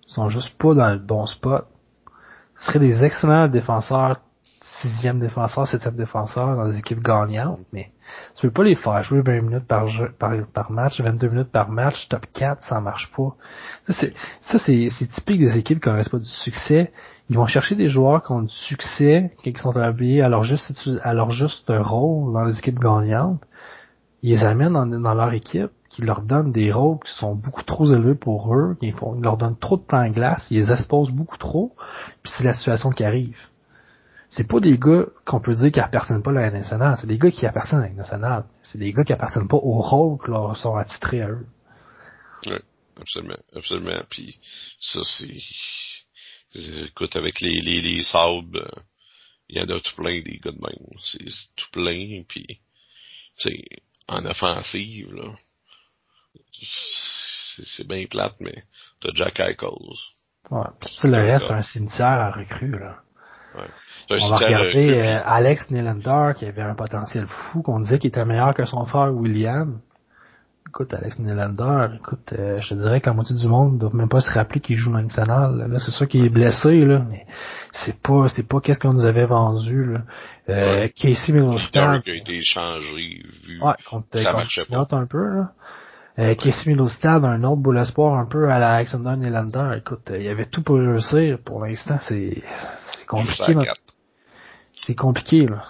Sont 0.07 0.29
juste 0.29 0.57
pas 0.57 0.73
dans 0.73 0.89
le 0.91 0.99
bon 0.99 1.25
spot. 1.25 1.67
Ce 2.59 2.67
seraient 2.67 2.79
des 2.79 3.03
excellents 3.03 3.47
défenseurs 3.47 4.17
sixième 4.81 5.19
défenseur, 5.19 5.67
septième 5.67 5.95
défenseur 5.95 6.55
dans 6.55 6.67
des 6.67 6.79
équipes 6.79 7.01
gagnantes, 7.01 7.59
mais 7.73 7.91
tu 8.35 8.47
peux 8.47 8.51
pas 8.51 8.63
les 8.63 8.75
faire 8.75 9.01
jouer 9.03 9.21
20 9.21 9.41
minutes 9.41 9.67
par, 9.67 9.87
jeu, 9.87 10.11
par, 10.17 10.71
match, 10.71 10.99
22 11.01 11.27
minutes 11.29 11.51
par 11.51 11.69
match, 11.69 12.07
top 12.09 12.25
4, 12.33 12.63
ça 12.63 12.79
marche 12.79 13.11
pas. 13.15 13.35
Ça, 14.41 14.57
c'est 14.59 15.07
typique 15.11 15.39
des 15.39 15.57
équipes 15.57 15.81
qui 15.81 15.89
n'ont 15.89 16.01
pas 16.03 16.19
du 16.19 16.25
succès. 16.25 16.91
Ils 17.29 17.37
vont 17.37 17.45
chercher 17.45 17.75
des 17.75 17.89
joueurs 17.89 18.23
qui 18.23 18.31
ont 18.31 18.43
du 18.43 18.53
succès, 18.53 19.31
qui 19.43 19.53
sont 19.57 19.75
habillés 19.75 20.21
à 20.21 20.29
leur 20.29 20.43
juste, 20.43 20.71
à 21.03 21.13
leur 21.13 21.31
juste 21.31 21.65
rôle 21.69 22.33
dans 22.33 22.43
les 22.43 22.57
équipes 22.57 22.79
gagnantes. 22.79 23.41
Ils 24.23 24.31
les 24.31 24.43
amènent 24.43 24.73
dans, 24.73 25.13
leur 25.13 25.33
équipe, 25.33 25.71
qui 25.89 26.01
leur 26.01 26.21
donnent 26.21 26.51
des 26.51 26.71
rôles 26.71 26.99
qui 27.05 27.13
sont 27.13 27.35
beaucoup 27.35 27.63
trop 27.63 27.91
élevés 27.91 28.15
pour 28.15 28.53
eux, 28.53 28.75
font, 28.97 29.15
ils 29.15 29.23
leur 29.23 29.37
donnent 29.37 29.57
trop 29.57 29.77
de 29.77 29.83
temps 29.83 30.03
en 30.03 30.09
glace, 30.09 30.47
ils 30.51 30.59
les 30.59 30.71
exposent 30.71 31.11
beaucoup 31.11 31.37
trop, 31.37 31.75
puis 32.23 32.33
c'est 32.35 32.43
la 32.43 32.53
situation 32.53 32.89
qui 32.91 33.03
arrive 33.03 33.37
c'est 34.29 34.47
pas 34.47 34.59
des 34.59 34.77
gars 34.77 35.05
qu'on 35.25 35.39
peut 35.39 35.55
dire 35.55 35.71
qui 35.71 35.79
appartiennent 35.79 36.21
pas 36.21 36.31
à 36.31 36.33
la 36.33 36.51
nationale, 36.51 36.97
c'est 36.99 37.07
des 37.07 37.17
gars 37.17 37.31
qui 37.31 37.45
appartiennent 37.45 37.81
à 37.81 37.87
la 37.87 37.93
nationale. 37.93 38.45
C'est 38.61 38.77
des 38.77 38.91
gars 38.91 39.03
qui 39.03 39.13
appartiennent 39.13 39.47
pas 39.47 39.57
au 39.57 39.81
rôle 39.81 40.19
qui 40.23 40.31
leur 40.31 40.55
sont 40.57 40.75
attitrés 40.75 41.21
à 41.21 41.29
eux. 41.29 41.45
Oui, 42.45 42.57
absolument, 42.99 43.37
absolument. 43.55 44.01
Puis 44.09 44.37
ça 44.81 44.99
c'est 45.03 45.37
écoute 46.85 47.15
avec 47.15 47.39
les 47.39 47.61
les, 47.61 47.81
les 47.81 48.03
sables, 48.03 48.69
il 49.49 49.57
y 49.57 49.61
en 49.61 49.75
a 49.75 49.79
tout 49.79 49.95
plein 49.95 50.21
des 50.21 50.39
gars 50.43 50.51
de 50.51 50.59
même. 50.59 50.99
C'est 50.99 51.25
tout 51.55 51.71
plein 51.71 52.23
puis 52.27 52.59
c'est 53.37 53.63
en 54.07 54.25
offensive 54.25 55.13
là. 55.13 55.31
C'est 57.63 57.87
bien 57.87 58.05
plate 58.05 58.35
mais 58.39 58.63
t'as 59.01 59.09
Jack 59.13 59.39
Eichels. 59.39 59.97
Ouais, 60.49 60.65
pis 60.79 60.99
le 61.03 61.17
reste, 61.17 61.51
un 61.51 61.61
cimetière 61.61 62.07
à 62.07 62.31
recrue 62.31 62.77
là. 62.79 62.97
Ouais. 63.55 63.67
On 64.09 64.29
va 64.29 64.37
regarder 64.37 64.99
euh, 64.99 65.21
Alex 65.25 65.69
Nylander 65.69 66.33
qui 66.37 66.45
avait 66.45 66.61
un 66.61 66.75
potentiel 66.75 67.27
fou, 67.27 67.61
qu'on 67.61 67.79
disait 67.81 67.99
qu'il 67.99 68.09
était 68.09 68.23
meilleur 68.23 68.53
que 68.53 68.65
son 68.65 68.85
frère 68.85 69.13
William. 69.13 69.81
Écoute, 70.67 70.93
Alex 70.93 71.17
Nylander, 71.19 71.95
écoute, 71.95 72.33
euh, 72.33 72.59
je 72.59 72.69
te 72.69 72.73
dirais 72.75 72.99
que 72.99 73.07
la 73.07 73.13
moitié 73.13 73.35
du 73.35 73.47
monde 73.47 73.75
ne 73.75 73.79
doit 73.79 73.89
même 73.93 74.09
pas 74.09 74.21
se 74.21 74.31
rappeler 74.31 74.59
qu'il 74.59 74.75
joue 74.75 74.91
dans 74.91 75.01
national. 75.01 75.67
Là, 75.69 75.79
c'est 75.79 75.91
sûr 75.91 76.07
qu'il 76.07 76.25
est 76.25 76.29
blessé, 76.29 76.83
là, 76.85 77.05
mais 77.09 77.25
c'est 77.71 77.99
pas, 78.01 78.27
c'est 78.27 78.47
pas 78.47 78.59
qu'est-ce 78.59 78.79
qu'on 78.79 78.93
nous 78.93 79.05
avait 79.05 79.25
vendu, 79.25 79.85
là. 79.93 80.01
Euh, 80.49 80.81
ouais. 80.81 80.89
Casey 80.89 81.33
Middlestad. 81.33 82.03
qui 82.03 82.11
a 82.11 82.15
été 82.15 82.37
échangé, 82.37 83.23
vu 83.45 83.61
ouais, 83.61 83.73
contre, 83.89 84.19
ça 84.19 84.33
marchait 84.33 84.65
pas. 84.65 84.87
un 84.91 85.05
peu, 85.05 85.35
là. 85.35 85.51
Euh, 86.19 86.35
Casey 86.35 86.71
Middlestad, 86.71 87.23
un 87.23 87.43
autre 87.43 87.61
beau 87.61 87.73
espoir 87.75 88.19
un 88.19 88.25
peu 88.25 88.51
à 88.51 88.59
la 88.59 88.73
Alexander 88.73 89.15
Nylander. 89.17 89.77
Écoute, 89.77 90.11
il 90.13 90.23
y 90.23 90.29
avait 90.29 90.47
tout 90.47 90.63
pour 90.63 90.77
réussir. 90.77 91.37
Pour 91.45 91.63
l'instant, 91.63 91.97
c'est, 91.99 92.41
c'est 92.93 93.05
compliqué 93.05 93.55
c'est 94.87 94.95
compliqué, 94.95 95.45
là. 95.45 95.63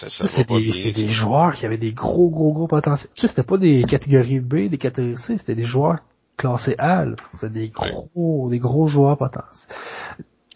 Ça, 0.00 0.10
ça 0.10 0.26
c'est 0.26 0.48
des, 0.48 0.92
des, 0.92 1.08
joueurs 1.08 1.54
qui 1.54 1.66
avaient 1.66 1.78
des 1.78 1.92
gros, 1.92 2.28
gros, 2.28 2.52
gros 2.52 2.66
potentiels. 2.66 3.10
Tu 3.14 3.22
sais, 3.22 3.28
c'était 3.28 3.44
pas 3.44 3.58
des 3.58 3.84
catégories 3.84 4.40
B, 4.40 4.68
des 4.68 4.78
catégories 4.78 5.16
C, 5.18 5.38
c'était 5.38 5.54
des 5.54 5.64
joueurs 5.64 5.98
classés 6.36 6.74
A, 6.78 7.04
C'était 7.34 7.52
des 7.52 7.68
gros, 7.68 8.48
des 8.50 8.58
gros 8.58 8.88
joueurs 8.88 9.16
potentiels. 9.16 9.76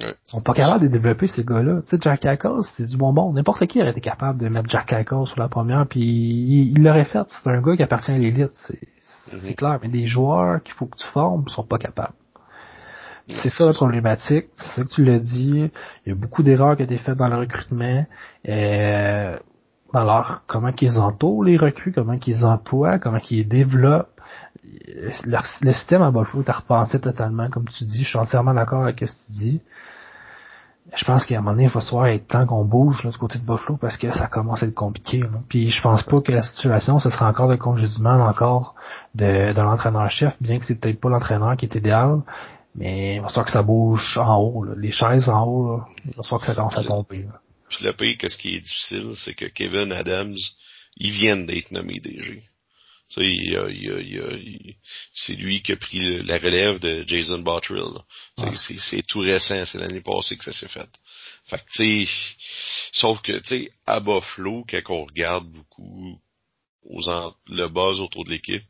Ils 0.01 0.14
sont 0.27 0.40
pas 0.40 0.55
capables 0.55 0.85
de 0.85 0.88
développer 0.88 1.27
ces 1.27 1.44
gars-là. 1.44 1.83
Tu 1.83 1.96
sais, 1.96 1.98
Jack 2.01 2.24
Eichel, 2.24 2.62
c'est 2.77 2.87
du 2.87 2.96
bonbon. 2.96 3.33
N'importe 3.33 3.66
qui 3.66 3.81
aurait 3.81 3.90
été 3.90 4.01
capable 4.01 4.40
de 4.40 4.48
mettre 4.48 4.68
Jack 4.68 4.92
Eichel 4.92 5.27
sur 5.27 5.40
la 5.40 5.48
première, 5.48 5.87
puis 5.88 6.70
il 6.72 6.83
l'aurait 6.83 7.05
fait. 7.05 7.27
C'est 7.29 7.48
un 7.51 7.61
gars 7.61 7.77
qui 7.77 7.83
appartient 7.83 8.12
à 8.12 8.18
l'élite, 8.18 8.53
c'est 8.55 8.79
mm-hmm. 9.33 9.55
clair. 9.57 9.79
Mais 9.83 9.88
des 9.88 10.07
joueurs 10.07 10.62
qu'il 10.62 10.74
faut 10.74 10.87
que 10.87 10.98
tu 10.98 11.07
formes 11.07 11.48
sont 11.48 11.64
pas 11.64 11.79
capables. 11.79 12.14
C'est 13.28 13.50
ça 13.50 13.66
la 13.66 13.72
problématique, 13.72 14.46
c'est 14.54 14.76
ça 14.76 14.84
que 14.84 14.88
tu 14.88 15.04
l'as 15.04 15.18
dit. 15.18 15.70
Il 16.06 16.08
y 16.08 16.12
a 16.12 16.14
beaucoup 16.14 16.42
d'erreurs 16.42 16.76
qui 16.76 16.82
ont 16.82 16.86
été 16.86 16.98
faites 16.98 17.16
dans 17.16 17.28
le 17.28 17.36
recrutement. 17.36 18.06
Euh, 18.48 19.36
alors, 19.92 20.40
comment 20.46 20.72
qu'ils 20.72 20.98
entourent 20.98 21.44
les 21.44 21.56
recrues, 21.56 21.92
comment 21.92 22.18
qu'ils 22.18 22.44
emploient, 22.44 22.98
comment 22.98 23.18
qu'ils 23.18 23.46
développent. 23.46 24.08
Le, 24.86 25.38
le 25.62 25.72
système 25.72 26.02
à 26.02 26.10
Buffalo 26.10 26.42
t'as 26.42 26.54
repensé 26.54 27.00
totalement, 27.00 27.48
comme 27.48 27.66
tu 27.68 27.84
dis. 27.84 28.04
Je 28.04 28.08
suis 28.08 28.18
entièrement 28.18 28.54
d'accord 28.54 28.82
avec 28.82 29.00
ce 29.00 29.04
que 29.06 29.26
tu 29.26 29.32
dis. 29.32 29.60
Je 30.94 31.04
pense 31.04 31.26
qu'à 31.26 31.36
un 31.36 31.40
moment 31.40 31.50
donné, 31.50 31.64
il 31.64 31.70
va 31.70 31.80
falloir 31.80 32.06
être 32.06 32.28
temps 32.28 32.46
qu'on 32.46 32.64
bouge 32.64 33.04
là, 33.04 33.10
du 33.10 33.18
côté 33.18 33.38
de 33.38 33.44
Buffalo 33.44 33.76
parce 33.78 33.98
que 33.98 34.10
ça 34.10 34.26
commence 34.26 34.62
à 34.62 34.66
être 34.66 34.74
compliqué. 34.74 35.18
Là. 35.18 35.28
Puis 35.48 35.68
je 35.68 35.82
pense 35.82 36.02
pas 36.02 36.20
que 36.22 36.32
la 36.32 36.42
situation, 36.42 36.98
ce 36.98 37.10
sera 37.10 37.28
encore 37.28 37.48
de 37.48 37.56
congédiement 37.56 38.14
encore 38.26 38.74
de, 39.14 39.52
de 39.52 39.60
l'entraîneur-chef, 39.60 40.34
bien 40.40 40.58
que 40.58 40.64
c'est 40.64 40.76
peut-être 40.76 41.00
pas 41.00 41.10
l'entraîneur 41.10 41.56
qui 41.56 41.66
est 41.66 41.74
idéal, 41.74 42.20
mais 42.78 43.16
il 43.16 43.20
va 43.20 43.28
falloir 43.28 43.46
que 43.46 43.52
ça 43.52 43.62
bouge 43.62 44.16
en 44.18 44.36
haut, 44.36 44.62
là. 44.62 44.74
les 44.76 44.92
chaises 44.92 45.28
en 45.28 45.44
haut, 45.44 45.76
là. 45.78 45.86
il 46.04 46.14
va 46.14 46.22
falloir 46.22 46.40
que 46.40 46.46
ça 46.46 46.54
commence 46.54 46.78
à 46.78 46.84
tomber. 46.84 47.24
Là. 47.24 47.40
Puis 47.68 47.84
le 47.84 47.92
pire, 47.92 48.16
qu'est-ce 48.18 48.38
qui 48.38 48.54
est 48.54 48.60
difficile, 48.60 49.14
c'est 49.16 49.34
que 49.34 49.46
Kevin 49.46 49.92
Adams, 49.92 50.36
ils 50.96 51.10
viennent 51.10 51.46
d'être 51.46 51.72
nommés 51.72 51.98
DG. 52.00 52.40
Tu 53.10 53.14
sais, 53.14 53.26
il, 53.26 53.52
il, 53.70 54.76
c'est 55.12 55.34
lui 55.34 55.62
qui 55.62 55.72
a 55.72 55.76
pris 55.76 56.22
la 56.22 56.38
relève 56.38 56.78
de 56.78 57.04
Jason 57.06 57.38
Bottrill. 57.38 57.82
Ouais. 58.38 58.52
C'est 58.56 59.06
tout 59.06 59.20
récent, 59.20 59.64
c'est 59.66 59.78
l'année 59.78 60.02
passée 60.02 60.36
que 60.36 60.44
ça 60.44 60.52
s'est 60.52 60.68
fait. 60.68 60.88
Fait 61.46 61.58
que, 61.58 61.70
tu 61.72 62.06
sais, 62.06 62.12
sauf 62.92 63.20
que, 63.22 63.38
tu 63.40 63.48
sais, 63.48 63.70
à 63.86 64.00
Buffalo, 64.00 64.64
quand 64.68 64.80
on 64.90 65.04
regarde 65.06 65.50
beaucoup 65.50 66.20
aux 66.84 67.08
en, 67.08 67.34
le 67.48 67.68
buzz 67.68 68.00
autour 68.00 68.24
de 68.24 68.30
l'équipe, 68.30 68.64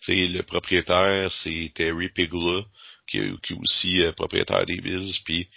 c'est 0.00 0.26
le 0.26 0.42
propriétaire, 0.42 1.30
c'est 1.32 1.70
Terry 1.74 2.08
Pigula, 2.08 2.64
qui, 3.06 3.18
qui 3.42 3.52
est 3.52 3.56
aussi 3.56 4.02
euh, 4.02 4.12
propriétaire 4.12 4.64
des 4.64 4.80
Bills. 4.80 5.14
Puis, 5.24 5.48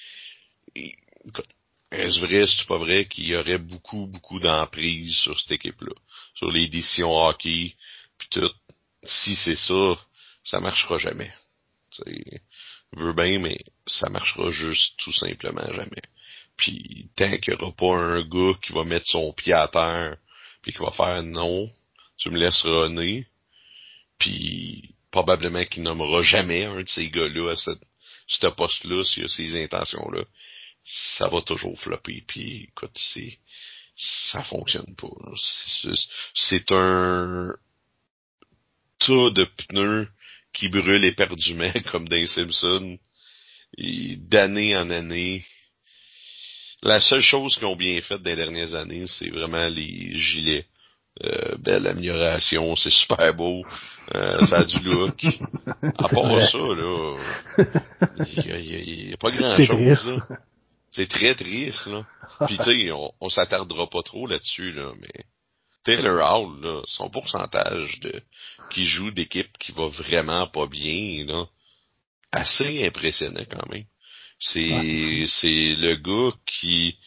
est-ce 1.91 2.19
vrai, 2.19 2.43
est-ce 2.43 2.65
pas 2.65 2.77
vrai 2.77 3.05
qu'il 3.05 3.27
y 3.27 3.35
aurait 3.35 3.57
beaucoup, 3.57 4.07
beaucoup 4.07 4.39
d'emprise 4.39 5.15
sur 5.15 5.39
cette 5.39 5.53
équipe-là, 5.53 5.93
sur 6.35 6.51
les 6.51 6.67
décisions 6.67 7.15
hockey, 7.15 7.75
puis 8.17 8.27
tout. 8.29 8.51
Si 9.03 9.35
c'est 9.35 9.55
ça, 9.55 9.97
ça 10.43 10.59
marchera 10.59 10.97
jamais. 10.97 11.31
je 12.07 12.39
veux 12.99 13.13
bien, 13.13 13.39
mais 13.39 13.59
ça 13.85 14.09
marchera 14.09 14.49
juste 14.49 14.97
tout 14.97 15.13
simplement 15.13 15.71
jamais. 15.73 16.01
Puis 16.57 17.09
tant 17.15 17.37
qu'il 17.37 17.53
n'y 17.53 17.61
aura 17.61 17.71
pas 17.75 17.95
un 17.97 18.21
gars 18.23 18.57
qui 18.63 18.73
va 18.73 18.83
mettre 18.83 19.05
son 19.07 19.31
pied 19.33 19.53
à 19.53 19.67
terre, 19.67 20.17
puis 20.61 20.73
qui 20.73 20.81
va 20.81 20.91
faire 20.91 21.21
non, 21.21 21.69
tu 22.17 22.29
me 22.29 22.39
laisses 22.39 22.63
runner, 22.63 23.27
puis 24.17 24.94
probablement 25.15 25.63
qu'il 25.63 25.83
nommera 25.83 26.21
jamais 26.23 26.65
un 26.65 26.81
de 26.81 26.89
ces 26.89 27.09
gars-là 27.09 27.53
à 27.53 27.55
ce 27.55 28.47
poste-là 28.47 29.05
s'il 29.05 29.23
a 29.23 29.29
ces 29.29 29.63
intentions-là. 29.63 30.25
Ça 30.83 31.29
va 31.29 31.41
toujours 31.41 31.79
flopper. 31.79 32.21
Puis 32.27 32.67
écoute, 32.67 32.97
c'est 32.97 33.39
ça 33.95 34.43
fonctionne 34.43 34.93
pas. 34.97 35.07
C'est 36.33 36.69
un 36.73 37.55
tas 38.99 39.29
de 39.29 39.45
pneus 39.45 40.09
qui 40.51 40.67
brûle 40.67 41.05
éperdument 41.05 41.71
comme 41.91 42.09
dans 42.09 42.27
Simpson 42.27 42.99
d'année 43.77 44.75
en 44.75 44.89
année. 44.89 45.45
La 46.81 46.99
seule 46.99 47.21
chose 47.21 47.55
qu'ils 47.55 47.67
ont 47.67 47.77
bien 47.77 48.01
faite 48.01 48.21
les 48.25 48.35
dernières 48.35 48.75
années, 48.75 49.07
c'est 49.07 49.29
vraiment 49.29 49.69
les 49.69 50.13
gilets. 50.15 50.65
Euh, 51.23 51.55
belle 51.59 51.87
amélioration, 51.87 52.75
c'est 52.75 52.91
super 52.91 53.33
beau, 53.33 53.63
euh, 54.13 54.45
ça 54.47 54.57
a 54.57 54.63
du 54.65 54.79
look. 54.79 55.25
À 55.97 56.09
part 56.09 56.49
ça, 56.49 56.57
là, 56.57 57.17
il 58.35 59.07
n'y 59.07 59.13
a, 59.13 59.17
pas 59.17 59.31
grand-chose. 59.31 60.21
C'est 60.91 61.07
très 61.07 61.33
triste. 61.35 61.85
Là. 61.87 62.05
Puis 62.45 62.57
tu 62.57 62.63
sais, 62.63 62.91
on, 62.91 63.11
on 63.21 63.29
s'attardera 63.29 63.89
pas 63.89 64.01
trop 64.03 64.27
là-dessus, 64.27 64.73
là, 64.73 64.91
mais 64.99 65.23
Taylor 65.85 66.19
Hall, 66.19 66.61
là, 66.61 66.81
son 66.85 67.09
pourcentage 67.09 67.99
de 68.01 68.21
qui 68.71 68.85
joue 68.85 69.11
d'équipe 69.11 69.57
qui 69.57 69.71
va 69.71 69.87
vraiment 69.87 70.47
pas 70.47 70.67
bien, 70.67 71.25
là, 71.25 71.45
assez 72.31 72.85
impressionnant 72.85 73.45
quand 73.49 73.69
même. 73.69 73.85
C'est 74.39 75.25
c'est 75.29 75.75
le 75.75 75.95
gars 75.95 76.35
qui 76.45 76.97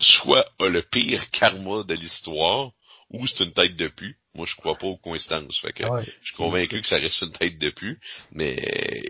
soit 0.00 0.46
a 0.58 0.68
le 0.68 0.82
pire 0.82 1.30
karma 1.30 1.82
de 1.82 1.94
l'histoire, 1.94 2.70
ou 3.10 3.26
c'est 3.26 3.44
une 3.44 3.52
tête 3.52 3.76
de 3.76 3.88
pu. 3.88 4.16
Moi, 4.34 4.46
je 4.46 4.54
crois 4.54 4.76
pas 4.76 4.86
aux 4.86 4.96
coïncidences. 4.96 5.58
Fait 5.60 5.72
que 5.72 5.82
je 5.82 6.26
suis 6.26 6.36
convaincu 6.36 6.80
que 6.80 6.86
ça 6.86 6.96
reste 6.96 7.20
une 7.22 7.32
tête 7.32 7.58
de 7.58 7.70
pu. 7.70 7.98
Mais 8.32 8.56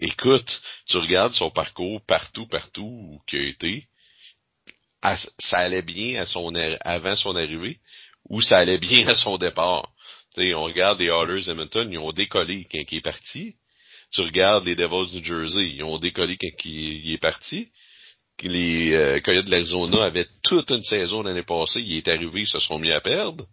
écoute, 0.00 0.62
tu 0.86 0.96
regardes 0.96 1.34
son 1.34 1.50
parcours 1.50 2.00
partout, 2.06 2.46
partout 2.46 2.82
où 2.82 3.20
il 3.32 3.38
a 3.38 3.46
été. 3.46 3.86
ça 5.38 5.58
allait 5.58 5.82
bien 5.82 6.22
à 6.22 6.26
son 6.26 6.54
avant 6.54 7.16
son 7.16 7.36
arrivée 7.36 7.78
ou 8.28 8.40
ça 8.40 8.58
allait 8.58 8.78
bien 8.78 9.08
à 9.08 9.14
son 9.14 9.36
départ. 9.36 9.90
sais, 10.34 10.54
on 10.54 10.64
regarde 10.64 11.00
les 11.00 11.08
Oilers 11.08 11.50
Edmonton, 11.50 11.90
ils 11.90 11.98
ont 11.98 12.12
décollé 12.12 12.66
quand 12.70 12.78
il 12.90 12.98
est 12.98 13.02
parti. 13.02 13.54
Tu 14.12 14.22
regardes 14.22 14.66
les 14.66 14.74
Devils 14.74 15.14
New 15.14 15.24
Jersey, 15.24 15.70
ils 15.70 15.84
ont 15.84 15.98
décollé 15.98 16.36
quand 16.36 16.64
il, 16.64 17.12
est 17.12 17.18
parti. 17.18 17.68
Les 18.42 18.94
euh, 18.94 19.20
Coyotes 19.20 19.44
de 19.44 19.50
l'Arizona 19.50 20.04
avaient 20.04 20.26
toute 20.42 20.70
une 20.70 20.82
saison 20.82 21.22
l'année 21.22 21.42
passée, 21.42 21.80
il 21.80 21.98
est 21.98 22.08
arrivé, 22.08 22.40
ils 22.40 22.48
se 22.48 22.58
sont 22.58 22.78
mis 22.78 22.90
à 22.90 23.00
perdre. 23.00 23.46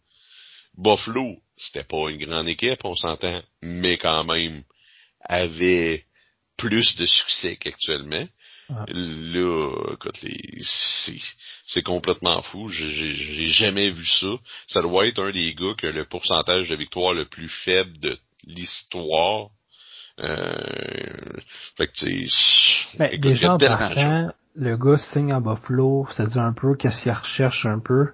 Buffalo, 0.77 1.37
c'était 1.57 1.83
pas 1.83 2.09
une 2.09 2.23
grande 2.23 2.47
équipe, 2.47 2.83
on 2.83 2.95
s'entend, 2.95 3.41
mais 3.61 3.97
quand 3.97 4.23
même 4.23 4.63
avait 5.21 6.03
plus 6.57 6.95
de 6.95 7.05
succès 7.05 7.55
qu'actuellement. 7.55 8.27
Là, 8.69 9.93
écoute, 9.93 10.19
c'est 11.67 11.83
complètement 11.83 12.41
fou. 12.41 12.67
J'ai 12.67 13.47
jamais 13.47 13.91
vu 13.91 14.05
ça. 14.05 14.35
Ça 14.67 14.81
doit 14.81 15.07
être 15.07 15.23
un 15.23 15.31
des 15.31 15.53
gars 15.53 15.73
qui 15.77 15.85
a 15.85 15.91
le 15.91 16.03
pourcentage 16.03 16.67
de 16.67 16.75
victoire 16.75 17.13
le 17.13 17.25
plus 17.25 17.47
faible 17.47 17.97
de 17.99 18.17
l'histoire. 18.45 19.49
Euh, 20.19 21.39
fait 21.77 21.87
que 21.87 22.97
ben, 22.97 23.21
déjà 23.21 23.53
en 23.53 23.57
partant, 23.57 24.33
le 24.55 24.75
gars 24.75 24.97
signe 24.97 25.31
à 25.31 25.39
Buffalo, 25.39 26.07
ça 26.11 26.25
dit 26.25 26.39
un 26.39 26.53
peu 26.53 26.75
qu'est-ce 26.75 27.03
qu'il 27.03 27.11
recherche 27.11 27.65
un 27.65 27.79
peu. 27.79 28.07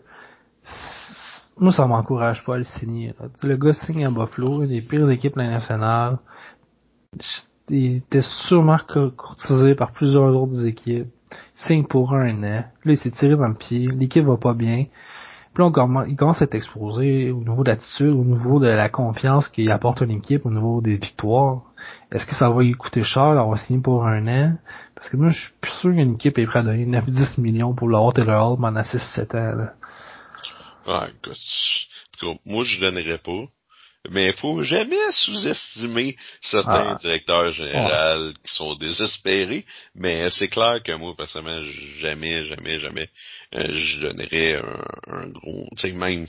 Moi, 1.57 1.71
ça 1.71 1.85
m'encourage 1.85 2.43
pas 2.45 2.55
à 2.55 2.57
le 2.57 2.63
signer. 2.63 3.13
Le 3.43 3.57
gars 3.57 3.73
signe 3.73 4.05
à 4.05 4.09
Buffalo, 4.09 4.63
une 4.63 4.69
des 4.69 4.81
pires 4.81 5.09
équipes 5.09 5.35
nationales 5.35 6.17
il 7.69 7.97
était 7.97 8.21
sûrement 8.47 8.79
courtisé 9.17 9.75
par 9.75 9.91
plusieurs 9.91 10.35
autres 10.35 10.65
équipes. 10.65 11.07
Signe 11.55 11.85
pour 11.85 12.13
un 12.13 12.43
an. 12.43 12.63
Là, 12.83 12.91
il 12.91 12.97
s'est 12.97 13.11
tiré 13.11 13.35
dans 13.35 13.47
le 13.47 13.55
pied. 13.55 13.87
L'équipe 13.87 14.25
va 14.25 14.37
pas 14.37 14.53
bien. 14.53 14.85
Puis 15.53 15.63
là, 15.63 16.05
il 16.07 16.15
commence 16.15 16.41
à 16.41 16.45
être 16.45 16.55
exposé 16.55 17.31
au 17.31 17.39
niveau 17.39 17.63
de 17.63 17.69
l'attitude, 17.69 18.09
au 18.09 18.23
niveau 18.23 18.59
de 18.59 18.67
la 18.67 18.89
confiance 18.89 19.47
qu'il 19.47 19.71
apporte 19.71 20.01
à 20.01 20.05
une 20.05 20.11
équipe, 20.11 20.45
au 20.45 20.51
niveau 20.51 20.81
des 20.81 20.95
victoires. 20.95 21.61
Est-ce 22.11 22.25
que 22.25 22.33
ça 22.33 22.49
va 22.49 22.63
lui 22.63 22.73
coûter 22.73 23.03
cher? 23.03 23.35
D'avoir 23.35 23.59
signé 23.59 23.79
pour 23.79 24.05
un 24.05 24.27
an? 24.27 24.55
Parce 24.95 25.09
que 25.09 25.17
moi, 25.17 25.29
je 25.29 25.39
suis 25.39 25.53
plus 25.61 25.71
sûr 25.73 25.91
qu'une 25.91 26.13
équipe 26.13 26.37
est 26.39 26.45
prête 26.45 26.63
à 26.63 26.65
donner 26.65 26.85
9-10 26.85 27.39
millions 27.39 27.73
pour 27.73 27.87
le 27.87 28.13
Taylor 28.13 28.53
Hall 28.53 28.59
pendant 28.59 28.81
6-7 28.81 29.37
ans. 29.37 29.55
Là. 29.57 29.73
Ah, 30.85 31.07
écoute, 31.09 32.39
moi, 32.45 32.63
je 32.63 32.79
donnerais 32.79 33.17
pas. 33.17 33.45
Mais 34.09 34.27
il 34.27 34.33
faut 34.33 34.61
jamais 34.63 35.11
sous-estimer 35.11 36.17
certains 36.41 36.95
ah. 36.95 36.99
directeurs 36.99 37.53
généraux 37.53 38.33
qui 38.45 38.53
sont 38.53 38.75
désespérés. 38.75 39.65
Mais 39.95 40.29
c'est 40.29 40.49
clair 40.49 40.83
que 40.83 40.91
moi, 40.91 41.15
personnellement, 41.15 41.65
jamais, 41.99 42.45
jamais, 42.45 42.79
jamais, 42.79 43.09
euh, 43.55 43.77
je 43.77 44.01
donnerais 44.01 44.61
un, 45.07 45.27
gros, 45.29 45.69
tu 45.77 45.81
sais, 45.81 45.91
même, 45.93 46.27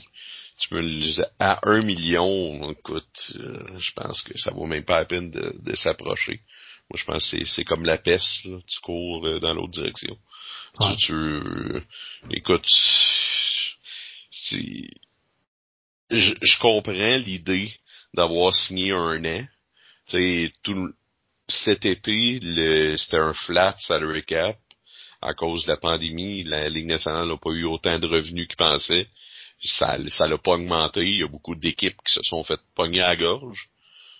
tu 0.57 0.73
me 0.73 0.79
le 0.79 1.25
à 1.37 1.59
un 1.63 1.81
million, 1.81 2.71
écoute, 2.71 3.33
euh, 3.35 3.77
je 3.77 3.91
pense 3.91 4.21
que 4.21 4.37
ça 4.37 4.51
vaut 4.51 4.67
même 4.67 4.85
pas 4.85 4.99
la 4.99 5.05
peine 5.05 5.29
de, 5.29 5.75
s'approcher. 5.75 6.39
Moi, 6.89 6.97
je 6.97 7.03
pense 7.03 7.29
que 7.29 7.43
c'est 7.43 7.65
comme 7.65 7.83
la 7.83 7.97
peste, 7.97 8.45
là, 8.45 8.57
tu 8.65 8.79
cours 8.79 9.25
euh, 9.27 9.39
dans 9.39 9.53
l'autre 9.53 9.73
direction. 9.73 10.15
Tu, 10.79 11.05
tu, 11.07 11.83
écoute, 12.31 12.65
je, 14.51 16.33
je 16.41 16.59
comprends 16.59 17.17
l'idée 17.17 17.73
d'avoir 18.13 18.55
signé 18.55 18.91
un 18.91 19.23
an. 19.25 19.45
Tu 20.07 20.53
tout 20.63 20.93
cet 21.47 21.85
été, 21.85 22.39
c'était 22.97 23.17
un 23.17 23.33
flat 23.33 23.75
salary 23.79 24.23
cap 24.23 24.57
à 25.21 25.33
cause 25.33 25.63
de 25.63 25.69
la 25.69 25.77
pandémie. 25.77 26.43
La 26.43 26.69
Ligue 26.69 26.87
nationale 26.87 27.27
n'a 27.27 27.37
pas 27.37 27.51
eu 27.51 27.65
autant 27.65 27.99
de 27.99 28.07
revenus 28.07 28.47
qu'ils 28.47 28.57
pensaient. 28.57 29.07
Ça, 29.61 29.97
ça 30.09 30.27
l'a 30.27 30.37
pas 30.37 30.53
augmenté. 30.53 31.01
Il 31.01 31.19
y 31.19 31.23
a 31.23 31.27
beaucoup 31.27 31.55
d'équipes 31.55 31.97
qui 32.05 32.13
se 32.13 32.21
sont 32.23 32.43
fait 32.43 32.59
pogner 32.75 33.01
à 33.01 33.09
la 33.09 33.15
gorge. 33.15 33.69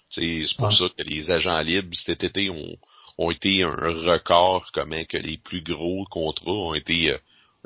C'est 0.09 0.45
pour 0.57 0.71
ça 0.71 0.85
que 0.89 1.03
les 1.03 1.29
agents 1.31 1.59
libres 1.61 1.95
cet 1.95 2.23
été 2.23 2.49
ont, 2.49 2.77
ont 3.17 3.31
été 3.31 3.63
un 3.63 3.75
record 3.75 4.71
comment 4.71 5.03
que 5.05 5.17
les 5.17 5.37
plus 5.37 5.61
gros 5.61 6.05
contrats 6.05 6.51
ont 6.51 6.73
été 6.73 7.17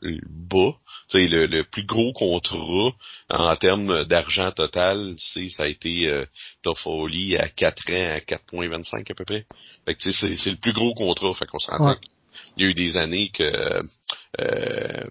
bas. 0.02 0.76
Le, 1.14 1.48
le 1.48 1.64
plus 1.64 1.86
gros 1.86 2.14
contrat 2.14 2.92
en 3.30 3.56
termes 3.56 4.06
d'argent 4.06 4.52
total, 4.52 5.16
ça 5.18 5.64
a 5.64 5.68
été 5.68 6.08
euh, 6.08 6.26
Toffoli 6.62 7.36
à 7.36 7.50
4 7.50 7.90
ans 7.92 8.16
à 8.16 8.20
4.25 8.20 9.12
à 9.12 9.16
peu 9.16 9.26
près. 9.26 9.46
Fait 9.86 9.96
que 9.96 10.12
c'est, 10.12 10.36
c'est 10.36 10.52
le 10.52 10.58
plus 10.58 10.74
gros 10.74 10.94
contrat. 10.94 11.34
Fait 11.34 11.48
qu'on 11.48 11.60
s'entend 11.60 11.96
Il 12.58 12.64
y 12.64 12.68
a 12.68 12.70
eu 12.70 12.74
des 12.74 12.98
années 12.98 13.30
que 13.30 13.82
euh, 14.40 15.04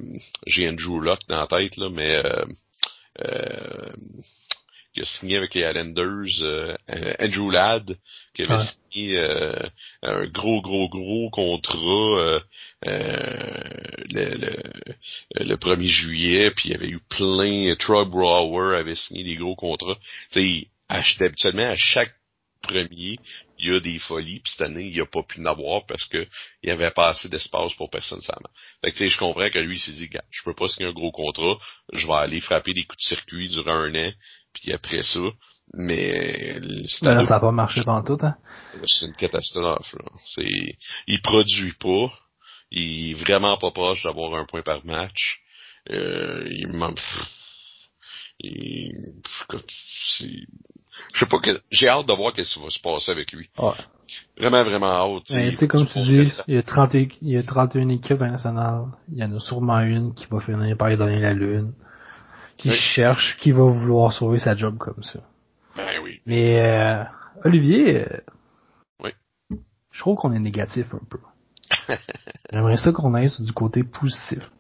j'ai 0.47 0.69
Andrew 0.69 1.01
Luck 1.01 1.21
dans 1.29 1.41
la 1.41 1.47
tête, 1.47 1.77
là, 1.77 1.89
mais 1.91 2.15
euh, 2.15 2.45
euh 3.25 3.93
qui 4.95 5.01
a 5.01 5.05
signé 5.05 5.37
avec 5.37 5.55
les 5.55 5.63
Islanders, 5.63 6.41
euh, 6.41 6.77
Andrew 7.21 7.51
Ladd, 7.51 7.97
qui 8.35 8.43
avait 8.43 8.65
signé 8.65 9.19
euh, 9.19 9.69
un 10.03 10.27
gros, 10.27 10.61
gros, 10.63 10.89
gros 10.89 11.31
contrat 11.31 11.81
euh, 12.21 12.41
le, 12.85 14.35
le, 14.37 15.45
le, 15.45 15.57
1er 15.57 15.87
juillet, 15.87 16.51
puis 16.53 16.69
il 16.69 16.73
y 16.73 16.75
avait 16.75 16.89
eu 16.89 17.01
plein, 17.09 17.75
Troy 17.77 18.05
Brower 18.05 18.77
avait 18.77 18.95
signé 18.95 19.25
des 19.25 19.37
gros 19.37 19.57
contrats. 19.57 19.99
Tu 20.33 20.69
sais, 20.89 21.25
habituellement 21.25 21.71
à 21.71 21.77
chaque 21.77 22.15
premier, 22.63 23.17
il 23.59 23.73
y 23.73 23.75
a 23.75 23.81
des 23.81 23.99
folies, 23.99 24.41
puis 24.41 24.53
cette 24.53 24.67
année, 24.67 24.91
il 24.93 25.01
a 25.01 25.07
pas 25.07 25.23
pu 25.23 25.41
en 25.41 25.47
avoir 25.47 25.87
parce 25.87 26.05
que 26.05 26.27
il 26.63 26.71
avait 26.71 26.91
pas 26.91 27.11
assez 27.11 27.29
d'espace 27.29 27.75
pour 27.75 27.91
personne 27.91 28.21
ça 28.21 28.39
Fait 28.85 28.93
que 28.93 28.97
tu 28.97 29.05
sais, 29.05 29.09
je 29.09 29.19
comprends 29.19 29.49
que 29.51 29.59
lui, 29.59 29.77
il 29.77 29.81
s'est 29.81 29.93
dit, 29.93 30.09
gars, 30.09 30.25
je 30.31 30.43
peux 30.43 30.55
pas 30.55 30.69
signer 30.69 30.89
un 30.89 30.93
gros 30.93 31.13
contrat, 31.13 31.59
je 31.93 32.07
vais 32.07 32.13
aller 32.15 32.41
frapper 32.41 32.75
des 32.75 32.85
coups 32.85 33.03
de 33.03 33.09
circuit 33.09 33.49
durant 33.49 33.75
un 33.75 33.95
an, 33.95 34.13
puis 34.53 34.73
après 34.73 35.03
ça, 35.03 35.21
mais 35.75 36.59
là, 36.61 36.89
ça 36.89 37.15
n'a 37.15 37.41
pas 37.41 37.53
marché 37.53 37.83
pendant 37.85 38.03
tout, 38.03 38.25
hein? 38.25 38.37
C'est 38.85 39.07
une 39.07 39.15
catastrophe, 39.15 39.93
là. 39.95 40.11
C'est, 40.35 40.77
il 41.07 41.21
produit 41.23 41.73
pas, 41.75 42.09
il 42.71 43.11
est 43.11 43.15
vraiment 43.15 43.57
pas 43.57 43.71
proche 43.71 44.03
d'avoir 44.03 44.35
un 44.35 44.47
point 44.47 44.63
par 44.63 44.85
match. 44.85 45.41
Euh, 45.91 46.47
il 46.51 46.69
je 51.13 51.19
sais 51.21 51.27
pas 51.27 51.39
que 51.39 51.61
j'ai 51.71 51.89
hâte 51.89 52.07
de 52.07 52.13
voir 52.13 52.33
ce 52.37 52.55
qui 52.55 52.61
va 52.63 52.71
se 52.71 52.81
passer 52.81 53.11
avec 53.11 53.33
lui. 53.33 53.49
Vraiment, 54.39 54.63
vraiment 54.65 55.17
hâte. 55.17 55.25
tu 55.25 55.57
sais, 55.57 55.69
comme 55.69 55.87
tu 55.87 55.99
dis, 56.01 56.33
il 56.47 56.55
y 56.55 56.59
a 56.59 56.63
30, 56.63 56.95
il 56.95 57.09
y 57.23 57.37
a 57.37 57.43
31 57.43 57.89
équipes 57.89 58.21
nationales. 58.21 58.87
Il 59.13 59.19
y 59.19 59.25
en 59.25 59.35
a 59.35 59.41
sûrement 59.41 59.81
une 59.81 60.15
qui 60.15 60.27
va 60.31 60.41
finir 60.41 60.77
par 60.77 60.91
y 60.91 60.97
donner 60.97 61.21
la 61.21 61.35
lune 61.35 61.75
qui 62.59 62.71
cherche, 62.73 63.37
qui 63.39 63.53
va 63.53 63.63
vouloir 63.63 64.13
sauver 64.13 64.39
sa 64.39 64.55
job 64.55 64.77
comme 64.77 65.03
ça. 65.03 65.21
Ben 65.77 66.01
oui. 66.03 66.21
Mais 66.27 66.61
euh, 66.61 67.05
Olivier, 67.45 68.05
euh, 68.05 68.21
oui. 69.03 69.11
je 69.93 70.01
trouve 70.01 70.17
qu'on 70.17 70.33
est 70.33 70.41
négatif 70.41 70.93
un 70.93 71.01
peu. 71.09 71.19
J'aimerais 72.53 72.77
ça 72.77 72.93
qu'on 72.93 73.15
aille 73.15 73.31
du 73.39 73.53
côté 73.53 73.85
positif. 73.85 74.51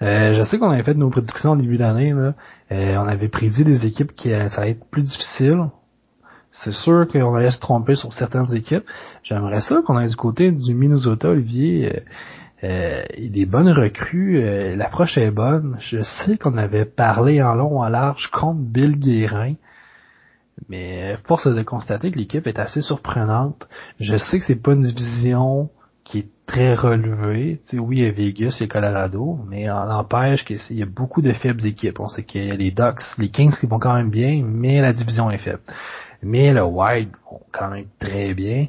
Euh, 0.00 0.34
je 0.34 0.42
sais 0.42 0.58
qu'on 0.58 0.70
avait 0.70 0.82
fait 0.82 0.94
nos 0.94 1.10
prédictions 1.10 1.52
au 1.52 1.56
début 1.56 1.76
d'année. 1.76 2.12
Là. 2.12 2.34
on 2.70 3.06
avait 3.06 3.28
prédit 3.28 3.64
des 3.64 3.84
équipes 3.86 4.14
qui 4.14 4.30
ça 4.30 4.62
allait 4.62 4.72
être 4.72 4.90
plus 4.90 5.02
difficile. 5.02 5.66
C'est 6.50 6.72
sûr 6.72 7.06
qu'on 7.08 7.34
allait 7.34 7.50
se 7.50 7.60
tromper 7.60 7.94
sur 7.94 8.12
certaines 8.12 8.52
équipes. 8.54 8.84
J'aimerais 9.22 9.60
ça 9.60 9.80
qu'on 9.86 9.96
aille 9.96 10.08
du 10.08 10.16
côté 10.16 10.50
du 10.50 10.74
Minnesota, 10.74 11.28
Olivier. 11.28 12.02
Euh, 12.64 13.02
des 13.18 13.44
bonnes 13.44 13.70
recrues, 13.70 14.40
euh, 14.42 14.76
l'approche 14.76 15.18
est 15.18 15.30
bonne. 15.30 15.76
Je 15.80 16.02
sais 16.02 16.38
qu'on 16.38 16.56
avait 16.56 16.84
parlé 16.84 17.42
en 17.42 17.54
long, 17.54 17.80
en 17.80 17.88
large 17.88 18.30
contre 18.30 18.60
Bill 18.60 18.98
Guérin, 18.98 19.54
mais 20.68 21.16
force 21.24 21.46
est 21.46 21.54
de 21.54 21.62
constater 21.62 22.12
que 22.12 22.18
l'équipe 22.18 22.46
est 22.46 22.58
assez 22.58 22.80
surprenante. 22.80 23.68
Je 23.98 24.16
sais 24.16 24.38
que 24.38 24.44
c'est 24.44 24.62
pas 24.62 24.74
une 24.74 24.82
division 24.82 25.70
qui 26.04 26.20
est 26.20 26.28
très 26.46 26.74
relevée. 26.74 27.60
Tu 27.68 27.78
oui, 27.78 27.98
il 27.98 28.04
y 28.04 28.06
a 28.06 28.12
Vegas, 28.12 28.56
il 28.60 28.62
y 28.62 28.64
a 28.64 28.68
Colorado, 28.68 29.40
mais 29.48 29.70
on 29.70 29.90
empêche 29.90 30.44
qu'il 30.44 30.58
y 30.76 30.82
a 30.82 30.86
beaucoup 30.86 31.22
de 31.22 31.32
faibles 31.32 31.64
équipes. 31.66 31.98
On 31.98 32.08
sait 32.08 32.24
qu'il 32.24 32.44
y 32.44 32.50
a 32.50 32.54
les 32.54 32.70
Ducks, 32.70 33.02
les 33.18 33.30
Kings 33.30 33.54
qui 33.58 33.66
vont 33.66 33.78
quand 33.80 33.94
même 33.94 34.10
bien, 34.10 34.42
mais 34.44 34.80
la 34.80 34.92
division 34.92 35.30
est 35.30 35.38
faible. 35.38 35.62
Mais 36.22 36.52
le 36.52 36.62
Wild 36.62 37.10
vont 37.28 37.40
quand 37.50 37.70
même 37.70 37.86
très 37.98 38.34
bien. 38.34 38.68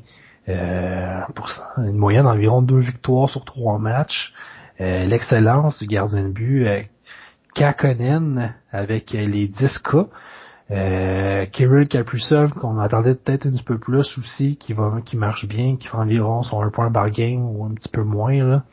Euh, 0.50 1.22
pour 1.36 1.50
une 1.78 1.96
moyenne 1.96 2.26
d'environ 2.26 2.62
deux 2.62 2.80
victoires 2.80 3.30
sur 3.30 3.46
trois 3.46 3.80
matchs. 3.80 4.34
Euh, 4.82 5.06
l'excellence 5.06 5.80
du 5.80 5.88
gardien 5.88 6.24
de 6.24 6.34
but 6.34 6.66
euh, 6.66 6.82
Kakonen 7.54 8.54
avec 8.72 9.12
les 9.12 9.48
10 9.48 9.80
cas. 9.80 10.08
Euh, 10.72 11.46
Kirill 11.46 11.88
Kaprizov 11.88 12.54
qu'on 12.54 12.80
attendait 12.80 13.16
peut-être 13.16 13.46
un 13.46 13.52
petit 13.52 13.64
peu 13.64 13.78
plus 13.78 14.18
aussi, 14.18 14.58
qui 14.58 14.74
va 14.74 15.00
qui 15.06 15.16
marche 15.16 15.48
bien, 15.48 15.78
qui 15.78 15.88
fait 15.88 15.96
environ 15.96 16.42
son 16.42 16.62
un 16.62 16.70
point 16.70 16.92
par 16.92 17.10
game 17.12 17.46
ou 17.46 17.66
un 17.66 17.74
petit 17.74 17.90
peu 17.90 18.04
moins 18.04 18.44
là. 18.44 18.64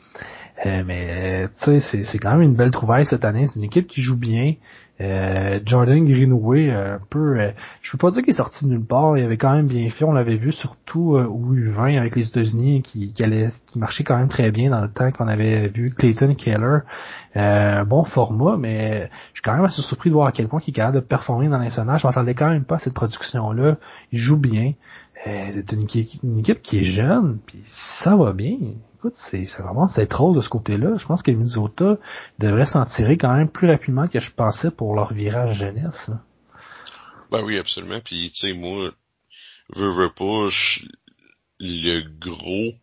mais 0.65 1.47
tu 1.59 1.79
sais, 1.79 2.03
c'est 2.03 2.17
quand 2.17 2.31
même 2.31 2.41
une 2.41 2.55
belle 2.55 2.71
trouvaille 2.71 3.05
cette 3.05 3.23
année. 3.23 3.47
C'est 3.47 3.57
une 3.57 3.65
équipe 3.65 3.87
qui 3.87 4.01
joue 4.01 4.17
bien. 4.17 4.55
Euh, 5.01 5.59
Jordan 5.65 6.05
Greenway, 6.05 6.69
un 6.69 6.99
peu, 7.09 7.39
euh, 7.39 7.51
je 7.81 7.91
peux 7.91 7.97
pas 7.97 8.11
dire 8.11 8.21
qu'il 8.21 8.29
est 8.29 8.37
sorti 8.37 8.65
de 8.65 8.69
nulle 8.69 8.85
part, 8.85 9.17
il 9.17 9.23
avait 9.23 9.37
quand 9.37 9.53
même 9.53 9.67
bien 9.67 9.89
fait, 9.89 10.05
on 10.05 10.11
l'avait 10.11 10.35
vu 10.35 10.51
surtout 10.51 11.15
euh, 11.15 11.25
au 11.25 11.55
U20 11.55 11.97
avec 11.97 12.15
les 12.15 12.27
États-Unis 12.27 12.83
qui, 12.83 13.11
qui, 13.11 13.23
allait, 13.23 13.47
qui 13.65 13.79
marchait 13.79 14.03
quand 14.03 14.17
même 14.17 14.27
très 14.27 14.51
bien 14.51 14.69
dans 14.69 14.81
le 14.81 14.91
temps 14.91 15.11
qu'on 15.11 15.27
avait 15.27 15.69
vu 15.69 15.91
Clayton 15.91 16.35
Keller. 16.35 16.79
Euh, 17.35 17.83
bon 17.83 18.03
format, 18.03 18.57
mais 18.57 19.09
je 19.29 19.39
suis 19.39 19.41
quand 19.43 19.53
même 19.53 19.65
assez 19.65 19.81
surpris 19.81 20.09
de 20.09 20.15
voir 20.15 20.27
à 20.27 20.31
quel 20.31 20.47
point 20.47 20.61
il 20.67 20.69
est 20.69 20.73
capable 20.73 20.95
de 20.95 21.01
performer 21.01 21.45
dans 21.45 21.57
l'international. 21.57 21.97
Je 21.99 22.05
m'attendais 22.07 22.35
quand 22.35 22.49
même 22.49 22.65
pas 22.65 22.75
à 22.75 22.79
cette 22.79 22.93
production-là. 22.93 23.77
Il 24.11 24.19
joue 24.19 24.37
bien. 24.37 24.73
c'est 25.25 25.71
une, 25.71 25.87
une, 26.23 26.39
équipe 26.39 26.61
qui 26.61 26.79
est 26.79 26.83
jeune, 26.83 27.39
puis 27.47 27.63
ça 28.03 28.15
va 28.15 28.33
bien 28.33 28.57
écoute, 29.01 29.15
c'est 29.15 29.45
vraiment 29.57 29.87
c'est 29.87 30.05
trop 30.05 30.35
de 30.35 30.41
ce 30.41 30.49
côté-là. 30.49 30.95
Je 30.97 31.05
pense 31.07 31.23
que 31.23 31.31
Minnesota 31.31 31.97
devrait 32.37 32.67
s'en 32.67 32.85
tirer 32.85 33.17
quand 33.17 33.33
même 33.33 33.49
plus 33.49 33.67
rapidement 33.67 34.07
que 34.07 34.19
je 34.19 34.31
pensais 34.31 34.69
pour 34.69 34.93
leur 34.93 35.11
virage 35.11 35.57
jeunesse. 35.57 36.11
Ben 37.31 37.43
oui, 37.43 37.57
absolument. 37.57 37.99
Puis, 38.03 38.31
tu 38.31 38.47
sais, 38.47 38.53
moi, 38.53 38.91
veux, 39.75 39.91
veux 39.91 40.11
pas, 40.13 40.49
le 41.61 42.01
gros 42.19 42.73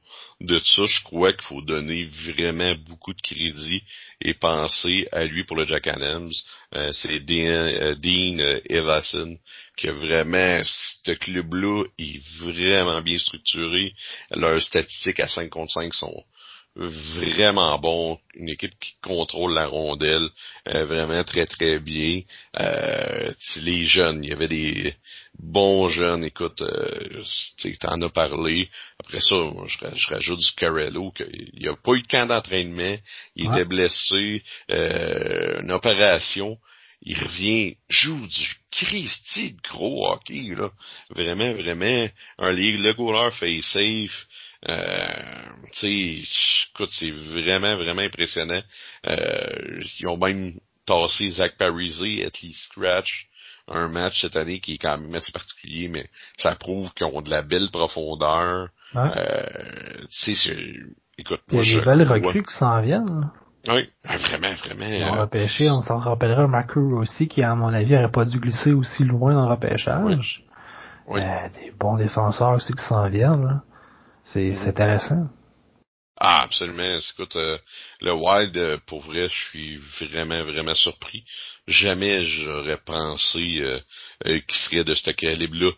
de 0.41 0.59
ça, 0.61 0.83
je 0.87 1.03
crois 1.03 1.33
qu'il 1.33 1.43
faut 1.43 1.63
donner 1.63 2.05
vraiment 2.05 2.75
beaucoup 2.87 3.13
de 3.13 3.21
crédit 3.21 3.83
et 4.21 4.35
penser 4.35 5.09
à 5.11 5.25
lui 5.25 5.43
pour 5.43 5.57
le 5.57 5.67
Jack 5.67 5.89
Adams. 5.89 6.33
Euh, 6.75 6.93
c'est 6.93 7.19
Dean, 7.21 7.49
euh, 7.49 7.95
Dean 7.97 8.39
euh, 8.39 9.35
qui 9.77 9.89
a 9.89 9.93
vraiment, 9.93 10.61
ce 10.63 11.13
club-là 11.13 11.85
est 11.99 12.23
vraiment 12.39 13.03
bien 13.03 13.19
structuré. 13.19 13.95
Leurs 14.31 14.63
statistiques 14.63 15.21
à 15.21 15.29
5 15.29 15.51
contre 15.51 15.73
5 15.73 15.93
sont 15.93 16.25
vraiment 16.79 17.79
bon, 17.79 18.19
une 18.35 18.51
équipe 18.51 18.79
qui 18.79 18.95
contrôle 19.03 19.55
la 19.55 19.67
rondelle 19.67 20.29
euh, 20.69 20.85
vraiment 20.85 21.25
très 21.25 21.47
très 21.47 21.81
bien. 21.81 22.23
Euh, 22.59 23.33
les 23.63 23.85
jeunes, 23.85 24.25
il 24.25 24.31
y 24.31 24.33
avait 24.33 24.49
des 24.49 24.95
bons 25.39 25.89
jeunes, 25.89 26.25
écoute, 26.25 26.61
euh, 26.63 27.23
tu 27.57 27.77
en 27.85 28.03
as 28.03 28.11
parlé. 28.11 28.69
Après 28.99 29.21
ça, 29.21 29.37
je, 29.67 30.09
rajoute 30.09 30.41
du 30.41 30.53
Carello, 30.57 31.13
qu'il 31.13 31.69
a 31.69 31.77
pas 31.77 31.93
eu 31.93 32.03
de 32.03 32.09
camp 32.09 32.27
d'entraînement, 32.27 32.97
il 33.37 33.51
était 33.51 33.65
blessé, 33.65 34.43
euh, 34.71 35.61
une 35.63 35.73
opération 35.73 36.59
il 37.03 37.17
revient, 37.17 37.77
joue 37.89 38.27
du 38.27 38.57
Christy 38.71 39.53
de 39.53 39.61
gros 39.63 40.11
hockey, 40.11 40.55
là. 40.57 40.71
Vraiment, 41.11 41.53
vraiment, 41.55 42.09
un 42.39 42.53
le 42.53 42.93
goaler 42.93 43.31
fait 43.33 43.63
safe. 43.63 44.27
Euh, 44.69 45.51
tu 45.79 46.25
écoute, 46.73 46.91
c'est 46.91 47.11
vraiment, 47.11 47.77
vraiment 47.77 48.03
impressionnant. 48.03 48.63
Euh, 49.07 49.83
ils 50.01 50.07
ont 50.09 50.17
même 50.17 50.59
tassé 50.85 51.31
Zach 51.31 51.57
Parisi, 51.57 52.23
at 52.25 52.41
least 52.43 52.65
scratch 52.65 53.28
un 53.71 53.89
match 53.89 54.21
cette 54.23 54.37
année 54.37 54.61
qui 54.61 54.75
est 54.75 54.79
quand 54.79 54.99
même 54.99 55.15
assez 55.15 55.33
particulier, 55.33 55.89
mais 55.89 56.09
ça 56.37 56.55
prouve 56.55 56.93
qu'ils 56.95 57.07
ont 57.07 57.23
de 57.23 57.31
la 57.31 57.43
belle 57.43 57.71
profondeur. 57.71 58.69
Euh, 58.97 59.47
tu 60.11 60.35
sais, 60.35 60.75
écoute, 61.19 61.41
Il 61.51 61.59
y 61.59 61.77
a 61.77 61.81
des 61.81 61.85
belles 61.85 62.09
recrues 62.09 62.43
qui 62.43 62.55
s'en 62.55 62.81
viennent. 62.81 63.31
Oui, 63.67 63.89
vraiment, 64.05 64.55
vraiment. 64.55 64.87
Ils 64.87 65.05
ont 65.05 65.21
repêché, 65.21 65.69
on 65.71 65.83
s'en 65.83 65.99
rappellera, 65.99 66.47
Macro 66.47 66.81
aussi, 66.81 67.29
qui, 67.29 67.43
à 67.43 67.55
mon 67.55 67.73
avis, 67.75 67.95
n'aurait 67.95 68.11
pas 68.11 68.25
dû 68.25 68.39
glisser 68.39 68.73
aussi 68.73 69.05
loin 69.05 69.35
dans 69.35 69.47
le 69.47 69.51
repêchage. 69.51 70.45
Oui. 71.07 71.21
Euh, 71.21 71.49
des 71.61 71.73
bons 71.79 71.97
défenseurs 71.97 72.53
aussi 72.53 72.73
qui 72.73 72.85
s'en 72.85 73.09
viennent. 73.09 73.61
C'est 74.25 74.51
mm-hmm. 74.51 74.69
intéressant. 74.69 75.29
Ah, 76.21 76.43
absolument. 76.43 76.99
Écoute, 77.13 77.37
euh, 77.37 77.59
le 78.01 78.13
Wild, 78.13 78.57
euh, 78.57 78.79
pour 78.87 79.03
vrai, 79.03 79.29
je 79.29 79.49
suis 79.51 79.77
vraiment, 80.01 80.43
vraiment 80.45 80.75
surpris. 80.75 81.25
Jamais 81.69 82.25
j'aurais 82.25 82.79
pensé 82.79 83.61
euh, 83.61 83.81
qu'il 84.25 84.57
serait 84.57 84.85
de 84.85 84.95
ce 84.97 85.11
calibre-là, 85.13 85.71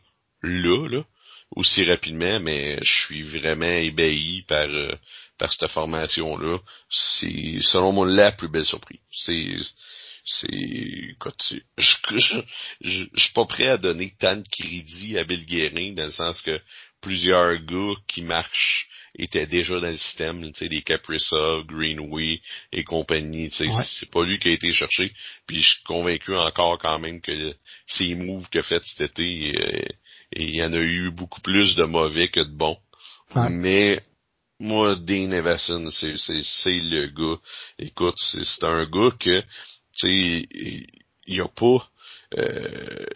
là, 0.42 0.88
là, 0.88 1.04
aussi 1.56 1.84
rapidement, 1.84 2.40
mais 2.40 2.78
je 2.82 3.04
suis 3.04 3.22
vraiment 3.22 3.66
ébahi 3.66 4.42
par 4.48 4.68
par 5.36 5.52
cette 5.52 5.70
formation-là. 5.70 6.58
C'est, 6.90 7.58
selon 7.62 7.92
moi, 7.92 8.06
la 8.06 8.30
plus 8.32 8.48
belle 8.48 8.66
surprise. 8.66 9.00
C'est, 9.10 9.56
c'est, 10.24 10.48
écoute, 10.50 11.54
je, 11.78 11.96
je, 12.10 12.36
je, 12.82 13.04
suis 13.16 13.32
pas 13.34 13.46
prêt 13.46 13.68
à 13.68 13.78
donner 13.78 14.14
tant 14.18 14.36
de 14.36 14.48
crédit 14.48 15.18
à 15.18 15.24
Bill 15.24 15.46
Guérin, 15.46 15.92
dans 15.92 16.04
le 16.04 16.12
sens 16.12 16.42
que 16.42 16.60
plusieurs 17.00 17.56
gars 17.64 17.94
qui 18.06 18.22
marchent 18.22 18.89
étaient 19.16 19.46
déjà 19.46 19.80
dans 19.80 19.88
le 19.88 19.96
système, 19.96 20.42
tu 20.52 20.58
sais, 20.58 20.68
des 20.68 20.82
Caprissa, 20.82 21.60
Greenway 21.66 22.40
et 22.72 22.84
compagnie, 22.84 23.50
tu 23.50 23.68
sais, 23.68 23.82
c'est 24.00 24.10
pas 24.10 24.24
lui 24.24 24.38
qui 24.38 24.48
a 24.48 24.52
été 24.52 24.72
cherché, 24.72 25.12
puis 25.46 25.60
je 25.60 25.70
suis 25.70 25.82
convaincu 25.84 26.34
encore 26.36 26.78
quand 26.78 26.98
même 26.98 27.20
que 27.20 27.54
ces 27.86 28.14
moves 28.14 28.48
qu'il 28.48 28.60
a 28.60 28.64
fait 28.64 28.82
cet 28.84 29.18
été, 29.18 29.54
euh, 29.58 29.82
il 30.32 30.54
y 30.54 30.62
en 30.62 30.72
a 30.72 30.80
eu 30.80 31.10
beaucoup 31.10 31.40
plus 31.40 31.74
de 31.74 31.84
mauvais 31.84 32.28
que 32.28 32.40
de 32.40 32.56
bons. 32.56 32.78
Mais 33.50 34.02
moi, 34.58 34.94
Dean 34.94 35.30
Everson, 35.32 35.90
c'est, 35.90 36.12
le 36.66 37.06
gars. 37.06 37.40
Écoute, 37.78 38.16
c'est, 38.18 38.64
un 38.64 38.84
gars 38.84 39.12
que, 39.18 39.40
tu 39.40 39.46
sais, 39.94 40.48
il 40.50 41.34
n'y 41.34 41.40
a 41.40 41.48
pas 41.48 41.89
euh, 42.38 43.06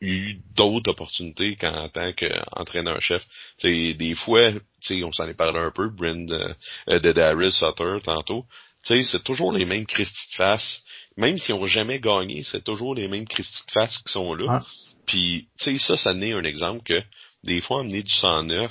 eu 0.00 0.34
d'autres 0.54 0.90
opportunités 0.90 1.56
qu'en 1.56 1.88
tant 1.88 2.12
qu'entraîneur-chef. 2.12 3.24
Des 3.62 4.14
fois, 4.14 4.50
on 4.90 5.12
s'en 5.12 5.28
est 5.28 5.34
parlé 5.34 5.58
un 5.58 5.70
peu, 5.70 5.88
Brand 5.88 6.30
euh, 6.30 6.98
de 6.98 7.12
Darius 7.12 7.58
Sutter 7.58 7.96
tantôt. 8.02 8.44
C'est 8.84 9.24
toujours 9.24 9.52
les 9.52 9.64
mêmes 9.64 9.86
Christy 9.86 10.30
de 10.30 10.36
face. 10.36 10.82
Même 11.16 11.38
s'ils 11.38 11.54
n'ont 11.54 11.66
jamais 11.66 12.00
gagné, 12.00 12.44
c'est 12.50 12.64
toujours 12.64 12.94
les 12.94 13.08
mêmes 13.08 13.26
Christy 13.26 13.60
de 13.66 13.72
face 13.72 13.98
qui 13.98 14.12
sont 14.12 14.34
là. 14.34 14.60
Puis, 15.06 15.48
tu 15.58 15.64
sais, 15.64 15.78
ça, 15.78 15.96
ça 15.96 16.14
n'est 16.14 16.32
un 16.32 16.44
exemple 16.44 16.82
que 16.84 17.02
des 17.44 17.60
fois, 17.60 17.80
amener 17.80 18.02
du 18.02 18.12
109, 18.12 18.70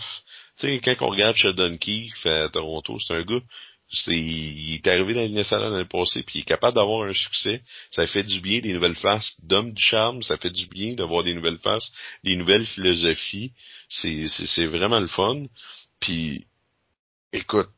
tu 0.60 0.68
sais, 0.68 0.80
quand 0.80 1.08
on 1.08 1.10
regarde 1.10 1.36
Sheldon 1.36 1.78
Keefe 1.78 2.26
à 2.26 2.50
Toronto, 2.50 2.98
c'est 3.00 3.14
un 3.14 3.24
gars, 3.24 3.42
c'est, 3.90 4.12
il 4.12 4.76
est 4.76 4.88
arrivé 4.88 5.14
dans 5.14 5.34
nationale 5.34 5.72
l'année 5.72 5.86
passée, 5.86 6.24
puis 6.24 6.40
il 6.40 6.42
est 6.42 6.46
capable 6.46 6.76
d'avoir 6.76 7.08
un 7.08 7.14
succès. 7.14 7.62
Ça 7.92 8.06
fait 8.06 8.24
du 8.24 8.42
bien, 8.42 8.60
des 8.60 8.74
nouvelles 8.74 8.96
faces 8.96 9.34
d'hommes 9.42 9.74
du 9.74 9.82
charme, 9.82 10.24
ça 10.24 10.38
fait 10.38 10.50
du 10.50 10.68
bien 10.68 10.94
d'avoir 10.94 11.24
des 11.24 11.34
nouvelles 11.34 11.60
faces, 11.60 11.92
des 12.24 12.36
nouvelles 12.36 12.66
philosophies. 12.66 13.54
C'est, 13.90 14.28
c'est, 14.28 14.46
c'est 14.48 14.66
vraiment 14.66 15.00
le 15.00 15.08
fun. 15.08 15.44
Puis, 16.02 16.46
écoute, 17.32 17.70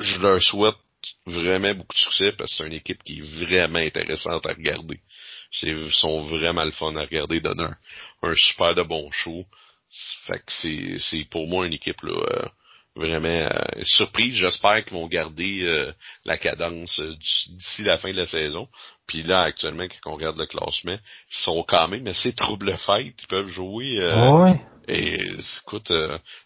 je 0.00 0.18
leur 0.20 0.42
souhaite 0.42 0.76
vraiment 1.26 1.74
beaucoup 1.74 1.94
de 1.94 1.98
succès 1.98 2.32
parce 2.38 2.52
que 2.52 2.56
c'est 2.58 2.66
une 2.66 2.72
équipe 2.72 3.02
qui 3.02 3.18
est 3.18 3.44
vraiment 3.44 3.78
intéressante 3.78 4.46
à 4.46 4.54
regarder. 4.54 5.00
Ils 5.62 5.92
sont 5.92 6.24
vraiment 6.24 6.64
le 6.64 6.72
fun 6.72 6.96
à 6.96 7.02
regarder, 7.02 7.40
donnent 7.40 7.60
un, 7.60 7.76
un 8.22 8.34
super 8.34 8.74
de 8.74 8.82
bon 8.82 9.10
show. 9.10 9.44
Fait 10.26 10.38
que 10.38 10.52
c'est, 10.52 10.96
c'est 10.98 11.24
pour 11.28 11.46
moi 11.46 11.66
une 11.66 11.74
équipe 11.74 12.02
là, 12.02 12.12
euh, 12.12 12.48
vraiment 12.96 13.28
euh, 13.28 13.48
surprise. 13.82 14.34
J'espère 14.34 14.84
qu'ils 14.84 14.96
vont 14.96 15.06
garder 15.06 15.62
euh, 15.62 15.92
la 16.24 16.36
cadence 16.36 17.00
d'ici 17.00 17.82
la 17.82 17.98
fin 17.98 18.12
de 18.12 18.16
la 18.16 18.26
saison. 18.26 18.68
Puis 19.06 19.22
là, 19.22 19.42
actuellement, 19.42 19.84
quand 19.84 20.12
on 20.12 20.14
regarde 20.14 20.38
le 20.38 20.46
classement, 20.46 20.96
ils 20.96 21.44
sont 21.44 21.64
quand 21.66 21.88
même 21.88 22.06
assez 22.06 22.32
trouble 22.32 22.76
fête. 22.78 23.14
Ils 23.22 23.28
peuvent 23.28 23.48
jouer. 23.48 23.98
ouais. 24.00 24.60
Et 24.86 25.18
écoute, 25.62 25.90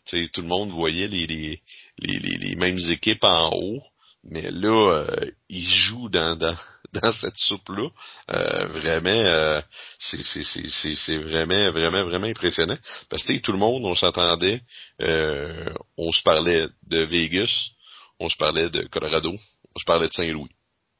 tout 0.06 0.40
le 0.40 0.46
monde 0.46 0.70
voyait 0.70 1.08
les, 1.08 1.26
les, 1.26 1.60
les, 1.98 2.18
les, 2.18 2.54
mêmes 2.54 2.78
équipes 2.88 3.24
en 3.24 3.50
haut. 3.52 3.82
Mais 4.22 4.50
là, 4.52 5.06
ils 5.48 5.66
jouent 5.66 6.08
dans, 6.08 6.36
dans, 6.36 6.54
dans 7.02 7.12
cette 7.12 7.36
soupe-là. 7.36 7.88
Euh, 8.30 8.66
vraiment, 8.68 9.10
euh, 9.10 9.60
c'est 9.98 11.16
vraiment, 11.18 11.70
vraiment, 11.70 12.04
vraiment 12.04 12.26
impressionnant. 12.26 12.78
Parce 13.10 13.22
que 13.24 13.38
tout 13.38 13.52
le 13.52 13.58
monde, 13.58 13.84
on 13.84 13.94
s'entendait, 13.94 14.62
euh, 15.02 15.72
on 15.96 16.12
se 16.12 16.22
parlait 16.22 16.66
de 16.86 17.02
Vegas, 17.04 17.70
on 18.18 18.28
se 18.28 18.36
parlait 18.36 18.70
de 18.70 18.82
Colorado, 18.88 19.32
on 19.32 19.78
se 19.78 19.84
parlait 19.84 20.08
de 20.08 20.12
Saint-Louis. 20.12 20.50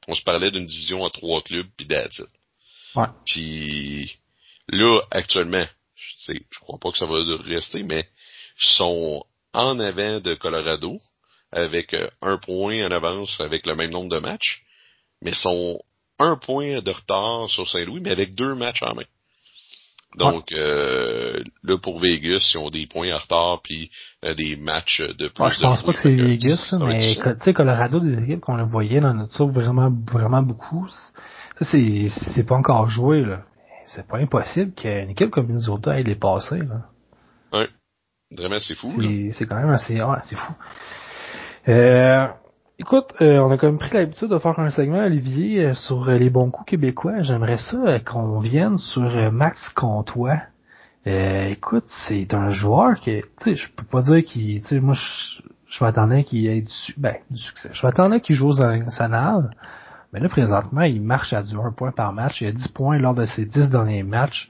On 0.07 0.15
se 0.15 0.23
parlait 0.23 0.51
d'une 0.51 0.65
division 0.65 1.05
à 1.05 1.09
trois 1.09 1.41
clubs, 1.41 1.67
puis 1.77 1.87
that's 1.87 2.21
Ouais. 2.95 3.05
Puis 3.25 4.17
là, 4.69 5.01
actuellement, 5.11 5.67
je, 5.95 6.33
je 6.33 6.59
crois 6.59 6.79
pas 6.79 6.91
que 6.91 6.97
ça 6.97 7.05
va 7.05 7.17
rester, 7.43 7.83
mais 7.83 8.07
sont 8.57 9.23
en 9.53 9.79
avant 9.79 10.19
de 10.19 10.33
Colorado, 10.33 10.99
avec 11.51 11.95
un 12.21 12.37
point 12.37 12.85
en 12.85 12.91
avance 12.91 13.39
avec 13.39 13.65
le 13.65 13.75
même 13.75 13.91
nombre 13.91 14.09
de 14.09 14.19
matchs 14.19 14.63
mais 15.21 15.33
sont 15.33 15.79
un 16.19 16.35
point 16.35 16.81
de 16.81 16.91
retard 16.91 17.49
sur 17.49 17.67
Saint-Louis, 17.67 18.01
mais 18.01 18.11
avec 18.11 18.35
deux 18.35 18.55
matchs 18.55 18.83
en 18.83 18.93
main. 18.93 19.05
Donc 20.17 20.51
euh, 20.51 21.43
là 21.63 21.77
pour 21.77 21.99
Vegas, 21.99 22.51
ils 22.53 22.57
ont 22.57 22.71
des 22.71 22.87
points 22.87 23.13
en 23.13 23.19
retard 23.19 23.61
puis 23.63 23.91
euh, 24.25 24.33
des 24.33 24.55
matchs 24.55 25.01
de 25.01 25.27
plus. 25.27 25.43
Ouais, 25.43 25.51
je 25.51 25.61
pense 25.61 25.83
pas 25.83 25.93
que 25.93 25.99
c'est 25.99 26.15
Vegas, 26.15 26.75
mais 26.81 27.15
tu 27.15 27.21
sais 27.41 27.53
Colorado 27.53 27.99
des 27.99 28.17
équipes 28.23 28.41
qu'on 28.41 28.55
le 28.55 28.63
voyait 28.63 29.01
dans 29.01 29.13
notre 29.13 29.37
tour 29.37 29.51
vraiment 29.51 29.91
vraiment 30.11 30.41
beaucoup. 30.41 30.87
Ça 31.59 31.65
c'est 31.65 32.07
c'est 32.09 32.43
pas 32.43 32.55
encore 32.55 32.89
joué 32.89 33.21
là. 33.21 33.43
C'est 33.85 34.07
pas 34.07 34.17
impossible 34.17 34.73
qu'une 34.73 35.11
équipe 35.11 35.29
comme 35.29 35.45
Minnesota 35.45 35.91
aille 35.91 36.03
les 36.03 36.15
passer 36.15 36.57
là. 36.57 36.85
Ouais. 37.53 37.67
Vraiment 38.35 38.59
c'est 38.59 38.75
fou. 38.75 38.91
C'est 39.31 39.45
quand 39.45 39.55
même 39.55 39.69
assez 39.69 40.01
ouais, 40.01 40.17
c'est 40.23 40.37
fou. 40.37 40.53
Euh, 41.67 42.27
Écoute, 42.81 43.13
euh, 43.19 43.39
on 43.39 43.51
a 43.51 43.57
quand 43.57 43.67
même 43.67 43.77
pris 43.77 43.93
l'habitude 43.93 44.29
de 44.29 44.39
faire 44.39 44.57
un 44.57 44.69
segment, 44.69 45.03
Olivier, 45.03 45.65
euh, 45.65 45.73
sur 45.73 46.07
euh, 46.07 46.17
les 46.17 46.29
bons 46.29 46.49
coups 46.49 46.69
québécois. 46.69 47.19
J'aimerais 47.19 47.57
ça 47.57 47.99
qu'on 47.99 48.39
vienne 48.39 48.77
sur 48.77 49.33
Max 49.33 49.67
Comtois. 49.75 50.37
écoute, 51.05 51.83
c'est 52.07 52.33
un 52.33 52.51
joueur 52.51 53.01
que, 53.01 53.19
tu 53.19 53.27
sais, 53.43 53.55
je 53.55 53.69
peux 53.73 53.83
pas 53.83 54.01
dire 54.03 54.23
qu'il, 54.23 54.61
tu 54.61 54.67
sais, 54.67 54.79
moi, 54.79 54.95
je, 54.95 55.83
m'attendais 55.83 56.23
qu'il 56.23 56.47
ait 56.47 56.61
du, 56.61 56.93
ben, 56.95 57.15
du 57.29 57.37
succès. 57.37 57.69
Je 57.73 57.85
m'attendais 57.85 58.21
qu'il 58.21 58.37
joue 58.37 58.47
aux 58.47 58.59
nationales. 58.59 59.51
Mais 60.13 60.21
là, 60.21 60.29
présentement, 60.29 60.83
il 60.83 61.01
marche 61.01 61.33
à 61.33 61.43
du 61.43 61.57
1 61.57 61.73
point 61.73 61.91
par 61.91 62.13
match. 62.13 62.39
Il 62.39 62.47
a 62.47 62.53
10 62.53 62.69
points 62.69 62.97
lors 62.97 63.13
de 63.13 63.25
ses 63.25 63.43
10 63.43 63.71
derniers 63.71 64.03
matchs. 64.03 64.49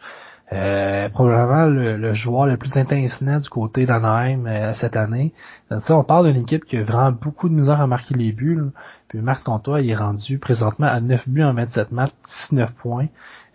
Euh, 0.52 1.10
probablement 1.10 1.68
le, 1.68 2.14
joueur 2.14 2.48
le 2.48 2.58
plus 2.58 2.76
intentionnel 2.76 3.42
du 3.42 3.50
côté 3.50 3.86
d'Anaheim 3.86 4.48
euh, 4.48 4.74
cette 4.74 4.96
année. 4.96 5.32
on 5.70 6.04
parle 6.04 6.34
d'une 6.34 6.42
équipe 6.42 6.66
qui 6.66 6.78
a 6.78 6.84
vraiment 6.84 7.12
beaucoup 7.12 7.50
de 7.50 7.54
misère 7.54 7.80
à 7.80 7.86
marquer 7.86 8.16
les 8.16 8.32
buts. 8.32 8.60
Puis 9.10 9.20
Max 9.20 9.44
Comtois, 9.44 9.82
est 9.82 9.96
rendu 9.96 10.40
présentement 10.40 10.88
à 10.88 11.02
9 11.02 11.30
buts 11.30 11.44
en 11.44 11.54
27 11.54 11.92
matchs, 11.92 12.14
19 12.50 12.72
points. 12.82 13.08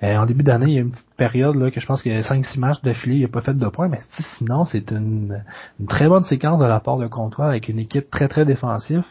Euh, 0.04 0.16
en 0.16 0.26
début 0.26 0.42
d'année, 0.42 0.66
il 0.66 0.72
y 0.74 0.78
a 0.78 0.82
une 0.82 0.90
petite 0.90 1.16
période 1.16 1.56
là, 1.56 1.70
que 1.70 1.80
je 1.80 1.86
pense 1.86 2.04
a 2.06 2.20
5-6 2.20 2.58
matchs 2.58 2.82
d'affilée, 2.82 3.16
il 3.16 3.22
n'a 3.22 3.28
pas 3.28 3.40
fait 3.40 3.54
de 3.54 3.68
points, 3.68 3.88
mais 3.88 4.00
sinon, 4.38 4.64
c'est 4.64 4.90
une, 4.90 5.42
très 5.88 6.08
bonne 6.08 6.24
séquence 6.24 6.60
de 6.60 6.66
la 6.66 6.80
part 6.80 6.98
de 6.98 7.06
Comtois 7.06 7.46
avec 7.46 7.68
une 7.68 7.78
équipe 7.78 8.10
très 8.10 8.28
très 8.28 8.44
défensive. 8.44 9.04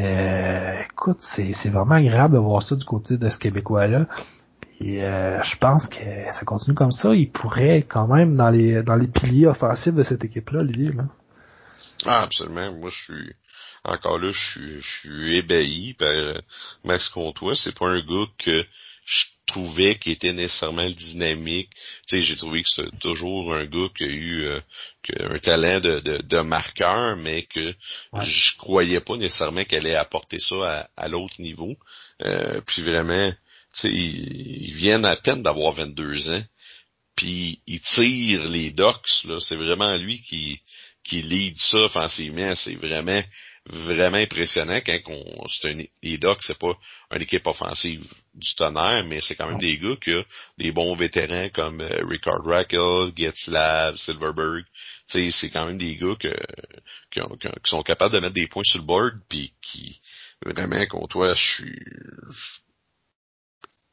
Euh, 0.00 0.74
écoute, 0.90 1.18
c'est, 1.20 1.70
vraiment 1.70 1.94
agréable 1.94 2.34
de 2.34 2.38
voir 2.38 2.62
ça 2.62 2.74
du 2.76 2.84
côté 2.84 3.16
de 3.16 3.28
ce 3.28 3.38
Québécois-là. 3.38 4.06
Et 4.80 5.02
euh, 5.02 5.42
je 5.42 5.56
pense 5.56 5.88
que 5.88 6.32
ça 6.32 6.44
continue 6.44 6.74
comme 6.74 6.92
ça, 6.92 7.14
il 7.14 7.30
pourrait 7.30 7.86
quand 7.88 8.06
même 8.06 8.36
dans 8.36 8.50
les 8.50 8.82
dans 8.82 8.96
les 8.96 9.06
piliers 9.06 9.46
offensifs 9.46 9.94
de 9.94 10.02
cette 10.02 10.24
équipe-là, 10.24 10.60
Olivier. 10.60 10.92
Là. 10.92 11.04
Ah, 12.04 12.22
absolument. 12.22 12.72
Moi, 12.72 12.90
je 12.90 13.04
suis 13.04 13.32
encore 13.84 14.18
là, 14.18 14.30
je 14.32 14.38
suis, 14.38 14.80
je 14.80 14.98
suis 15.00 15.36
ébahi 15.36 15.94
par 15.94 16.12
Max 16.84 17.08
Comtois. 17.08 17.54
C'est 17.54 17.76
pas 17.76 17.88
un 17.88 18.00
gars 18.00 18.26
que 18.38 18.64
je 19.06 19.24
trouvais 19.46 19.94
qu'il 19.94 20.12
était 20.12 20.32
nécessairement 20.32 20.90
dynamique. 20.90 21.70
Tu 22.08 22.16
sais, 22.16 22.22
j'ai 22.22 22.36
trouvé 22.36 22.62
que 22.62 22.68
c'est 22.68 22.98
toujours 22.98 23.54
un 23.54 23.64
gars 23.64 23.88
qui 23.96 24.04
a 24.04 24.08
eu 24.08 24.42
euh, 24.42 24.60
un 25.20 25.38
talent 25.38 25.80
de, 25.80 26.00
de, 26.00 26.40
marqueur, 26.40 27.16
mais 27.16 27.42
que 27.42 27.74
je 28.20 28.56
croyais 28.58 29.00
pas 29.00 29.16
nécessairement 29.16 29.64
qu'elle 29.64 29.86
allait 29.86 29.94
apporter 29.94 30.40
ça 30.40 30.88
à, 30.96 31.08
l'autre 31.08 31.40
niveau. 31.40 31.76
Euh, 32.22 32.60
puis 32.66 32.82
vraiment, 32.82 33.32
tu 33.76 33.88
sais, 33.88 33.90
ils, 33.90 34.74
viennent 34.74 35.04
à 35.04 35.16
peine 35.16 35.42
d'avoir 35.42 35.72
22 35.72 36.30
ans, 36.30 36.44
puis 37.16 37.60
ils 37.66 37.80
tirent 37.80 38.48
les 38.48 38.70
docks, 38.70 39.24
là. 39.24 39.38
C'est 39.40 39.56
vraiment 39.56 39.96
lui 39.96 40.20
qui 40.22 40.60
qui 41.04 41.22
lead 41.22 41.56
ça 41.58 41.78
offensivement. 41.78 42.54
C'est 42.56 42.74
vraiment 42.74 43.22
vraiment 43.68 44.18
impressionnant 44.18 44.80
quand 44.84 44.98
on, 45.08 45.46
c'est 45.48 45.70
un, 45.70 45.82
les 46.02 46.18
Ducks, 46.18 46.42
c'est 46.42 46.58
pas 46.58 46.74
une 47.10 47.22
équipe 47.22 47.46
offensive 47.46 48.06
du 48.34 48.54
tonnerre, 48.54 49.04
mais 49.04 49.20
c'est 49.20 49.34
quand 49.34 49.48
même 49.48 49.58
des 49.58 49.78
gars 49.78 49.96
qui 50.00 50.12
ont 50.12 50.24
des 50.58 50.72
bons 50.72 50.94
vétérans 50.94 51.48
comme 51.50 51.80
euh, 51.80 52.04
Ricard 52.06 52.44
Rackle, 52.44 53.12
Getzlav, 53.16 53.96
Silverberg. 53.96 54.64
c'est 55.08 55.50
quand 55.50 55.66
même 55.66 55.78
des 55.78 55.96
gars 55.96 56.14
que, 56.18 56.36
qui, 57.10 57.20
sont 57.64 57.82
capables 57.82 58.14
de 58.14 58.20
mettre 58.20 58.34
des 58.34 58.46
points 58.46 58.62
sur 58.64 58.78
le 58.78 58.84
board, 58.84 59.14
puis 59.28 59.52
qui 59.62 60.00
vraiment 60.44 60.86
contre 60.86 61.08
toi, 61.08 61.34
je 61.34 61.42
suis 61.42 61.82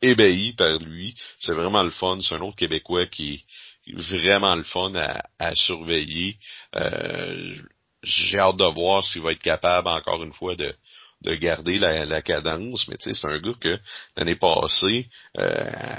ébahi 0.03 0.53
par 0.53 0.77
lui. 0.79 1.15
C'est 1.39 1.53
vraiment 1.53 1.83
le 1.83 1.89
fun. 1.91 2.19
C'est 2.21 2.35
un 2.35 2.41
autre 2.41 2.57
Québécois 2.57 3.07
qui 3.07 3.43
est 3.87 3.93
vraiment 3.95 4.55
le 4.55 4.63
fun 4.63 4.93
à, 4.95 5.23
à 5.39 5.55
surveiller. 5.55 6.37
Euh, 6.75 7.55
j'ai 8.03 8.39
hâte 8.39 8.57
de 8.57 8.65
voir 8.65 9.03
s'il 9.03 9.21
va 9.21 9.31
être 9.31 9.41
capable 9.41 9.87
encore 9.87 10.23
une 10.23 10.33
fois 10.33 10.55
de, 10.55 10.75
de 11.21 11.35
garder 11.35 11.79
la, 11.79 12.05
la 12.05 12.21
cadence, 12.21 12.87
mais 12.87 12.97
tu 12.97 13.05
sais, 13.05 13.13
c'est 13.13 13.27
un 13.27 13.39
gars 13.39 13.55
que 13.59 13.79
l'année 14.17 14.35
passée, 14.35 15.07
euh, 15.37 15.95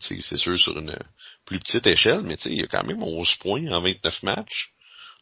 c'est 0.00 0.36
sûr 0.36 0.58
sur 0.58 0.78
une 0.78 0.98
plus 1.46 1.58
petite 1.60 1.86
échelle, 1.86 2.22
mais 2.22 2.36
tu 2.36 2.44
sais, 2.44 2.54
il 2.54 2.64
a 2.64 2.66
quand 2.66 2.84
même 2.84 3.02
11 3.02 3.34
points 3.36 3.66
en 3.72 3.80
29 3.80 4.22
matchs. 4.22 4.73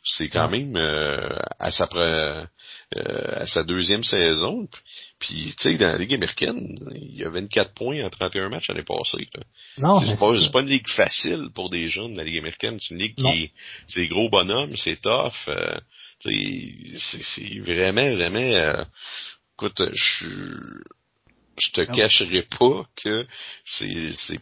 C'est 0.04 0.28
quand 0.28 0.48
même 0.48 0.76
euh, 0.76 1.28
à 1.58 1.70
sa 1.70 1.88
euh, 1.94 2.44
à 2.94 3.46
sa 3.46 3.62
deuxième 3.62 4.02
saison. 4.02 4.68
Puis, 5.18 5.54
tu 5.56 5.70
sais, 5.70 5.78
dans 5.78 5.92
la 5.92 5.98
Ligue 5.98 6.14
américaine, 6.14 6.76
il 6.94 7.16
y 7.16 7.24
a 7.24 7.30
24 7.30 7.72
points 7.74 8.04
en 8.04 8.10
31 8.10 8.48
matchs 8.48 8.68
l'année 8.68 8.82
passée. 8.82 9.28
Non, 9.78 10.00
c'est 10.00 10.18
pas, 10.18 10.50
pas, 10.52 10.60
une 10.60 10.68
ligue 10.68 10.88
facile 10.88 11.48
pour 11.54 11.70
des 11.70 11.88
jeunes, 11.88 12.16
la 12.16 12.24
Ligue 12.24 12.38
américaine. 12.38 12.78
C'est 12.80 12.94
une 12.94 13.00
ligue 13.00 13.14
qui 13.14 13.52
c'est 13.86 14.00
des 14.00 14.08
gros 14.08 14.28
bonhommes, 14.28 14.76
c'est 14.76 15.00
tough. 15.00 15.32
Euh, 15.48 15.78
c'est 16.20 17.58
vraiment, 17.60 18.14
vraiment... 18.14 18.38
Euh, 18.38 18.84
écoute, 19.54 19.82
je 19.92 20.26
je 21.58 21.70
te 21.70 21.80
cacherai 21.82 22.42
pas 22.58 22.86
que 22.96 23.26
c'est 23.64 24.40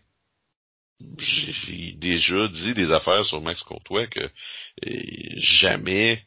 j'ai 1.19 1.93
déjà 1.93 2.49
dit 2.49 2.75
des 2.75 2.93
affaires 2.93 3.25
sur 3.25 3.41
Max 3.41 3.63
Courtois 3.63 4.07
que 4.07 4.21
euh, 4.21 5.33
jamais 5.37 6.23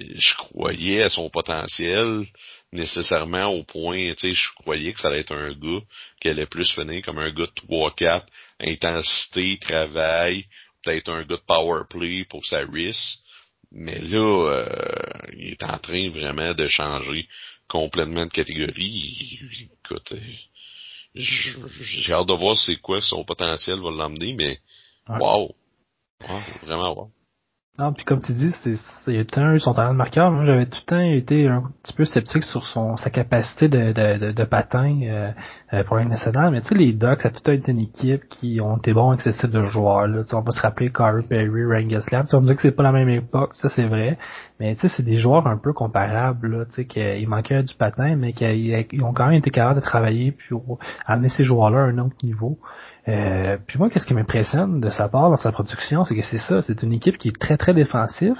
je 0.00 0.34
croyais 0.36 1.02
à 1.02 1.10
son 1.10 1.28
potentiel 1.30 2.24
nécessairement 2.72 3.46
au 3.46 3.64
point, 3.64 4.14
tu 4.14 4.28
sais, 4.28 4.34
je 4.34 4.54
croyais 4.54 4.92
que 4.92 5.00
ça 5.00 5.08
allait 5.08 5.20
être 5.20 5.36
un 5.36 5.52
gars 5.52 5.84
qui 6.20 6.28
allait 6.28 6.46
plus 6.46 6.70
finir 6.72 7.02
comme 7.04 7.18
un 7.18 7.30
gars 7.30 7.46
de 7.46 7.68
3-4, 7.68 8.24
intensité, 8.60 9.58
travail, 9.58 10.46
peut-être 10.82 11.10
un 11.10 11.22
gars 11.24 11.36
de 11.36 11.42
power 11.46 11.82
play 11.88 12.24
pour 12.24 12.44
sa 12.46 12.60
risque. 12.60 13.18
Mais 13.70 13.98
là, 13.98 14.18
euh, 14.18 15.30
il 15.36 15.52
est 15.52 15.62
en 15.62 15.78
train 15.78 16.10
vraiment 16.10 16.54
de 16.54 16.68
changer 16.68 17.26
complètement 17.68 18.26
de 18.26 18.30
catégorie. 18.30 19.38
Écoute, 19.84 20.14
j'ai 21.14 22.12
hâte 22.12 22.26
de 22.26 22.34
voir 22.34 22.56
c'est 22.56 22.76
quoi 22.76 23.00
son 23.02 23.24
potentiel 23.24 23.80
va 23.80 23.90
l'emmener, 23.90 24.34
mais 24.34 24.58
wow. 25.08 25.54
wow! 26.20 26.40
Vraiment 26.62 26.94
wow. 26.94 27.10
Non, 27.78 27.94
puis 27.94 28.04
comme 28.04 28.20
tu 28.20 28.34
dis, 28.34 28.52
c'est, 28.62 29.18
a 29.18 29.24
tout 29.24 29.40
eu 29.40 29.58
son 29.58 29.72
talent 29.72 29.92
de 29.92 29.96
marqueur. 29.96 30.30
Moi, 30.30 30.44
j'avais 30.44 30.66
tout 30.66 30.78
le 30.82 30.86
temps 30.86 31.00
été 31.00 31.48
un 31.48 31.62
petit 31.82 31.94
peu 31.94 32.04
sceptique 32.04 32.44
sur 32.44 32.66
son 32.66 32.98
sa 32.98 33.08
capacité 33.08 33.66
de, 33.68 33.92
de, 33.92 34.32
de, 34.32 34.44
patin 34.44 35.00
euh, 35.04 35.30
euh, 35.72 35.82
pour 35.82 35.96
national. 35.96 36.50
Mais 36.50 36.60
tu 36.60 36.68
sais, 36.68 36.74
les 36.74 36.92
Ducks, 36.92 37.22
ça 37.22 37.28
a 37.28 37.30
tout 37.30 37.50
été 37.50 37.72
une 37.72 37.78
équipe 37.78 38.28
qui 38.28 38.60
ont 38.60 38.76
été 38.76 38.92
bons 38.92 39.08
avec 39.08 39.22
ce 39.22 39.30
type 39.30 39.50
de 39.50 39.64
joueurs. 39.64 40.06
Là. 40.06 40.22
on 40.32 40.40
va 40.42 40.50
se 40.50 40.60
rappeler 40.60 40.90
Carter 40.90 41.26
Perry, 41.26 41.64
Ryan 41.64 42.00
Slam. 42.02 42.26
Tu 42.26 42.36
vas 42.36 42.42
me 42.42 42.46
dire 42.46 42.56
que 42.56 42.60
c'est 42.60 42.72
pas 42.72 42.82
la 42.82 42.92
même 42.92 43.08
époque, 43.08 43.54
ça 43.54 43.70
c'est 43.70 43.86
vrai. 43.86 44.18
Mais 44.60 44.74
tu 44.74 44.82
sais, 44.82 44.88
c'est 44.88 45.02
des 45.02 45.16
joueurs 45.16 45.46
un 45.46 45.56
peu 45.56 45.72
comparables. 45.72 46.54
Là, 46.54 46.66
tu 46.66 46.72
sais, 46.72 46.84
qu'ils 46.84 47.26
manquaient 47.26 47.62
du 47.62 47.74
patin, 47.74 48.16
mais 48.16 48.34
qu'ils 48.34 49.02
ont 49.02 49.14
quand 49.14 49.28
même 49.28 49.38
été 49.38 49.50
capables 49.50 49.80
de 49.80 49.84
travailler 49.84 50.36
pour 50.50 50.78
amener 51.06 51.30
ces 51.30 51.44
joueurs-là 51.44 51.78
à 51.78 51.84
un 51.84 51.96
autre 51.96 52.16
niveau. 52.22 52.58
Euh, 53.08 53.56
puis 53.66 53.78
moi, 53.78 53.90
qu'est-ce 53.90 54.06
qui 54.06 54.14
m'impressionne 54.14 54.80
de 54.80 54.90
sa 54.90 55.08
part 55.08 55.30
dans 55.30 55.36
sa 55.36 55.52
production, 55.52 56.04
c'est 56.04 56.14
que 56.14 56.22
c'est 56.22 56.38
ça, 56.38 56.62
c'est 56.62 56.82
une 56.82 56.92
équipe 56.92 57.18
qui 57.18 57.28
est 57.28 57.38
très 57.38 57.56
très 57.56 57.74
défensif. 57.74 58.36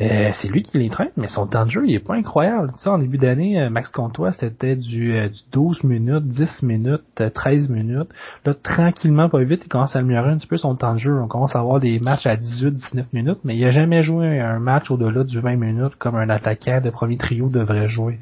Euh, 0.00 0.30
c'est 0.34 0.48
lui 0.48 0.64
qui 0.64 0.78
les 0.78 0.88
traîne, 0.88 1.10
mais 1.16 1.28
son 1.28 1.46
temps 1.46 1.64
de 1.64 1.70
jeu, 1.70 1.84
il 1.86 1.94
est 1.94 2.04
pas 2.04 2.14
incroyable. 2.14 2.72
Ça, 2.74 2.92
en 2.92 2.98
début 2.98 3.16
d'année, 3.16 3.60
euh, 3.60 3.70
Max 3.70 3.88
Comtois, 3.88 4.32
c'était 4.32 4.74
du, 4.74 5.12
du 5.12 5.40
12 5.52 5.84
minutes, 5.84 6.26
10 6.26 6.64
minutes, 6.64 7.22
13 7.32 7.68
minutes. 7.68 8.08
Là, 8.44 8.54
tranquillement, 8.54 9.28
pas 9.28 9.42
vite, 9.44 9.62
il 9.64 9.68
commence 9.68 9.94
à 9.94 10.00
améliorer 10.00 10.30
un 10.30 10.36
petit 10.36 10.48
peu 10.48 10.56
son 10.56 10.74
temps 10.74 10.94
de 10.94 10.98
jeu. 10.98 11.16
On 11.20 11.28
commence 11.28 11.54
à 11.54 11.60
avoir 11.60 11.78
des 11.78 12.00
matchs 12.00 12.26
à 12.26 12.36
18, 12.36 12.72
19 12.72 13.12
minutes, 13.12 13.38
mais 13.44 13.56
il 13.56 13.64
a 13.64 13.70
jamais 13.70 14.02
joué 14.02 14.40
un 14.40 14.58
match 14.58 14.90
au-delà 14.90 15.22
du 15.22 15.38
20 15.38 15.56
minutes 15.56 15.94
comme 16.00 16.16
un 16.16 16.28
attaquant 16.28 16.80
de 16.80 16.90
premier 16.90 17.16
trio 17.16 17.48
devrait 17.48 17.86
jouer. 17.86 18.18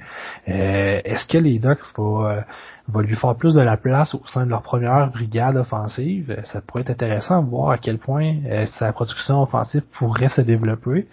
Est-ce 0.46 1.26
que 1.26 1.38
les 1.38 1.58
Ducks 1.58 1.80
vont 1.96 2.42
va 2.88 3.02
lui 3.02 3.14
faire 3.14 3.34
plus 3.36 3.54
de 3.54 3.60
la 3.60 3.76
place 3.76 4.14
au 4.14 4.22
sein 4.26 4.44
de 4.44 4.50
leur 4.50 4.62
première 4.62 5.10
brigade 5.10 5.56
offensive? 5.56 6.40
Ça 6.44 6.60
pourrait 6.60 6.82
être 6.82 6.90
intéressant 6.90 7.42
de 7.42 7.48
voir 7.48 7.70
à 7.70 7.78
quel 7.78 7.98
point 7.98 8.34
euh, 8.46 8.66
sa 8.66 8.92
production 8.92 9.42
offensive 9.42 9.82
pourrait 9.92 10.28
se 10.28 10.40
développer. 10.40 11.06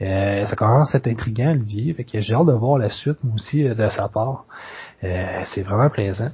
Euh, 0.00 0.46
ça 0.46 0.56
commence 0.56 0.94
à 0.94 0.98
être 0.98 1.08
intriguant, 1.08 1.50
Olivier. 1.50 1.92
Fait 1.94 2.04
que 2.04 2.20
j'ai 2.20 2.34
hâte 2.34 2.46
de 2.46 2.52
voir 2.52 2.78
la 2.78 2.88
suite, 2.88 3.18
moi 3.22 3.34
aussi, 3.34 3.64
euh, 3.64 3.74
de 3.74 3.88
sa 3.90 4.08
part. 4.08 4.44
c'est 5.00 5.62
vraiment 5.62 5.90
plaisant. 5.90 6.30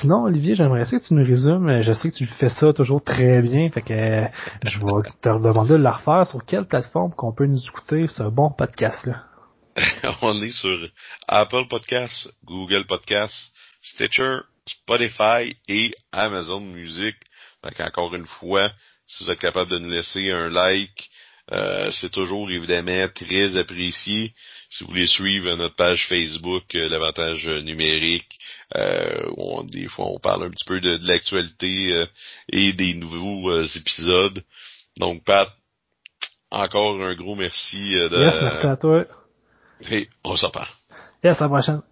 sinon, 0.00 0.24
Olivier, 0.24 0.54
j'aimerais 0.54 0.84
que 0.84 0.96
tu 0.96 1.14
nous 1.14 1.24
résumes. 1.24 1.82
Je 1.82 1.92
sais 1.92 2.10
que 2.10 2.14
tu 2.16 2.26
fais 2.26 2.48
ça 2.48 2.72
toujours 2.72 3.02
très 3.02 3.40
bien. 3.42 3.70
Fait 3.70 3.82
que 3.82 4.26
je 4.64 4.78
vais 4.78 5.10
te 5.20 5.28
demander 5.42 5.74
de 5.74 5.82
la 5.82 5.92
refaire. 5.92 6.26
Sur 6.26 6.44
quelle 6.44 6.66
plateforme 6.66 7.12
qu'on 7.12 7.32
peut 7.32 7.46
nous 7.46 7.64
écouter 7.64 8.06
ce 8.08 8.24
bon 8.24 8.50
podcast-là? 8.50 9.24
On 10.22 10.42
est 10.42 10.50
sur 10.50 10.88
Apple 11.28 11.66
Podcasts, 11.68 12.30
Google 12.44 12.84
Podcasts, 12.86 13.52
Stitcher, 13.82 14.40
Spotify 14.66 15.56
et 15.68 15.92
Amazon 16.12 16.60
Music. 16.60 17.16
Donc 17.62 17.80
encore 17.80 18.14
une 18.14 18.26
fois, 18.26 18.70
si 19.06 19.24
vous 19.24 19.30
êtes 19.30 19.38
capable 19.38 19.70
de 19.70 19.78
nous 19.78 19.90
laisser 19.90 20.30
un 20.30 20.50
like, 20.50 21.10
euh, 21.50 21.90
c'est 21.90 22.10
toujours 22.10 22.50
évidemment 22.50 23.08
très 23.14 23.56
apprécié. 23.56 24.32
Si 24.70 24.84
vous 24.84 24.90
voulez 24.90 25.06
suivre 25.06 25.54
notre 25.54 25.74
page 25.74 26.06
Facebook, 26.06 26.74
euh, 26.74 26.88
l'avantage 26.88 27.46
numérique, 27.46 28.38
euh, 28.76 29.28
on, 29.36 29.64
des 29.64 29.88
fois 29.88 30.06
on 30.06 30.18
parle 30.18 30.44
un 30.44 30.50
petit 30.50 30.64
peu 30.64 30.80
de, 30.80 30.98
l'actualité 31.02 32.06
et 32.48 32.72
des 32.72 32.94
nouveaux 32.94 33.62
épisodes. 33.62 34.42
Donc 34.96 35.24
Pat, 35.24 35.50
encore 36.50 37.02
un 37.02 37.14
gros 37.14 37.34
merci. 37.34 37.94
de, 37.94 38.24
yes, 38.24 38.40
merci 38.40 38.66
à 38.66 38.76
toi. 38.76 39.04
Et 39.90 40.08
on 40.24 40.36
s'en 40.36 40.50
parle. 40.50 40.68
Yes, 41.24 41.40
à 41.40 41.44
la 41.44 41.48
prochaine. 41.48 41.82